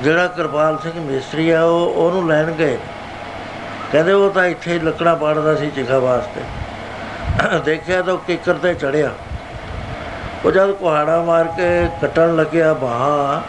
[0.00, 2.78] ਜਿਹੜਾ ਕਿਰਪਾਲ ਸਿੰਘ ਮਿਸਤਰੀ ਆ, ਉਹ ਉਹਨੂੰ ਲੈਣ ਗਏ।
[3.92, 6.40] ਕਹਿੰਦੇ, ਉਹ ਤਾਂ ਇੱਥੇ ਹੀ ਲੱਕੜਾਂ ਪਾੜਦਾ ਸੀ ਚਿਖਾ ਵਾਸਤੇ।
[7.64, 9.10] ਦੇਖਿਆ ਤਾਂ ਕਿੱਕਰ ਤੇ ਚੜਿਆ।
[10.44, 13.42] ਉਹ ਜਦ ਕੁਹਾੜਾ ਮਾਰ ਕੇ ਕੱਟਣ ਲੱਗਿਆ ਬਾਹਾਂ,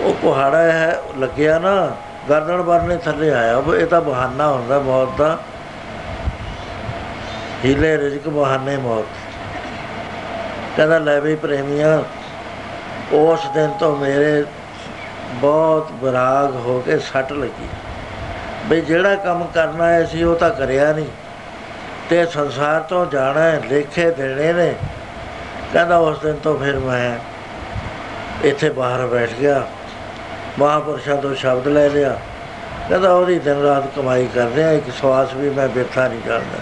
[0.00, 1.96] ਉਹ ਕੁਹਾੜਾ ਹੈ ਲੱਗਿਆ ਨਾ,
[2.28, 5.38] ਗਰਦਨ ਬਰਨੇ ਥੱਲੇ ਆਇਆ। ਉਹ ਇਹ ਤਾਂ ਬਹਾਨਾ ਹੁੰਦਾ ਮੌਤ ਦਾ।
[7.64, 9.04] ਹੀਲੇ ਰਿਜ਼ਕ ਬਹਾਨੇ ਮੌਤ।
[10.76, 12.02] ਕਹਿੰਦਾ, ਲੈ ਵੀ ਪ੍ਰੇਮੀਆਂ,
[13.14, 14.44] ਉਸ ਦਿਨ ਤੋਂ ਮੇਰੇ
[15.32, 17.68] ਬਹੁਤ ਬਰਾਗ ਹੋ ਕੇ ਸੱਟ ਲੱਗੀ।
[18.66, 21.06] ਬਈ ਜਿਹੜਾ ਕੰਮ ਕਰਨਾ ਹੈ ਸੀ ਉਹ ਤਾਂ ਕਰਿਆ ਨਹੀਂ।
[22.10, 24.74] ਤੇ ਸੰਸਾਰ ਤੋਂ ਜਾਣਾ ਹੈ ਲੇਖੇ, ਦੇਣੇ ਨੇ।
[25.72, 27.18] ਕਹਿੰਦਾ ਉਸ ਦਿਨ ਤੋਂ ਫਿਰ ਮੈਂ
[28.46, 29.66] ਇੱਥੇ ਬਾਹਰ ਬੈਠ ਗਿਆ।
[30.58, 32.18] ਮਹਾਪੁਰਸ਼ਾਂ ਤੋਂ ਸ਼ਬਦ ਲੈ ਲਿਆ।
[32.88, 36.58] ਕਹਿੰਦਾ ਉਹਦੀ ਦਿਨ ਰਾਤ ਕਮਾਈ ਕਰਦੇ ਆ ਇੱਕ ਸਵਾਸ ਵੀ ਮੈਂ ਬਿਰਥਾ ਨਹੀਂ ਕਰਦਾ।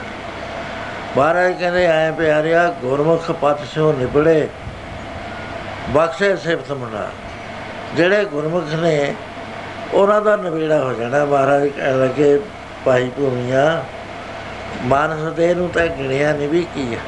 [1.16, 4.48] ਮਹਾਰਾਜ ਕਹਿੰਦੇ ਆਏ ਪਿਆਰਿਆ, ਗੁਰਮੁਖ ਪਤ ਸਿਓ ਨਿਬੜੇ,
[5.90, 7.08] ਬਖਸ਼ੇ ਸਿਫਤ ਮਨਾ।
[7.96, 9.14] ਜਿਹੜੇ ਗੁਰਮੁਖ ਨੇ,
[9.94, 12.40] ਉਹਨਾਂ ਦਾ ਨਵੇੜਾ ਹੋ ਜਾਣਾ। ਮਹਾਰਾਜ ਕਹਿਣ ਲੱਗੇ,
[12.84, 13.82] ਭਾਈ ਭੂਮੀਆਂ
[14.82, 17.00] ਮਾਨਸ ਦੇ ਨੂੰ ਤਾਂ ਗਿਣਿਆ ਨਹੀਂ ਵੀ ਕੀ ਹੈ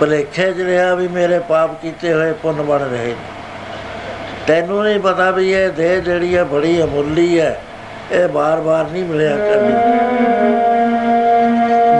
[0.00, 3.14] ਭਲੇਖੇ ਜਿਹੜਾ ਵੀ ਮੇਰੇ ਪਾਪ ਕੀਤੇ ਹੋਏ ਪੁੰਨ ਬਣ ਰਹੇ ਨੇ।
[4.46, 7.60] ਤੈਨੂੰ ਨਹੀਂ ਪਤਾ ਵੀ ਇਹ ਦੇਹ ਜਿਹੜੀ ਹੈ ਬੜੀ ਅਮੁੱਲੀ ਹੈ
[8.12, 9.72] ਇਹ ਬਾਰ-ਬਾਰ ਨਹੀਂ ਮਿਲਿਆ ਕਰਨੀ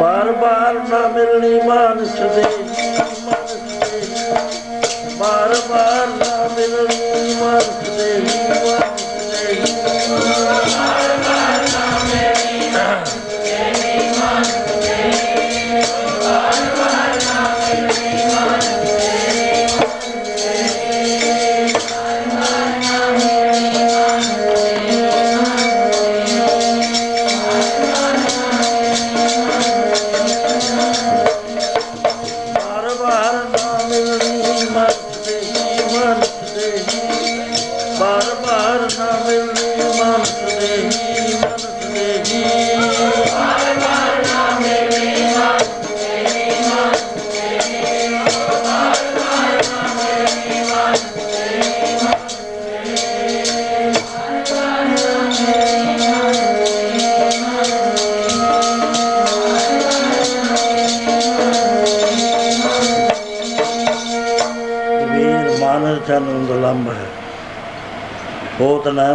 [0.00, 2.44] ਬਾਰ-ਬਾਰ ਨਾ ਮਿਲਣੀ ਮਾਨਸ ਦੇ
[3.24, 3.54] ਮਾਨਸ
[3.92, 4.00] ਦੇ।
[5.16, 6.35] ਬਾਰ-ਬਾਰ ਨਾ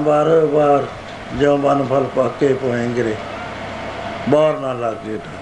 [0.02, 0.86] ਬਾਰ ਬਾਰ
[1.36, 3.16] ਜਿਉ ਮਨ ਫਲ ਪਾਕੇ ਪੋਏਂਗਰੇ
[4.30, 5.40] ਬਾਹਰ ਨਾ ਲਾਗੇ ਤਾਂ।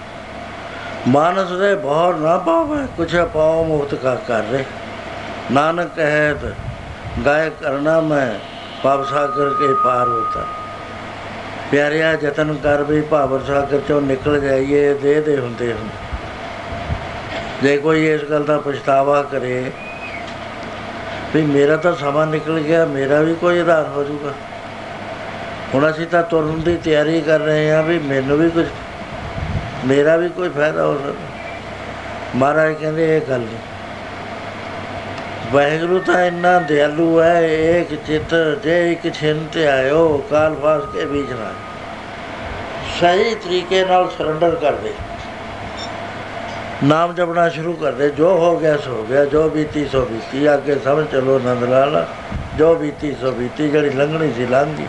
[1.08, 4.64] ਮਾਨਸ ਦੇ ਬਾਹਰ ਨਾ ਪਾਵੇ, ਕੁਛ ਪਾਉ ਮੁਕਤ ਕਾ ਕਰ ਰੇ।
[5.52, 6.52] ਨਾਨਕ ਕਹਿਤ,
[7.26, 8.28] ਗਾਇ ਕਰਨਾ ਮੈਂ
[8.82, 10.44] ਪਾਪ ਸਾਗਰ ਕੇ ਪਾਰ ਹੋਤਾ
[11.70, 16.08] ਪਿਆਰਿਆ ਯਤਨ ਕਰ ਵੀ ਭਾਵਰ ਸਾਗਰ ਚੋਂ ਨਿਕਲ ਜਾਈਏ, ਦੇ ਦੇ ਹੁੰਦੇ ਹੁੰਦੇ
[17.62, 19.70] ਜੇ ਕੋਈ ਇਸ ਗੱਲ ਦਾ ਪਛਤਾਵਾ ਕਰੇ,
[21.34, 24.32] ਵੀ ਮੇਰਾ ਤਾਂ ਸਮਾਂ ਨਿਕਲ ਗਿਆ, ਮੇਰਾ ਵੀ ਕੋਈ ਆਧਾਰ ਹੋ ਜਾਊਗਾ
[25.74, 28.66] ਹੁਣ ਅਸੀਂ ਤਾਂ ਤੁਰਨ ਦੀ ਤਿਆਰੀ ਕਰ ਰਹੇ ਹਾਂ ਵੀ ਮੈਨੂੰ ਵੀ ਕੁਝ
[29.84, 31.28] ਮੇਰਾ ਵੀ ਕੋਈ ਫਾਇਦਾ ਹੋ ਸਕਦਾ।
[32.34, 33.58] ਮਹਾਰਾਜ ਕਹਿੰਦੇ ਇਹ ਗੱਲ ਨਹੀਂ।
[35.52, 37.46] ਵਾਹਿਗੁਰੂ ਤਾਂ ਇੰਨਾ ਦਿਆਲੂ ਹੈ,
[37.80, 41.52] ਇੱਕ ਚਿੱਤ ਜੇ ਇੱਕ ਛਿੰਨ ਤੇ ਆਇਓ, ਕਾਲ ਫਾਸ ਕੇ ਵਿੱਚ ਨਾ।
[43.00, 44.94] ਸਹੀ ਤਰੀਕੇ ਨਾਲ ਸਰੈਂਡਰ ਕਰ ਦੇ।
[46.84, 50.54] ਨਾਮ ਜਪਣਾ ਸ਼ੁਰੂ ਕਰ ਦੇ। ਜੋ ਹੋ ਗਿਆ ਸੋ ਹੋ ਗਿਆ, ਜੋ ਬੀਤੀ ਸੋ ਬੀਤੀ।
[50.54, 52.06] ਅੱਗੇ ਸਮਝ ਚਲੋ ਨੰਦ ਲਾਲ।
[52.58, 54.86] ਜੋ ਬੀਤੀ ਸੋ ਬੀਤੀ, ਜਿਹੜੀ ਲੰਘਣੀ ਸੀ ਲੰਘ ਗਈ।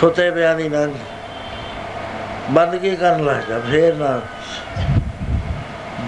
[0.00, 1.06] ਸੁਤੇ ਪਿਆ ਦੀ ਲੰਘ ਗਈ।
[2.50, 4.20] ਬੰਦਗੀ ਕਰਨ ਲੱਗ ਜਾ ਫੇਰ ਨਾ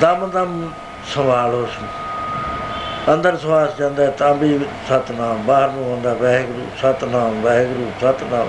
[0.01, 0.71] ਦਮ ਦਮ
[1.15, 4.59] ਸਵਾਲ ਉਸ ਨੂੰ। ਅੰਦਰ ਸਵਾਸ ਜਾਂਦਾ ਹੈ, ਤਾਂ ਵੀ
[4.89, 8.49] ਸਤਨਾਮ, ਬਾਹਰ ਨੂੰ ਹੁੰਦਾ ਵਾਹਿਗੁਰੂ, ਸਤਨਾਮ ਵਾਹਿਗੁਰੂ, ਸਤਨਾਮ।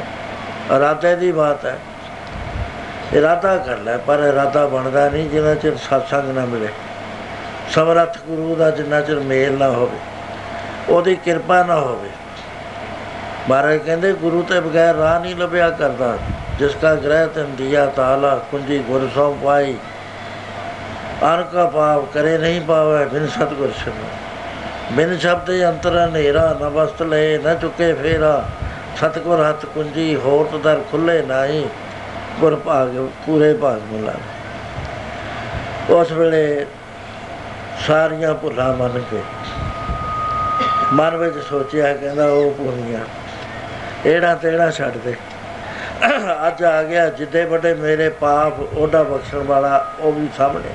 [0.75, 1.77] ਇਰਾਦੇ ਦੀ ਬਾਤ ਹੈ।
[3.13, 6.67] ਇਰਾਦਾ ਕਰ ਲੈ, ਪਰ ਇਰਾਦਾ ਬਣਦਾ ਨਹੀਂ ਜਿੰਨਾ ਚਿਰ ਸਤਸੰਗ ਨਾ ਮਿਲੇ।
[7.69, 9.97] ਸਮਰੱਥ ਗੁਰੂ ਦਾ ਜਿੰਨਾ ਚਿਰ ਮੇਲ ਨਾ ਹੋਵੇ,
[10.89, 12.09] ਉਹਦੀ ਕਿਰਪਾ ਨਾ ਹੋਵੇ।
[13.49, 16.17] ਮਹਾਰਾਜ ਕਹਿੰਦੇ, ਗੁਰੂ ਤੇ ਬਗੈਰ ਰਾਹ ਨਹੀਂ ਲੱਭਿਆ ਕਰਦਾ।
[16.59, 19.75] ਜਿਸ ਕਾ ਗ੍ਰਹਿ ਤਨ ਦਿਆ ਤਾਲਾ, ਕੁੰਜੀ ਗੁਰ ਸੋ ਪਾਈ।
[21.25, 27.01] ਅਰ ਕਾ ਪਾਪ ਕਰੇ ਨਹੀਂ ਪਾਵੇ, ਬਿਨ ਸਤਗੁਰ ਸਿਮਰ। ਬਿਨ ਸ਼ਬਦ ਅੰਤਰ ਹਨੇਰਾ, ਨ ਵਸਤ
[27.01, 28.43] ਲਏ, ਨ ਚੁੱਕੇ ਫੇਰਾ।
[28.97, 31.67] ਸਤਗੁਰ ਹੱਥ ਕੁੰਜੀ ਹੋਤ ਦਰ ਖੁੱਲੇ ਨਾਹੀ।
[32.39, 32.89] ਗੁਰ ਭਾਗ,
[33.25, 34.13] ਪੂਰੇ ਭਾਗ ਮਿਲਾ
[35.89, 36.65] ਉਸ ਵੇਲੇ
[37.87, 39.21] ਸਾਰੀਆਂ ਭੁੱਲਾਂ ਮੰਨ ਕੇ
[40.93, 42.99] ਮਨ ਵਿੱਚ ਸੋਚਿਆ, ਕਹਿੰਦਾ ਉਹ ਪੂਰੀਆਂ
[44.05, 45.15] ਇਹੜਾ ਤੇੜਾ ਛੱਡ ਦੇ।
[46.47, 50.73] ਅੱਜ ਆ ਗਿਆ, ਜਿੱਦੇ ਵੱਡੇ ਮੇਰੇ ਪਾਪ, ਉਹਦਾ ਬਖਸ਼ਣ ਵਾਲਾ ਉਹ ਵੀ ਸਾਹਮਣੇ।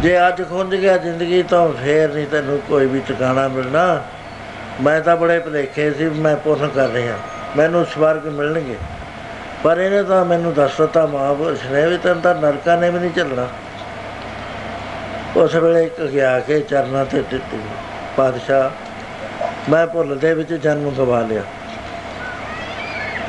[0.00, 4.02] ਜੇ ਅੱਜ ਖੁੰਝ ਗਿਆ ਜ਼ਿੰਦਗੀ ਤੋਂ, ਫੇਰ ਨਹੀਂ ਤੈਨੂੰ ਕੋਈ ਵੀ ਟਿਕਾਣਾ ਮਿਲਣਾ।
[4.80, 7.16] ਮੈਂ ਤਾਂ ਬੜੇ ਭਲੇਖੇ ਸੀ, ਮੈਂ ਪੁੰਨ ਕਰ ਰਿਹਾ।
[7.56, 8.76] ਮੈਨੂੰ ਸਵਰਗ ਮਿਲਣਗੇ।
[9.62, 13.10] ਪਰ ਇਹਨੇ ਤਾਂ ਮੈਨੂੰ ਦੱਸ ਦਿੱਤਾ ਮਹਾਂਪੁਰਸ਼ ਨੇ ਵੀ ਤੈਨੂੰ ਤਾਂ ਨਰਕਾਂ ਨੇ ਵੀ ਨਹੀਂ
[13.10, 13.48] ਚੱਲਣਾ
[15.36, 17.58] ਉਸ ਵੇਲੇ ਇੱਕ ਗਿਆ ਕੇ ਚਰਨਾਂ ਤੇ ਟਿੱਟੀ।
[18.16, 18.70] ਪਾਤਸ਼ਾਹ,
[19.70, 21.42] ਮੈਂ ਭੁੱਲ ਦੇ ਵਿੱਚ ਜਨਮ ਗਵਾ ਲਿਆ।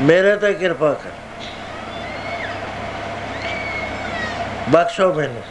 [0.01, 1.09] ਮੇਰੇ ਤੇ ਕਿਰਪਾ ਕਰ।
[4.69, 5.41] ਬਖਸ਼ੋ ਮੈਨੂੰ।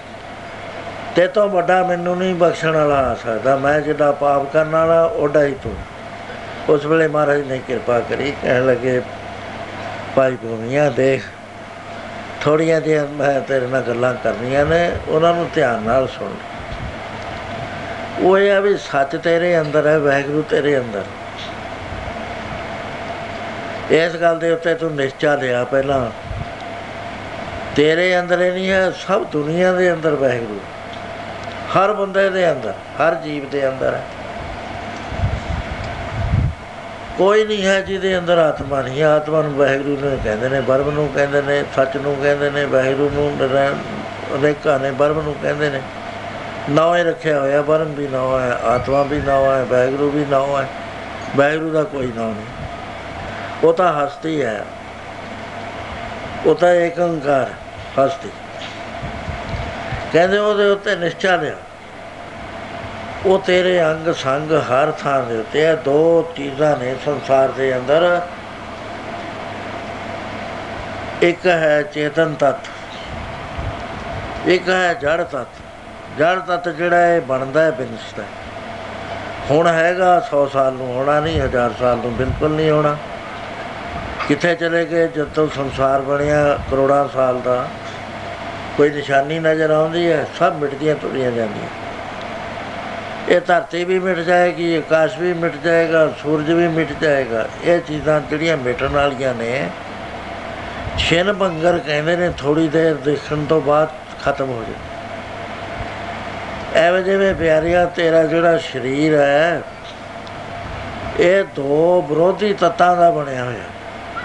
[1.16, 5.42] ਤੇ ਤੋਂ ਵੱਡਾ ਮੈਨੂੰ ਨਹੀਂ ਬਖਸ਼ਣ ਵਾਲਾ ਆ ਸਕਦਾ। ਮੈਂ ਜਿਹੜਾ ਪਾਪ ਕਰਨ ਵਾਲਾ ਓਡਾ
[5.42, 5.76] ਹੀ ਤੂੰ।
[6.68, 9.02] ਉਸ ਵੇਲੇ ਮਹਾਰਾਜ ਨੇ ਕਿਰਪਾ ਕਰੀ, ਕਹਿਣ ਲੱਗੇ,
[10.16, 11.24] ਭਾਈ ਭੂਮੀਆਂ ਦੇਖ,
[12.40, 16.32] ਥੋੜੀਆਂ ਜਿਹੀਆਂ ਮੈਂ ਤੇਰੇ ਨਾਲ ਗੱਲਾਂ ਕਰਨੀਆਂ ਨੇ, ਉਹਨਾਂ ਨੂੰ ਧਿਆਨ ਨਾਲ ਸੁਣ।
[18.20, 21.02] ਉਹ ਇਹ ਆ ਵੀ ਸੱਚ ਤੇਰੇ ਅੰਦਰ ਹੈ, ਵਾਹਿਗੁਰੂ ਤੇਰੇ ਅੰਦਰ
[23.92, 26.10] ਇਸ ਗੱਲ ਦੇ ਉੱਤੇ ਤੂੰ ਨਿਸ਼ਚਾ ਲਿਆ ਪਹਿਲਾਂ।
[27.76, 30.60] ਤੇਰੇ ਅੰਦਰ ਹੀ ਨਹੀਂ ਹੈ, ਸਭ ਦੁਨੀਆ ਦੇ ਅੰਦਰ ਵਾਹਿਗੁਰੂ।
[31.76, 34.04] ਹਰ ਬੰਦੇ ਦੇ ਅੰਦਰ, ਹਰ ਜੀਵ ਦੇ ਅੰਦਰ ਹੈ।
[37.18, 40.90] ਕੋਈ ਨਹੀਂ ਹੈ ਜਿਹਦੇ ਅੰਦਰ ਆਤਮਾ ਨਹੀਂ ਹੈ। ਆਤਮਾ ਨੂੰ ਵਾਹਿਗੁਰੂ ਨੇ ਕਹਿੰਦੇ ਨੇ ਬਰਮ
[40.90, 43.72] ਨੂੰ ਕਹਿੰਦੇ ਨੇ, ਸੱਚ ਨੂੰ ਕਹਿੰਦੇ ਨੇ, ਵਾਹਿਗੁਰੂ ਨੂੰ ਨਰੈਣ,
[44.38, 45.80] ਅਨੇਕਾਂ ਨੇ ਬਰਮ ਨੂੰ ਕਹਿੰਦੇ ਨੇ।
[46.70, 50.56] ਨਾਮ ਹੀ ਰੱਖਿਆ ਹੋਇਆ ਬਰਮ ਵੀ ਨਾਮ ਹੈ, ਆਤਮਾ ਵੀ ਨਾਮ ਹੈ, ਵਾਹਿਗੁਰੂ ਵੀ ਨਾਮ
[50.56, 50.68] ਹੈ।
[51.36, 52.61] ਵਾਹਿਗੁਰੂ ਦਾ ਕੋਈ ਨਾਮ ਨਹੀਂ।
[53.64, 54.64] ਉਹ ਤਾਂ ਹਸਤੀ ਹੈ।
[56.46, 57.50] ਉਹ ਤਾਂ ਏਕ ਓੰਕਾਰ
[57.98, 58.30] ਹਸਤੀ।
[60.12, 61.54] ਕਹਿੰਦੇ ਉਹਦੇ ਉੱਤੇ ਨਿਸ਼ਚਾ ਲਿਆ।
[63.26, 68.20] ਉਹ ਤੇਰੇ ਅੰਗ ਸੰਗ ਹਰ ਥਾਂ ਦੇ ਉੱਤੇ ਇਹ ਦੋ ਚੀਜ਼ਾਂ ਨੇ ਸੰਸਾਰ ਦੇ ਅੰਦਰ।
[71.22, 72.68] ਇੱਕ ਹੈ ਚੇਤਨ ਤਤ,
[74.46, 75.60] ਇੱਕ ਹੈ ਜੜ ਤਤ।
[76.18, 78.22] ਜੜ ਤਤ ਜਿਹੜਾ ਹੈ ਬਣਦਾ ਹੈ, ਬਿਨਸਦਾ
[79.50, 82.96] ਹੁਣ ਹੈਗਾ 100 ਸਾਲ ਨੂੰ ਹੋਣਾ ਨਹੀਂ 1000 ਸਾਲ ਨੂੰ ਬਿਲਕੁਲ ਨਹੀਂ ਹੋਣਾ।
[84.32, 85.08] ਕਿੱਥੇ ਚਲੇ ਗਏ?
[85.08, 87.68] ਜਦੋਂ ਸੰਸਾਰ ਬਣਿਆ ਕਰੋੜਾਂ ਸਾਲ ਦਾ,
[88.76, 90.26] ਕੋਈ ਨਿਸ਼ਾਨੀ ਨਜ਼ਰ ਆਉਂਦੀ ਹੈ?
[90.38, 91.68] ਸਭ ਮਿਟਦੀਆਂ ਤੁਰੀਆਂ ਜਾਂਦੀਆਂ।
[93.28, 98.20] ਇਹ ਧਰਤੀ ਵੀ ਮਿਟ ਜਾਏਗੀ ਆਕਾਸ਼ ਵੀ ਮਿਟ ਜਾਏਗਾ, ਸੂਰਜ ਵੀ ਮਿਟ ਜਾਏਗਾ। ਇਹ ਚੀਜ਼ਾਂ
[98.20, 99.68] ਜਿਹੜੀਆਂ ਮਿਟਣ ਵਾਲੀਆਂ ਨੇ,
[100.98, 103.88] ਛਿਨ ਬੰਗਰ ਕਹਿੰਦੇ ਨੇ ਥੋੜੀ ਦੇਰ ਦੇਖਣ ਤੋਂ ਬਾਅਦ
[104.24, 104.80] ਖਤਮ ਹੋ ਜਾਏ।
[106.86, 109.62] ਐਵੇਂ ਜਿਵੇਂ ਪਿਆਰਿਆ, ਤੇਰਾ ਜਿਹੜਾ ਸਰੀਰ ਹੈ,
[111.20, 113.81] ਇਹ ਦੋ ਵਿਰੋਧੀ ਤੱਤਾਂ ਦਾ ਬਣਿਆ ਹੋਇਆ।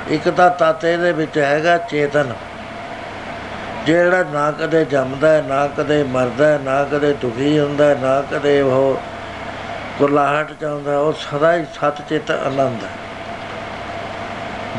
[0.09, 2.33] ਇੱਕ ਤਾਂ ਤੱਤ ਇਹਦੇ ਵਿੱਚ ਹੈਗਾ ਚੇਤਨ,
[3.85, 8.21] ਜਿਹੜਾ ਨਾ ਕਦੇ ਜੰਮਦਾ ਹੈ ਨਾ ਕਦੇ ਮਰਦਾ ਹੈ ਨਾ ਕਦੇ ਦੁਖੀ ਹੁੰਦਾ ਹੈ ਨਾ
[8.31, 8.99] ਕਦੇ ਉਹ
[9.99, 12.89] ਗੁਰਲਾਹਟ ਚਾਹੁੰਦਾ ਉਹ ਸਦਾ ਹੀ ਸਤ ਚਿਤ ਆਨੰਦ ਹੈ।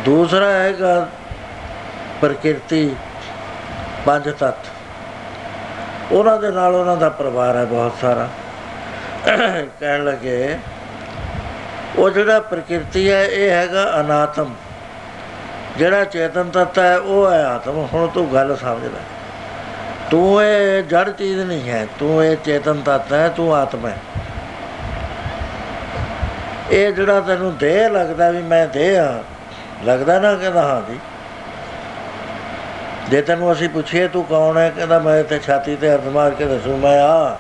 [0.05, 1.09] ਦੂਸਰਾ ਹੈਗਾ
[2.21, 2.95] ਪ੍ਰਕਿਰਤੀ
[4.07, 4.67] ਪੰਜ ਤੱਤ।
[6.13, 8.29] ਉਹਨਾਂ ਦੇ ਨਾਲ ਉਹਨਾਂ ਦਾ ਪਰਿਵਾਰ ਹੈ ਬਹੁਤ ਸਾਰਾ।
[9.27, 10.59] ਕਹਿਣ ਲੱਗੇ,
[11.99, 14.55] ਉਹ ਜਿਹੜਾ ਪ੍ਰਕਿਰਤੀ ਹੈ, ਇਹ ਹੈਗਾ ਅਨਾਤਮ।
[15.79, 19.01] ਜਿਹੜਾ ਚੇਤਨ ਤੱਤ ਹੈ, ਉਹ ਹੈ ਆਤਮ। ਹੁਣ ਤੂੰ ਗੱਲ ਸਮਝ ਲੈ।
[20.11, 23.99] ਤੂੰ ਇਹ ਜੜ ਚੀਜ਼ ਨਹੀਂ ਹੈ, ਤੂੰ ਇਹ ਚੇਤਨ ਤੱਤ ਹੈ, ਤੂੰ ਆਤਮਾ ਹੈ।
[26.71, 29.23] ਇਹ ਜਿਹੜਾ ਤੈਨੂੰ ਦੇਹ ਲੱਗਦਾ ਵੀ ਮੈਂ ਦੇਹ ਆ
[29.85, 30.99] ਲੱਗਦਾ ਨਾ ਕਹਿੰਦਾ ਹਾਂ ਜੀ।
[33.09, 36.47] ਜੇ ਤੈਨੂੰ ਅਸੀਂ ਪੁੱਛੀਏ ਤੂੰ ਕੌਣ ਹੈ, ਕਹਿੰਦਾ ਮੈਂ ਤੇ ਛਾਤੀ ਤੇ ਹੱਥ ਮਾਰ ਕੇ
[36.47, 37.39] ਦੱਸੂ, ਮੈਂ ਆ।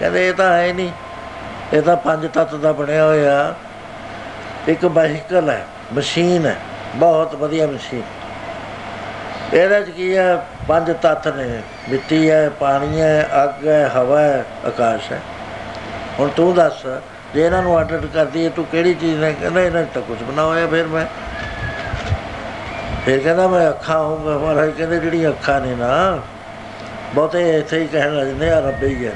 [0.00, 0.90] ਕਹਿੰਦੇ ਇਹ ਤਾਂ ਹੈ ਨਹੀਂ।
[1.72, 3.54] ਇਹ ਤਾਂ ਪੰਜ ਤੱਤ ਦਾ ਬਣਿਆ ਹੋਇਆ।
[4.68, 6.56] ਇੱਕ ਵਹੀਕਲ ਹੈ, ਮਸ਼ੀਨ ਹੈ।
[6.94, 8.02] ਬਹੁਤ ਵਧੀਆ ਮਸ਼ੀਨ।
[9.54, 14.44] ਇਹਦੇ ਚ ਕੀ ਹੈ, ਪੰਜ ਤੱਤ ਨੇ। ਮਿੱਟੀ ਹੈ, ਪਾਣੀ ਹੈ, ਅੱਗ ਹੈ, ਹਵਾ ਹੈ,
[14.66, 15.20] ਆਕਾਸ਼ ਹੈ।
[16.18, 16.86] ਹੁਣ ਤੂੰ ਦੱਸ,
[17.34, 20.22] ਜੇ ਇਹਨਾਂ ਨੂੰ ਆਰਡਰ ਕਰਦੀ ਹੈ, ਤੂੰ ਕਿਹੜੀ ਚੀਜ਼ ਨੇ ਕਹਿੰਦਾ ਇਹਨਾਂ 'ਚ ਤਾਂ ਕੁਝ
[20.22, 21.06] ਬਣਾ ਹੋਇਆ ਫਿਰ ਮੈਂ।
[23.06, 26.18] ਫਿਰ ਕਹਿੰਦਾ ਮੈਂ ਅੱਖਾਂ ਹੋਊਗਾ, ਮਹਾਰਾਜ, ਕਹਿੰਦੇ ਜਿਹੜੀਆਂ ਅੱਖਾਂ ਨੇ ਨਾ,
[27.14, 29.12] ਬਹੁਤੇ ਇੱਥੇ ਹੀ ਕਹਿਣ ਲੱਗ ਜਾਂਦੇ ਆ, ਰੱਬ ਹੀ ਹੈ।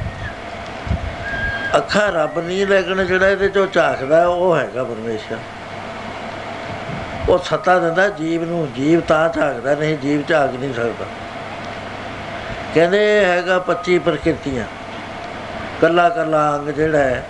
[1.77, 5.37] ਅੱਖਾਂ ਰੱਬ ਨਹੀਂ, ਲੇਕਿਨ ਜਿਹੜਾ ਇਹਦੇ ਚੋਂ ਝਾਕਦਾ, ਉਹ ਹੈਗਾ ਪਰਮੇਸ਼ਰ।
[7.31, 11.05] ਉਹ ਸੱਤਾ ਦਿੰਦਾ, ਜੀਵ ਨੂੰ, ਜੀਵ ਤਾਂ ਝਾਕਦਾ ਨਹੀਂ, ਜੀਵ ਝਾਕ ਨਹੀਂ ਸਕਦਾ।
[12.75, 14.65] ਕਹਿੰਦੇ ਇਹ ਹੈਗਾ 25 ਪ੍ਰਕਿਰਤੀਆਂ।
[15.81, 17.27] ਕੱਲਾ ਕੱਲਾ ਅੰਗ ਜਿਹੜਾ ਹੈ,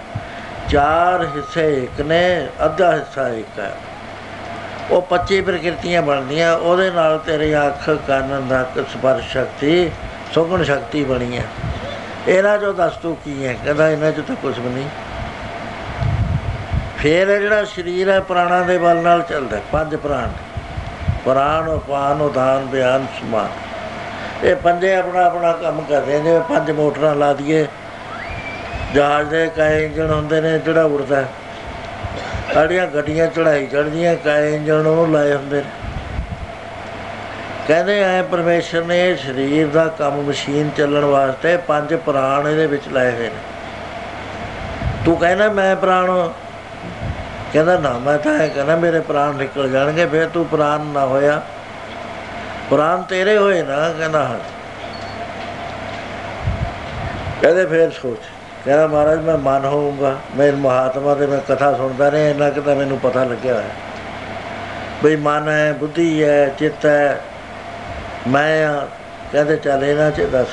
[0.68, 3.76] ਚਾਰ ਹਿੱਸੇ ਇੱਕ ਨੇ, ਅੱਧਾ ਹਿੱਸਾ ਇੱਕ ਹੈ।
[4.90, 9.90] ਉਹ 25 ਪ੍ਰਕਿਰਤੀਆਂ ਬਣਦੀਆਂ, ਉਹਦੇ ਨਾਲ ਤੇਰੀ ਅੱਖ, ਕੰਨ, ਨੱਕ, ਸਪਰਸ਼ ਸ਼ਕਤੀ,
[10.34, 11.44] ਸੁਗਣ ਸ਼ਕਤੀ ਬਣੀ ਹੈ।
[12.28, 13.56] ਇਹਨਾਂ ਚੋਂ ਦੱਸ ਤੂੰ ਕੀ ਹੈ?
[13.64, 14.88] ਕਹਿੰਦਾ, ਇਹਨਾਂ ਚੋਂ ਤਾਂ ਕੁਝ ਵੀ ਨਹੀਂ।
[17.00, 20.28] ਫੇਰ ਇਹ ਜਿਹੜਾ ਸਰੀਰ ਹੈ ਪ੍ਰਾਣਾਂ ਦੇ ਬਲ ਨਾਲ ਚੱਲਦਾ ਹੈ, ਪੰਜ ਪ੍ਰਾਣ।
[21.24, 23.48] ਪ੍ਰਾਣ ਉਪਾਨ ਉਦਾਨ ਬਿਆਨ ਸਮਾਨ।
[24.46, 27.66] ਇਹ ਪੰਜੇ ਆਪਣਾ ਆਪਣਾ ਕੰਮ ਕਰਦੇ ਨੇ ਜਿਵੇਂ ਪੰਜ ਮੋਟਰਾਂ ਲਾ ਦਈਏ।
[28.94, 31.24] ਜਹਾਜ਼ ਦੇ ਕਈ ਇੰਜਣ ਹੁੰਦੇ ਨੇ ਜਿਹੜਾ ਉੜਦਾ
[32.54, 35.70] ਸਾਡੀਆਂ ਗੱਡੀਆਂ ਚੜਾਈ ਚੜਦੀਆਂ ਕਈ ਇੰਜਣ ਉਹ ਲਾਏ ਹੁੰਦੇ ਨੇ।
[37.68, 42.88] ਕਹਿੰਦੇ ਐ ਪਰਮੇਸ਼ਰ ਨੇ ਇਹ ਸਰੀਰ ਦਾ ਕੰਮ ਮਸ਼ੀਨ ਚੱਲਣ ਵਾਸਤੇ ਪੰਜ ਪ੍ਰਾਣ ਇਹਦੇ ਵਿੱਚ
[42.88, 43.40] ਲਾਏ ਹੋਏ ਨੇ।
[45.04, 46.49] ਤੂੰ ਕਹਿੰਦਾ ਮੈਂ ਪ੍ਰਾਣ ਹਾਂ।
[47.52, 51.42] ਕਹਿੰਦਾ, ਨਾ, ਮੈਂ ਤਾਂ ਇਹ ਕਹਿੰਦਾ, ਮੇਰੇ ਪ੍ਰਾਣ ਨਿਕਲ ਜਾਣਗੇ, ਫਿਰ ਤੂੰ ਪ੍ਰਾਣ ਨਾ ਹੋਇਆ।
[52.70, 54.38] ਪ੍ਰਾਣ ਤੇਰੇ ਹੋਏ ਨਾ, ਕਹਿੰਦਾ, ਹਾਂ।
[57.42, 58.18] ਕਹਿੰਦੇ, ਫਿਰ ਸੋਚ।
[58.64, 62.76] ਕਹਿੰਦਾ, ਮਹਾਰਾਜ, ਮੈਂ ਮਨ ਹੋਊਂਗਾ। ਮੈਂ ਮਹਾਤਮਾ ਦੇ ਮੈਂ ਕਥਾ ਸੁਣਦਾ ਰਿਹਾ, ਇੰਨਾ ਕਿ ਤਾਂ
[62.76, 63.68] ਮੈਨੂੰ ਪਤਾ ਲੱਗਿਆ ਹੋਇਆ।
[65.04, 67.20] ਬਈ ਮਨ ਹੈ ਬੁੱਧੀ ਹੈ ਚਿੱਤ ਹੈ
[68.28, 68.88] ਮੈਂ ਆ।
[69.32, 70.48] ਕਹਿੰਦੇ, ਚੱਲ ਇਹਨਾਂ ਚ ਦੱਸ।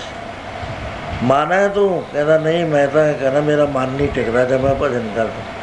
[1.24, 2.04] ਮਨ ਹੈ ਤੂੰ?
[2.14, 5.57] ਕਹਿੰਦਾ, ਨਹੀਂ, ਮੈਂ ਤਾਂ ਕਹਿੰਦਾ, ਮੇਰਾ ਮਨ ਨਹੀਂ ਟਿਕਦਾ ਜਦ ਮੈਂ ਭਜਨ ਕਰਦਾ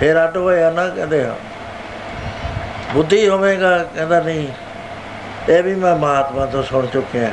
[0.00, 1.34] ਫਿਰ ਅੱਡ ਹੋਇਆ ਨਾ, ਕਹਿੰਦੇ ਹਾਂ
[2.94, 4.48] ਬੁੱਧੀ ਹੋਵੇਗਾ, ਕਹਿੰਦਾ ਨਹੀਂ,
[5.48, 7.30] ਇਹ ਵੀ ਮੈਂ ਮਹਾਤਮਾ ਤੋਂ ਸੁਣ ਚੁੱਕਿਆ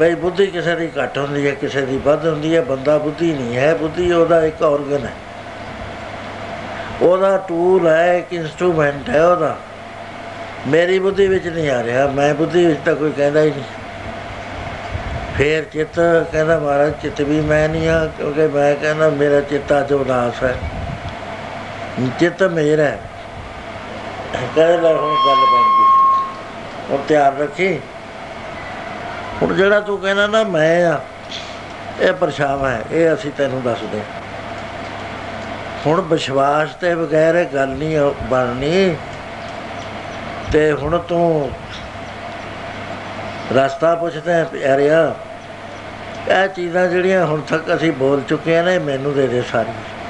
[0.00, 3.56] ਬਈ ਬੁੱਧੀ ਕਿਸੇ ਦੀ ਘੱਟ ਹੁੰਦੀ ਹੈ, ਕਿਸੇ ਦੀ ਵੱਧ ਹੁੰਦੀ ਹੈ, ਬੰਦਾ ਬੁੱਧੀ ਨਹੀਂ
[3.56, 5.12] ਹੈ, ਬੁੱਧੀ ਉਹਦਾ ਇੱਕ ਆਰਗਨ ਹੈ।
[7.02, 9.56] ਉਹਦਾ ਟੂਲ ਹੈ, ਇੱਕ ਇਨਸਟਰੂਮੈਂਟ ਹੈ ਉਹਦਾ।
[10.66, 13.64] ਮੇਰੀ ਬੁੱਧੀ ਵਿੱਚ ਨਹੀਂ ਆ ਰਿਹਾ, ਮੈਂ ਬੁੱਧੀ ਵਿੱਚ ਤਾਂ ਕੋਈ ਕਹਿੰਦਾ ਹੀ ਨਹੀਂ।
[15.38, 16.00] ਫੇਰ ਚਿੱਤ
[16.32, 20.54] ਕਹਿੰਦਾ, ਮਹਾਰਾਜ, ਚਿੱਤ ਵੀ ਮੈਂ ਨਹੀਂ ਆ ਕਿਉਂਕਿ ਮੈਂ ਕਹਿੰਦਾ, ਮੇਰਾ ਚਿੱਤ ਅੱਜ ਉਦਾਸ ਹੈ।
[22.18, 23.00] ਚਿੱਤ ਮੇਰਾ ਹੈ।
[24.32, 25.84] ਕਹਿੰਦਾ ਲੈ ਹੁਣ ਗੱਲ ਬਣ ਗਈ।
[26.90, 27.80] ਹੁਣ ਧਿਆਨ ਰੱਖੀ।
[29.42, 31.00] ਹੁਣ ਜਿਹੜਾ ਤੂੰ ਕਹਿੰਦਾ ਨਾ ਮੈਂ ਆ,
[32.00, 34.22] ਇਹ ਪਰਛਾਵਾਂ ਹੈ, ਇਹ ਅਸੀਂ ਤੈਨੂੰ ਦੱਸਦੇ ਹਾਂ।
[35.86, 38.96] ਹੁਣ ਵਿਸ਼ਵਾਸ ਤੇ ਬਗੈਰ ਇਹ ਗੱਲ ਨਹੀਂ ਹੋ- ਬਣਨੀ।
[40.52, 41.50] ਤੇ ਹੁਣ ਤੂੰ
[43.54, 45.14] ਰਸਤਾ ਪੁੱਛਦਾ ਹੈ ਪਿਆਰਿਆ
[46.28, 50.01] ਇਹ ਚੀਜ਼ਾਂ ਜਿਹੜੀਆਂ ਹੁਣ ਤੱਕ ਅਸੀਂ ਬੋਲ ਚੁੱਕੇ ਆ ਨੇ ਮੈਨੂੰ ਦੇ ਦੇ ਸਾਰੀ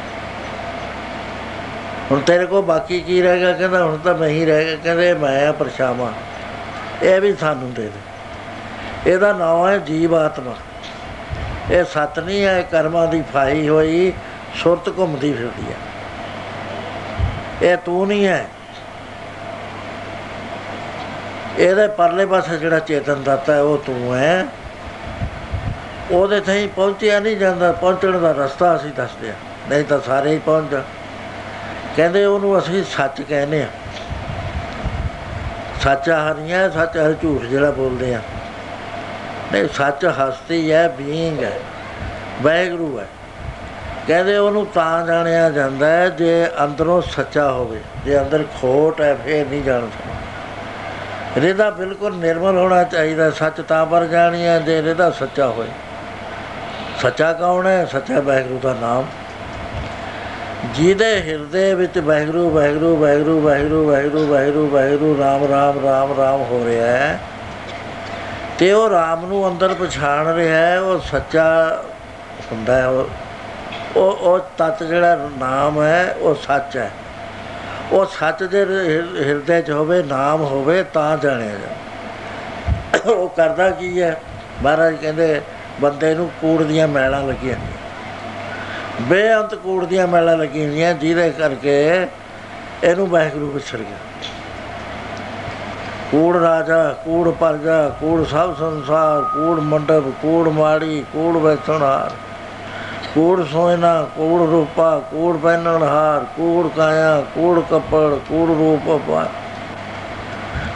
[2.11, 3.53] ਹੁਣ ਤੇਰੇ ਕੋਲ ਬਾਕੀ ਕੀ ਰਹਿ ਗਿਆ?
[3.53, 6.13] ਕਹਿੰਦਾ, ਹੁਣ ਤਾਂ ਮੈਂ ਹੀ ਰਹਿ ਗਿਆ। ਕਹਿੰਦੇ, ਮੈਂ ਆ ਪਰਛਾਵਾਂ।
[7.03, 10.55] ਇਹ ਵੀ ਸਾਨੂੰ ਦੇ ਦੇ। ਇਹਦਾ ਨਾਮ ਹੈ ਜੀਵ ਆਤਮਾ
[11.71, 14.13] ਇਹ ਸਤ ਨਹੀਂ ਹੈ, ਇਹ ਕਰਮਾਂ ਦੀ ਫਾਈ ਹੋਈ,
[14.55, 15.77] ਸੁਰਤ ਘੁੰਮਦੀ ਫਿਰਦੀ ਹੈ।
[17.63, 18.47] ਇਹ ਤੂੰ ਨਹੀਂ ਹੈ।
[21.59, 24.47] ਇਹਦੇ ਪਰਲੇ ਪਾਸੇ ਜਿਹੜਾ ਚੇਤਨ ਦਾਤਾ ਹੈ, ਉਹ ਤੂੰ ਹੈ।
[26.11, 29.35] ਉਹਦੇ ਤਾਈਂ ਪਹੁੰਚਿਆ ਨਹੀਂ ਜਾਂਦਾ। ਪਹੁੰਚਣ ਦਾ ਰਸਤਾ ਅਸੀਂ ਦੱਸਦੇ ਆ
[29.71, 30.83] ਨਹੀਂ ਤਾਂ ਸਾਰੇ ਹੀ ਪਹੁੰਚ ਜਾ
[31.97, 33.67] ਕਹਿੰਦੇ ਉਹਨੂੰ ਅਸੀਂ ਸੱਚ ਕਹਿੰਦੇ ਆ
[35.83, 38.21] ਸੱਚ ਹਰੀਆਂ ਸੱਚ ਹਰ ਝੂਠ ਜਿਹੜਾ ਬੋਲਦੇ ਆ
[39.53, 41.53] ਨਹੀਂ, ਸੱਚ ਹਸਤੀ ਹੈ ਬੀਇੰਗ ਹੈ
[42.43, 43.07] ਵੈਗਰੂ ਹੈ।
[44.07, 49.47] ਕਹਿੰਦੇ ਉਹਨੂੰ ਤਾਂ ਜਾਣਿਆ ਜਾਂਦਾ ਹੈ, ਜੇ ਅੰਦਰੋਂ ਸੱਚਾ ਹੋਵੇ, ਜੇ ਅੰਦਰ ਖੋਟ ਹੈ, ਫੇਰ
[49.47, 55.47] ਨਹੀਂ ਜਾਣ ਸਕਦਾ। ਰਿਦਾ ਬਿਲਕੁਲ ਨਿਰਮਲ ਹੋਣਾ ਚਾਹੀਦਾ, ਸੱਚ ਤਾਂ ਪਰ ਜਾਣੀਆ ਜੇ ਰਿਦਾ ਸੱਚਾ
[55.47, 55.69] ਹੋਏ।
[57.03, 57.85] ਸੱਚਾ ਕੌਣ ਹੈ?
[57.85, 59.05] ਸੱਚਾ ਵਾਹਿਗੁਰੂ ਦਾ ਨਾਮ।
[60.75, 66.65] ਜਿਹਦੇ ਹਿਰਦੇ ਵਿੱਚ ਵਾਹਿਗੁਰੂ ਵਾਹਿਗੁਰੂ ਵਾਹਿਗੁਰੂ ਵਾਹਿਗੁਰੂ ਵਾਹਿਗੁਰੂ ਵਾਹਿਗੁਰੂ ਵਾਹਿਗੁਰੂ, ਰਾਮ ਰਾਮ ਰਾਮ ਰਾਮ ਹੋ
[66.67, 67.21] ਰਿਹਾ ਹੈ।
[68.59, 71.79] ਤੇ ਉਹ ਰਾਮ ਨੂੰ ਅੰਦਰ ਪਛਾਣ ਰਿਹਾ ਹੈ, ਉਹ ਸੱਚਾ
[72.53, 73.09] ਹੁੰਦਾ ਹੈ। ਉਹ
[73.97, 76.91] ਉਹ ਉਹ ਤਤ ਜਿਹੜਾ ਨਾਮ ਹੈ, ਉਹ ਸੱਚ ਹੈ।
[77.93, 84.03] ਉਹ ਸੱਚ ਦੇ ਹਿਰ- ਹਿਰਦੇ 'ਚ ਹੋਵੇ, ਨਾਮ ਹੋਵੇ, ਤਾਂ ਜਾਣਿਆ ਜਾ ਉਹ ਕਰਦਾ ਕੀ
[84.03, 84.23] ਹੈ?
[84.63, 85.41] ਮਹਾਰਾਜ ਕਹਿੰਦੇ,
[85.81, 87.57] ਬੰਦੇ ਨੂੰ ਕੂੜ ਦੀਆਂ ਮੈਲਾਂ ਲੱਗੀਆਂ
[89.09, 92.07] ਬੇਅੰਤ ਕੂੜ ਦੀਆਂ ਮੈਲਾਂ ਲੱਗੀਆਂ ਹੋਈਆਂ, ਜਿਹਦੇ ਕਰਕੇ
[92.85, 93.97] ਇਹਨੂੰ ਵਾਹਿਗੁਰੂ ਵਿਸਰ ਗਿਆ।
[96.11, 102.11] ਕੂੜ ਰਾਜਾ, ਕੂੜ ਪਰਜਾ, ਕੂੜ ਸਭ ਸੰਸਾਰ, ਕੂੜ ਮੰਡਪ, ਕੂੜ ਮਾੜੀ, ਕੂੜ ਵੈਸਣਹਾਰ,
[103.15, 109.27] ਕੂੜ ਸੋਇਨਾ, ਕੂੜ ਰੂਪਾ, ਕੂੜ ਪਹਿਨਣ ਹਾਰ, ਕੂੜ ਕਾਇਆ, ਕੂੜ ਕੱਪੜ, ਕੂੜ ਰੂਪ ਪਾ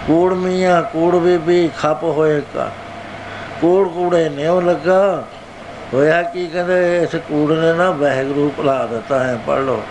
[0.07, 2.71] ਕੂੜ ਮੀਆਂ, ਕੂੜ ਬੀਬੀ, ਖੱਪ ਹੋਏ ਕਾ
[3.61, 5.25] ਕੂੜ ਕੂੜੇ ਨਿਉ ਲੱਗਾ
[5.93, 9.83] ਹੋਇਆ ਕੀ ਕਹਿੰਦੇ, ਇਸ ਕੂੜ ਨੇ ਨਾ ਵਾਹਿਗੁਰੂ ਭੁਲਾ ਦਿੱਤਾ ਹੈ ਪੜ ਲਓ।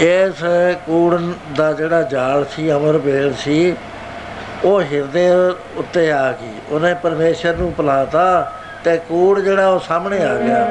[0.00, 0.42] ਇਸ
[0.86, 1.20] ਕੂੜ
[1.56, 3.74] ਦਾ ਜਿਹੜਾ ਜਾਲ ਸੀ ਅਮਰ ਬੇਲ ਸੀ,
[4.64, 5.28] ਉਹ ਹਿਰਦੇ
[5.76, 8.52] ਉੱਤੇ ਆ ਗਈ। ਉਹਨੇ ਪਰਮੇਸ਼ਰ ਨੂੰ ਭੁਲਾਤਾ
[8.84, 10.66] ਤੇ ਕੂੜ ਜਿਹੜਾ ਉਹ ਸਾਹਮਣੇ ਆ ਗਿਆ।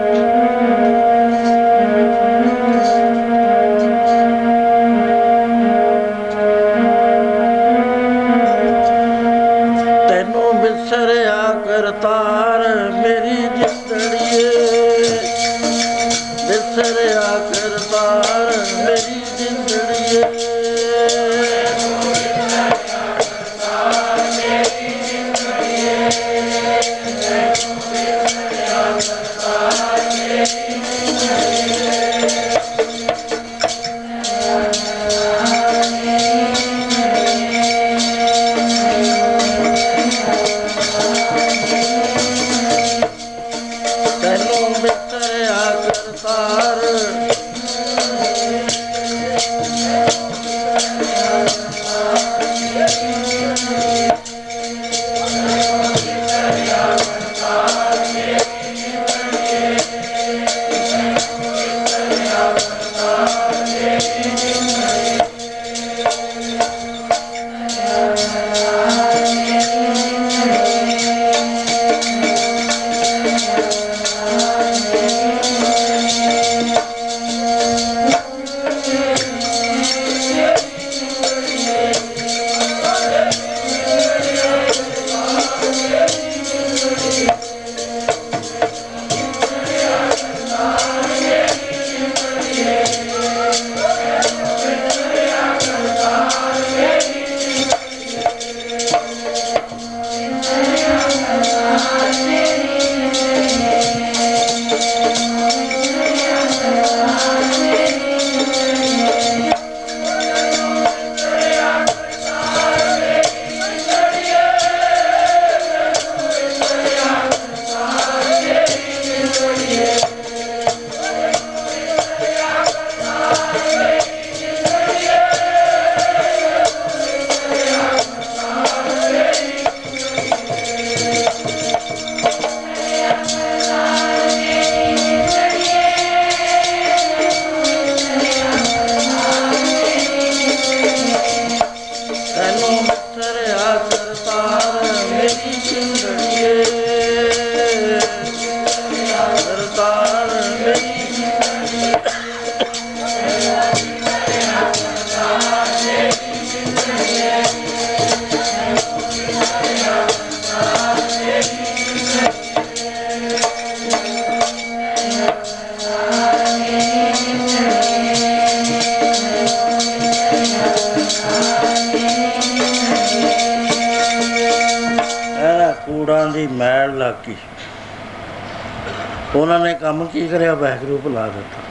[180.14, 181.62] ਕੀ ਕਰਿਆ ਵਾਹਿਗੁਰੂ ਭੁਲਾ ਦਿੱਤਾ।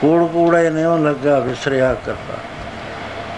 [0.00, 2.38] ਕੂੜ ਕੂੜੇ ਨੇ ਉਹ ਲੱਗਾ ਵਿਸਰਿਆ ਕਰਤਾ।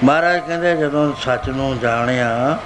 [0.04, 2.58] ਮਹਾਰਾਜ ਕਹਿੰਦੇ ਜਦੋਂ ਸੱਚ ਨੂੰ ਜਾਣਿਆ,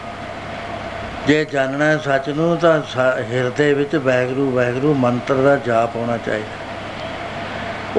[1.26, 6.16] ਜੇ ਜਾਣਨਾ ਹੈ ਸੱਚ ਨੂੰ ਤਾਂ ਸ- ਹਿਰਦੇ ਵਿੱਚ ਵਾਹਿਗੁਰੂ ਵਾਹਿਗੁਰੂ ਮੰਤਰ ਦਾ ਜਾਪ ਹੋਣਾ
[6.16, 6.66] ਚਾਹੀਦਾ।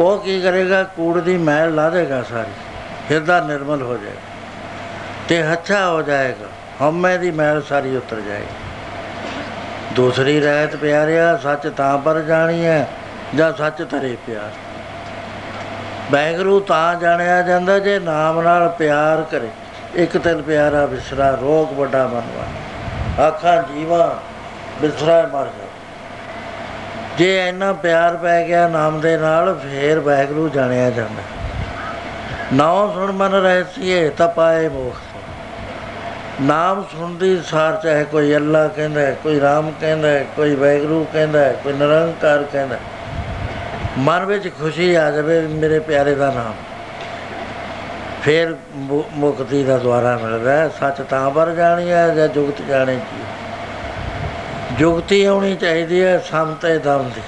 [0.02, 0.84] ਉਹ ਕੀ ਕਰੇਗਾ?
[0.84, 2.52] ਕੂੜ ਦੀ ਮੈਲ ਲਾ ਦੇਗਾ ਸਾਰੀ।
[3.12, 4.22] ਹਿਰਦਾ ਨਿਰਮਲ ਹੋ ਜਾਏਗਾ।
[5.28, 6.46] ਤੇ ਅੱਛਾ ਹੋ ਜਾਏਗਾ।
[6.82, 8.46] ਹਉਮੈ ਦੀ ਮੈਲ ਸਾਰੀ ਉਤਰ ਜਾਏਗੀ।
[9.94, 12.88] ਦੂਸਰੀ ਰਹਿਤ ਪਿਆਰਿਆ, ਸੱਚ ਤਾਂ ਪਰ ਜਾਣੀ ਹੈ।
[13.36, 14.50] ਜਾਂ ਸੱਚ ਤਰੇ ਪਿਆਰ।
[16.12, 19.48] ਵਾਹਿਗੁਰੂ ਤਾਂ ਜਾਣਿਆ ਜਾਂਦਾ ਜੇ ਨਾਮ ਨਾਲ ਪਿਆਰ ਕਰੇ।
[19.96, 24.20] ਇੱਕ ਤਿਲ ਪਿਆਰਾ ਵਿਸਰਾ ਰੋਗ ਵੱਡਾ ਮਨਵਾ ਆਖਾਂ ਜੀਵਾ
[24.82, 25.68] ਵਿਸਰਾ ਮਰ ਜਾ
[27.18, 31.22] ਜੇ ਇੰਨਾ ਪਿਆਰ ਪੈ ਗਿਆ ਨਾਮ ਦੇ ਨਾਲ ਫੇਰ ਵਾਹਿਗੁਰੂ ਜਾਣਿਆ ਜਾਂਦਾ।
[32.54, 34.96] ਨਾਮ ਸੁਣ ਮਨ ਰਹਿਸੀਏ ਤਾਂ ਪਾਏ ਮੋਖ
[36.42, 41.40] ਨਾਮ ਸੁਣਦੀ ਸਾਰ ਚਾਹੇ ਕੋਈ ਅੱਲਾ ਕਹਿੰਦਾ ਹੈ, ਕੋਈ ਰਾਮ ਕਹਿੰਦਾ ਹੈ, ਕੋਈ ਵੈਗਰੂ ਕਹਿੰਦਾ
[41.40, 42.82] ਹੈ, ਕੋਈ ਨਿਰੰਕਾਰ ਕਹਿੰਦਾ। ਹੈ।
[43.98, 46.54] ਮਨ ਵਿੱਚ ਖੁਸ਼ੀ ਆ ਜਾਵੇ ਵੀ ਮੇਰੇ ਪਿਆਰੇ ਦਾ ਨਾਮ।
[48.24, 52.96] ਫਿਰ ਮੁ- ਮੁਕਤੀ ਦਾ ਦੁਆਰਾ ਮਿਲਦਾ ਹੈ। ਸੱਚ ਤਾਂ ਪਰ ਜਾਣੀ ਹੈ ਜਾਂ ਜੁਗਤ ਜਾਣੇ
[52.96, 53.22] ਕੀ?
[54.78, 57.22] ਜੁਗਤੀ ਆਉਣੀ ਚਾਹੀਦੀ ਹੈ ਸੰਤੇ ਦਮ ਦੀ।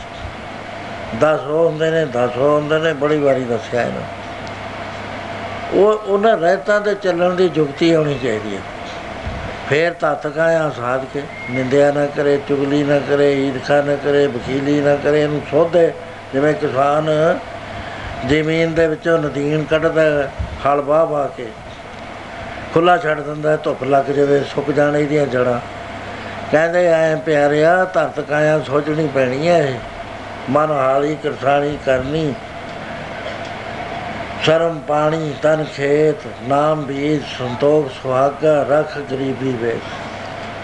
[1.22, 4.02] 10 ਉਹ ਹੁੰਦੇ ਨੇ 10 ਉਹ ਹੁੰਦੇ ਨੇ, ਬੜੀ ਵਾਰੀ ਦੱਸਿਆ ਇਹਨਾਂ
[5.74, 8.62] ਉਹ, ਉਹਨਾਂ ਰਹਿਤਾਂ ਤੇ ਚੱਲਣ ਦੀ ਜੁਗਤੀ ਆਉਣੀ ਚਾਹੀਦੀ ਹੈ।
[9.70, 14.82] ਫੇਰ ਤਤਕਾ ਆ ਸਾਧ ਕੇ, ਨਿੰਦਿਆ ਨਾ ਕਰੇ, ਚੁਗਲੀ ਨਾ ਕਰੇ, ਈਰਖਾ ਨਾ ਕਰੇ, ਵਕੀਲੀ
[14.82, 15.94] ਨਾ ਕਰੇ, ਇਹਨੂੰ ਸੋਧੇ।
[16.34, 17.10] ਜਿਵੇਂ ਕਿਸਾਨ
[18.28, 20.30] ਜ਼ਮੀਨ ਦੇ ਵਿੱਚੋਂ ਨਦੀਨ ਕੱਢਦਾ
[20.66, 21.48] ਹਲ ਵਾਹ ਵਾਹ ਕੇ
[22.74, 25.60] ਖੁੱਲਾ ਛੱਡ ਦਿੰਦਾ ਧੁੱਪ ਲੱਗ ਜਾਵੇ, ਸੁੱਕ ਜਾਣ ਇਹਦੀਆਂ ਜੜਾਂ।
[26.52, 29.76] ਕਹਿੰਦੇ, ਐ ਪਿਆਰਿਆ, ਧਰਤ ਕਾਇਆ ਸੋਚਣੀ ਪੈਣੀ ਐ ਇਹ।
[30.50, 32.34] ਮਨ ਹਾਲੀ ਕਰਸਾਣੀ ਕਰਨੀ।
[34.44, 36.16] ਸ਼ਰਮ ਪਾਣੀ ਤਨ ਖੇਤ,
[36.48, 39.78] ਨਾਮ ਬੀਜ ਸੰਤੋਖ ਸੁਹਾਗਾ, ਰਖ ਗਰੀਬੀ ਵੇ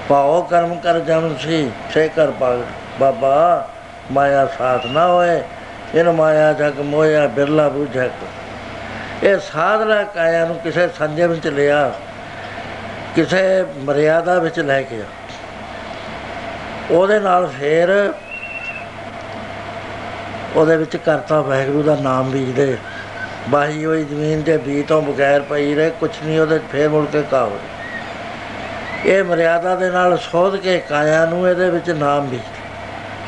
[0.10, 2.60] ਪਾਓ ਕਰਮ ਕਰ ਜਨ ਸੀ ਸੇ ਕਰ ਪਾਗ
[3.00, 3.68] ਬਾਬਾ
[4.12, 5.42] ਮਾਇਆ ਸਾਥ ਨਾ ਹੋਏ,
[5.96, 11.92] ਇਹਨ ਮਾਇਆ ਜਗ ਮੋਇਆ ਬਿਰਲਾ ਬੁਝਕ ਇਹ ਸਾਧਨਾ ਕਾਇਆ ਨੂੰ ਕਿਸੇ ਸੰਜਮ ਵਿੱਚ ਲਿਆ,
[13.16, 15.06] ਕਿਸੇ ਮਰਿਆਦਾ ਵਿੱਚ ਲੈ ਕੇ ਆ।
[16.92, 17.92] ਉਹਦੇ ਨਾਲ ਫੇਰ
[20.56, 22.78] ਉਹਦੇ ਵਿੱਚ ਕਰਤਾ ਵਾਹਿਗੁਰੂ ਦਾ ਨਾਮ ਬੀਜਦੇ।
[23.50, 27.24] ਬਾਹੀ ਹੋਈ ਜ਼ਮੀਨ ਦੇ ਬੀਜ ਤੋਂ ਬਗੈਰ ਪਈ ਰਹੇ, ਕੁਛ ਨਹੀਂ ਉਹਦੇ ਫੇਰ ਮੁੜ ਕੇ
[27.32, 27.52] ਕਾਵ
[29.06, 32.40] ਇਹ ਮਰਿਆਦਾ ਦੇ ਨਾਲ ਸੋਧ ਕੇ ਕਾਇਆ ਨੂੰ ਇਹਦੇ ਵਿੱਚ ਨਾਮ ਵੀ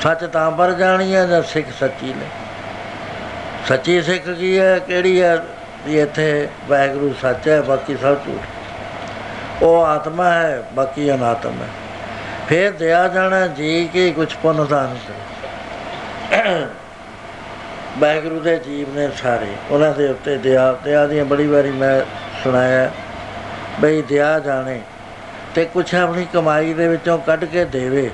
[0.03, 2.25] ਸੱਚ ਤਾਂ ਪਰ ਜਾਣੀ ਹੈ ਜਾਂ ਸਿੱਖ ਸੱਚੀ ਨੇ।
[3.67, 5.43] ਸੱਚੀ ਸਿੱਖ ਕੀ ਹੈ, ਕਿਹੜੀ ਹੈ
[5.85, 11.67] ਵੀ ਇੱਥੇ ਵਾਹਿਗੁਰੂ ਸੱਚ ਹੈ, ਬਾਕੀ ਸਭ ਝੂਠ। ਉਹ ਆਤਮਾ ਹੈ, ਬਾਕੀ ਅਨਾਤਮ ਹੈ।
[12.49, 16.65] ਫੇਰ ਦਿਆ ਜਾਣਾ, ਜੀ ਕਿ ਕੁਝ ਪੁੰਨ ਦਾਨ ਕਰੇ।
[17.97, 22.01] ਵਾਹਿਗੁਰੂ ਦੇ ਜੀਵ ਨੇ ਸਾਰੇ, ਉਹਨਾਂ ਦੇ ਉੱਤੇ ਦਿਆ ਦਿਆ ਦੀਆਂ ਬੜੀ ਵਾਰੀ ਮੈਂ
[22.43, 22.91] ਸੁਣਾਇਆ,
[23.79, 24.81] ਬਈ ਦਿਆ ਜਾਣੇ
[25.55, 28.09] ਤੇ ਕੁਛ ਆਪਣੀ ਕਮਾਈ ਦੇ ਵਿੱਚੋਂ ਕੱਢ ਕੇ ਦੇਵੇ।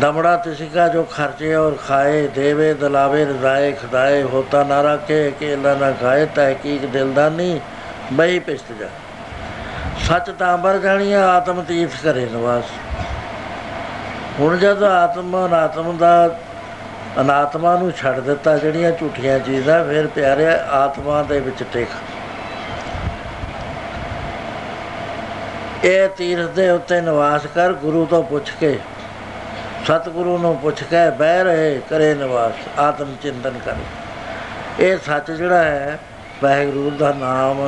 [0.00, 5.74] ਦਮੜਾ ਤਿਸਿਕਾ ਜੋ ਖਰਚੇ ਔਰ ਖਾਏ, ਦੇਵੇ, ਦਲਾਵੇ, ਰਜ਼ਾਏ, ਖਦਾਏ, ਹੋਤਾ ਨਾ ਰੱਖੇ ਕਿ ਅੱਲਾ
[5.74, 7.60] ਨਾ ਖਾਏ ਤਹਿਕੀਕ ਦਿਲਦਾਨੀ,
[8.12, 8.88] ਬਈ ਪਿਸਤ ਜਾ।
[10.08, 12.64] ਸੱਚ ਤਾਂ ਅੰਬਰ ਜਾਣੀਆ, ਆਤਮ ਤੀਰਥ ਕਰੇ ਨਿਵਾਸ।
[14.40, 16.38] ਹੁਣ ਜਦ ਆਤਮ ਅਨਾਤਮ ਦਾ
[17.20, 21.88] ਅਨਾਤਮਾ ਨੂੰ ਛੱਡ ਦਿੱਤਾ ਜਿਹੜੀਆਂ ਝੂਠੀਆਂ ਚੀਜ਼ਾਂ, ਫਿਰ ਪਿਆਰੇ ਆਤਮਾ ਦੇ ਵਿੱਚ ਟਿਕ।
[25.84, 28.78] ਇਹ ਤੀਰਥ ਦੇ ਉੱਤੇ ਨਿਵਾਸ ਕਰ ਗੁਰੂ ਤੋਂ ਪੁੱਛ ਕੇ
[29.84, 33.74] ਸਤਿਗੁਰੂ ਨੂੰ ਪੁੱਛ ਕੇ ਬਹਿ ਰਹੇ ਕਰੇ ਨਿਵਾਸ, ਆਤਮ ਚਿੰਤਨ ਕਰ।
[34.80, 35.98] ਇਹ ਸੱਚ ਜਿਹੜਾ ਹੈ,
[36.42, 37.60] ਵਾਹਿਗੁਰੂ ਦਾ ਨਾਮ,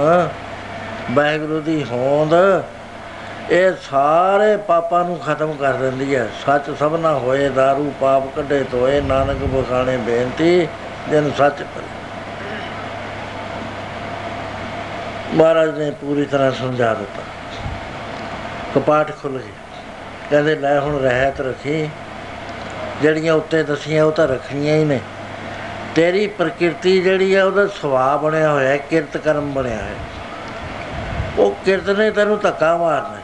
[1.10, 2.62] ਵਾਹਿਗੁਰੂ ਦੀ ਹੋਂਦ,
[3.50, 9.00] ਇਹ ਸਾਰੇ ਪਾਪਾਂ ਨੂੰ ਖਤਮ ਕਰ ਦਿੰਦੀ ਹੈ। ਸੱਚ ਸਭਨਾ ਹੋਏ दारू ਪਾਪ ਕੱਢੇ ਤੋਏ
[9.00, 10.68] ਨਾਨਕ ਬਖਾਣੇ, ਬੇਨਤੀ
[11.10, 11.82] ਜਿਨ ਸੱਚ ਪਰ
[15.34, 17.22] ਮਹਾਰਾਜ ਨੇ ਪੂਰੀ ਤਰ੍ਹਾਂ ਸਮਝਾ ਦਿੱਤਾ।
[18.74, 19.52] ਕਪਾਟ ਖੁੱਲ ਗਏ
[20.30, 21.88] ਕਹਿੰਦੇ ਲੈ ਹੁਣ ਰਹਿਤ ਰੱਖੀ,
[23.02, 25.00] ਜਿਹੜੀਆਂ ਉੱਤੇ ਦਸੀਆਂ ਉਹ ਤਾਂ ਰੱਖਣੀਆਂ ਹੀ ਨੇ।
[25.94, 29.94] ਤੇਰੀ ਪ੍ਰਕਿਰਤੀ ਜਿਹੜੀ ਆ, ਉਹਦਾ ਸੁਭਾਅ ਬਣਿਆ ਹੋਇਆ ਹੈ ਕਿਰਤ ਕਰਮ ਬਣਿਆ ਹੈ
[31.38, 33.18] ਉਹ ਕਿਰਤ ਨੇ ਤੈਨੂੰ ਧੱਕਾ ਮਾਰਨਾ।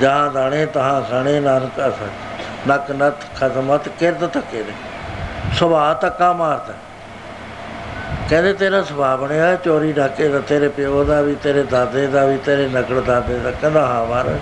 [0.00, 2.10] ਜਹਾਂ ਦਾਣੇ, ਤਹਾਂ ਖਾਣੇ ਨਾਨਕ ਅਸਰ।
[2.68, 4.72] ਨਕ ਨਤ ਖਦਮਤ ਕਿਰਤ ਧੱਕੇ ਨੇ।
[5.56, 6.74] ਸੁਭਾਅ ਧੱਕਾ ਮਾਰਦਾ।
[8.30, 12.38] ਕਹਿੰਦੇ ਤੇਰਾ ਸੁਭਾਅ ਬਣਿਆ ਚੋਰੀ ਡਾਕੇ ਦਾ, ਤੇਰੇ ਪਿਓ ਦਾ ਵੀ, ਤੇਰੇ ਦਾਦੇ ਦਾ ਵੀ,
[12.38, 14.38] ਤੇਰੇ ਨਕੜ ਦਾਦੇ ਦਾ। ਕਹਿੰਦਾ, ਹਾਂ ਮਹਾਰਾਜ,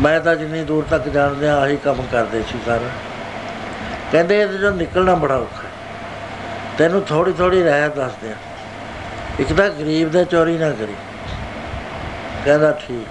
[0.00, 2.80] ਮੈਂ ਤਾਂ ਜਿੰਨੀ ਦੂਰ ਤੱਕ ਜਾਣਦੇ ਆ ਆਹੀ ਕੰਮ ਕਰਦੇ ਸੀ ਸਰ।
[4.12, 5.68] ਕਹਿੰਦੇ ਇਹਦੇ ਚੋਂ ਨਿਕਲਣਾ ਬੜਾ ਔਖਾ
[6.78, 8.34] ਤੈਨੂੰ ਥੋੜੀ ਥੋੜੀ ਰਹਿ ਦੱਸਦੇ ਆ
[9.40, 10.94] ਇੱਕ ਤਾਂ ਗਰੀਬ ਦੇ ਚੋਰੀ ਨਾ ਕਰੀ।
[12.44, 13.06] ਕਹਿੰਦਾ, ਠੀਕ,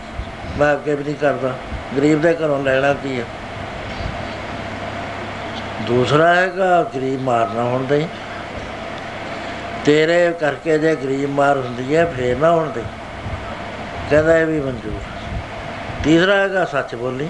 [0.57, 1.53] ਮੈਂ ਅੱਗੇ ਵੀ ਨਹੀਂ ਕਰਦਾ।
[1.97, 3.25] ਗਰੀਬ ਦੇ ਘਰੋਂ ਲੈਣਾ ਕੀ ਹੈ?
[5.87, 8.07] ਦੂਸਰਾ ਹੈਗਾ, ਗਰੀਬ ਮਾਰਨਾ ਹੁੰਦਾ ਹੀ
[9.87, 12.81] ਤੇਰੇ ਕਰਕੇ ਜੇ ਗਰੀਬ ਮਾਰ ਹੁੰਦੀ ਹੈ, ਫੇਰ ਨਾ ਹੁਣ ਤੇ
[14.09, 14.99] ਕਹਿੰਦਾ ਇਹ ਵੀ ਮਨਜ਼ੂਰ।
[16.03, 17.29] ਤੀਸਰਾ ਹੈਗਾ ਸੱਚ ਬੋਲੀ।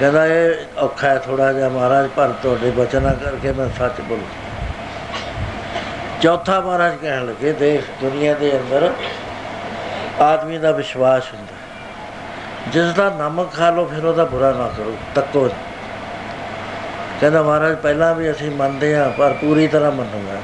[0.00, 4.26] ਕਹਿੰਦਾ ਇਹ ਔਖਾ ਹੈ ਥੋੜਾ ਜਿਹਾ ਮਹਾਰਾਜ, ਪਰ ਤੁਹਾਡੇ ਬਚਨਾਂ ਕਰਕੇ ਮੈਂ ਸੱਚ ਬੋਲੂ।
[6.22, 8.90] ਚੌਥਾ ਮਹਾਰਾਜ ਕਹਿਣ ਲੱਗੇ, ਦੇਖ ਦੁਨੀਆ ਦੇ ਅੰਦਰ
[10.20, 11.54] ਆਦਮੀ ਦਾ ਵਿਸ਼ਵਾਸ ਹੁੰਦਾ।
[12.70, 15.48] ਜਿਸ ਦਾ ਨਮਕ ਖਾ ਲੋ ਫਿਰ ਉਹਦਾ ਬੁਰਾ ਨਾ ਕਰੋ, ਤੱਕੋ
[17.20, 20.38] ਕਹਿੰਦਾ ਮਹਾਰਾਜ, ਪਹਿਲਾਂ ਵੀ ਅਸੀਂ ਮੰਨਦੇ ਆ ਪਰ ਪੂਰੀ ਤਰ੍ਹਾਂ ਮੰਨੂਗਾ।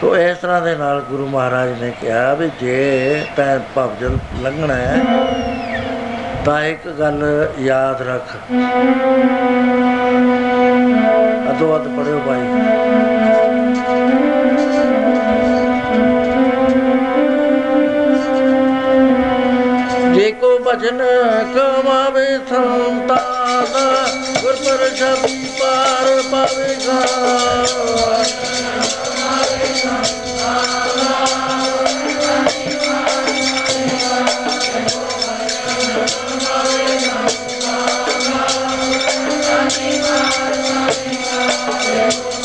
[0.00, 5.00] ਸੋ ਇਸ ਤਰ੍ਹਾਂ ਦੇ ਨਾਲ ਗੁਰੂ ਮਹਾਰਾਜ ਨੇ ਕਿਹਾ ਵੀ ਜੇ ਤੈਂ ਭਵਜਲ ਲੰਘਣਾ ਹੈ,
[6.44, 7.24] ਤਾਂ ਇੱਕ ਗੱਲ
[7.58, 8.36] ਯਾਦ ਰੱਖ।
[11.50, 12.42] ਅਦੋ ਅਦ ਪੜਿਓ ਬਾਈ
[20.14, 21.02] ਜੇ ਕੋ ਭਜਨ
[21.54, 24.17] ਕਮਾਵੇ ਸੰਤਾਨ
[24.48, 26.98] ਗੁਰ ਪ੍ਰਸ਼ਾਦੀ ਪਾਰ ਪਾਵੇਗਾ
[41.90, 42.37] Thank you.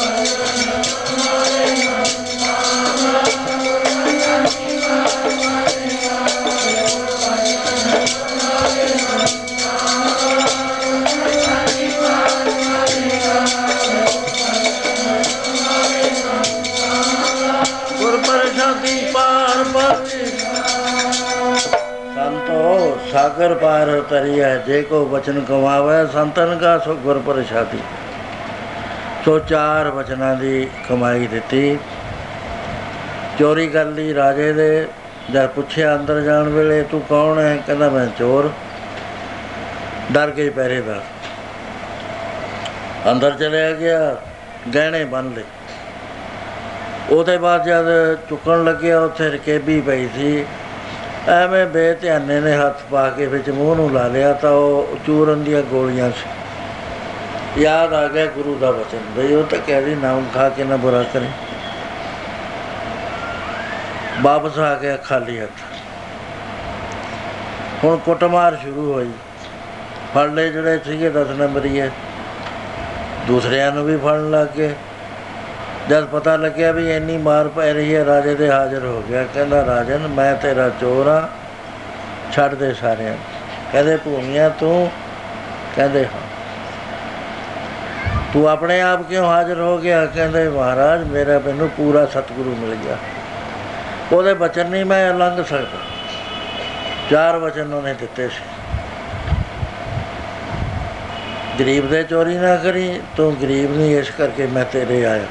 [23.33, 27.77] ਸਾਗਰ ਪਾਰ ਤਰੀਐ ਜੇ ਕੋ ਬਚਨ ਕਮਾਵੇ ਸੰਤਨ ਕਾ ਸੋ ਗੁਰ ਪ੍ਰਸਾਦੀ।
[29.25, 31.79] ਸੋ ਚਾਰ ਬਚਨਾਂ ਦੀ ਕਮਾਈ ਦਿੱਤੀ।
[33.39, 34.87] ਚੋਰੀ ਕਰ ਲਈ ਰਾਜੇ ਦੇ,
[35.31, 38.51] ਜਦ ਪੁੱਛਿਆ ਅੰਦਰ ਜਾਣ ਵੇਲੇ, ਤੂੰ ਕੌਣ ਹੈ ਕਹਿੰਦਾ, ਮੈਂ ਚੋਰ।
[40.11, 41.01] ਡਰ ਕੇ ਪਹਿਰੇਦਾਰ
[43.11, 44.15] ਅੰਦਰ ਚਲਿਆ ਗਿਆ,
[44.75, 45.43] ਗਹਿਣੇ ਬੰਨ ਲਏ।
[47.09, 50.45] ਉਹਦੇ ਬਾਅਦ ਜਦ ਚੁੱਕਣ ਲੱਗਿਆ, ਉੱਥੇ ਰਕੇਬੀ ਪਈ ਸੀ।
[51.29, 55.61] ਐਵੇਂ ਬੇਧਿਆਨੇ ਨੇ ਹੱਥ ਪਾ ਕੇ ਵਿੱਚ ਮੂੰਹ ਨੂੰ ਲਾ ਲਿਆ ਤਾਂ ਉਹ ਚੂਰਨ ਦੀਆਂ
[55.61, 60.63] ਗੋਲੀਆਂ ਸੀ। ਯਾਦ ਆ ਗਿਆ ਗੁਰੂ ਦਾ ਵਚਨ, ਬਈ ਉਹ ਤਾਂ ਕਹਿੰਦੀ ਨਾਮ ਖਾ ਕੇ
[60.63, 61.27] ਨਾ ਬੁਰਾ ਕਰੇ।
[64.21, 65.63] ਵਾਪਸ ਆ ਗਿਆ ਖਾਲੀ ਹੱਥ।
[67.83, 69.11] ਹੁਣ ਕੁੱਟਮਾਰ ਸ਼ੁਰੂ ਹੋਈ।
[70.15, 71.89] ਫੜ ਲਏ ਜਿਹੜੇ ਸੀਗੇ 10 ਨੰਬਰੀ ਹੈ
[73.27, 74.73] ਦੂਸਰਿਆਂ ਨੂੰ ਵੀ ਫੜਨ ਲੱਗ ਗਏ।
[75.89, 79.65] ਜਦ ਪਤਾ ਲੱਗਿਆ ਵੀ ਇੰਨੀ ਮਾਰ ਪੈ ਰਹੀ ਹੈ, ਰਾਜੇ ਦੇ ਹਾਜ਼ਰ ਹੋ ਗਿਆ। ਕਹਿੰਦਾ,
[79.65, 81.29] ਰਾਜਨ, ਮੈਂ ਤੇਰਾ ਚੋਰ ਆ
[82.31, 83.19] ਛੱਡ ਦੇ ਸਾਰਿਆਂ ਨੂੰ।
[83.71, 84.91] ਕਹਿੰਦੇ, ਭੂਮੀਆਂ ਤੂੰ?
[85.75, 86.21] ਕਹਿੰਦੇ, ਹਾਂ।
[88.33, 90.05] ਤੂੰ ਆਪਣੇ ਆਪ ਕਿਉਂ ਹਾਜ਼ਰ ਹੋ ਗਿਆ?
[90.05, 92.97] ਕਹਿੰਦੇ, ਮਹਾਰਾਜ, ਮੇਰਾ ਮੈਨੂੰ ਪੂਰਾ ਸਤਿਗੁਰੂ ਮਿਲ ਗਿਆ।
[94.11, 95.77] ਉਹਦੇ ਬਚਨ ਨਹੀਂ ਮੈਂ ਲੰਘ ਸਕਦਾ।
[97.11, 98.43] ਚਾਰ ਵਚਨ ਉਹਨੇ ਦਿੱਤੇ ਸੀ।
[101.59, 105.23] ਗਰੀਬ ਦੇ ਚੋਰੀ ਨਾ ਕਰੀ, ਤੂੰ ਗਰੀਬ ਨਹੀਂ, ਇਸ ਕਰਕੇ ਮੈਂ ਤੇਰੇ ਆਇਆ।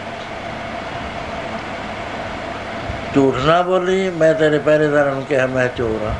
[3.14, 6.12] ਝੂਠ ਨਾ ਬੋਲੀ, ਮੈਂ ਤੇਰੇ ਪਹਿਰੇਦਾਰਾਂ ਨੂੰ ਕਿਹਾ, ਮੈਂ ਚੋਰ ਆ।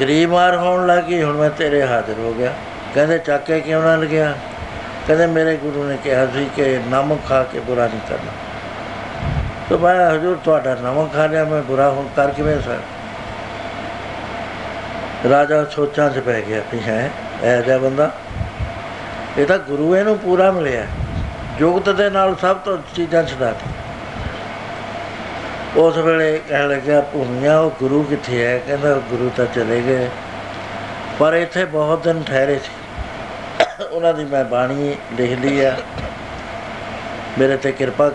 [0.00, 2.52] ਗਰੀਬ ਮਾਰ ਹੋਣ ਲੱਗੀ ਹੁਣ ਮੈਂ ਤੇਰੇ ਹਾਜ਼ਰ ਹੋ ਗਿਆ।
[2.94, 4.34] ਕਹਿੰਦੇ, ਚੱਕ ਕੇ ਕਿਉਂ ਨਾ ਲਗਿਆ?
[5.06, 8.32] ਕਹਿੰਦੇ, ਮੇਰੇ ਗੁਰੂ ਨੇ ਕਿਹਾ ਸੀ ਕਿ ਨਮਕ ਖਾ ਕੇ ਬੁਰਾ ਨਹੀਂ ਕਰਨਾ।
[9.70, 12.78] ਤਾਂ ਮੈਂ ਹਜੂਰ, ਤੁਹਾਡਾ ਨਮਕ ਖਾ ਲਿਆ, ਮੈਂ ਬੁਰਾ ਹੁਣ ਕਰ ਕਿਵੇਂ ਸਕ
[15.30, 17.10] ਰਾਜਾ ਸੋਚਾਂ 'ਚ ਪੈ ਗਿਆ ਵੀ ਹੈ,
[17.42, 18.10] ਇਹ ਜਿਹਾ ਬੰਦਾ।
[19.38, 20.86] ਇਹ ਤਾਂ ਗੁਰੂ ਇਹਨੂੰ ਪੂਰਾ ਮਿਲਿਆ।
[21.58, 23.66] ਜੁਗਤ ਦੇ ਨਾਲ ਸਭ ਤੋਂ ਚੀਜ਼ਾਂ ਛਡਾਤੀ
[25.76, 30.08] ਉਸ ਵੇਲੇ ਕਹਿਣ ਲੱਗਿਆ, ਭੂਮੀਆਂ, ਉਹ ਗੁਰੂ ਕਿੱਥੇ ਹੈ ਕਹਿੰਦਾ ਗੁਰੂ ਤਾਂ ਚਲੇ ਗਏ।
[31.18, 32.70] ਪਰ ਇੱਥੇ ਬਹੁਤ ਦਿਨ ਠਹਿਰੇ ਸੀ।
[33.90, 35.76] ਉਹਨਾਂ ਦੀ ਮੈਂ ਬਾਣੀ ਲਿਖ ਲਈ ਆ।
[37.38, 38.14] ਮੇਰੇ ਤੇ ਕਿਰਪਾ ਕਰ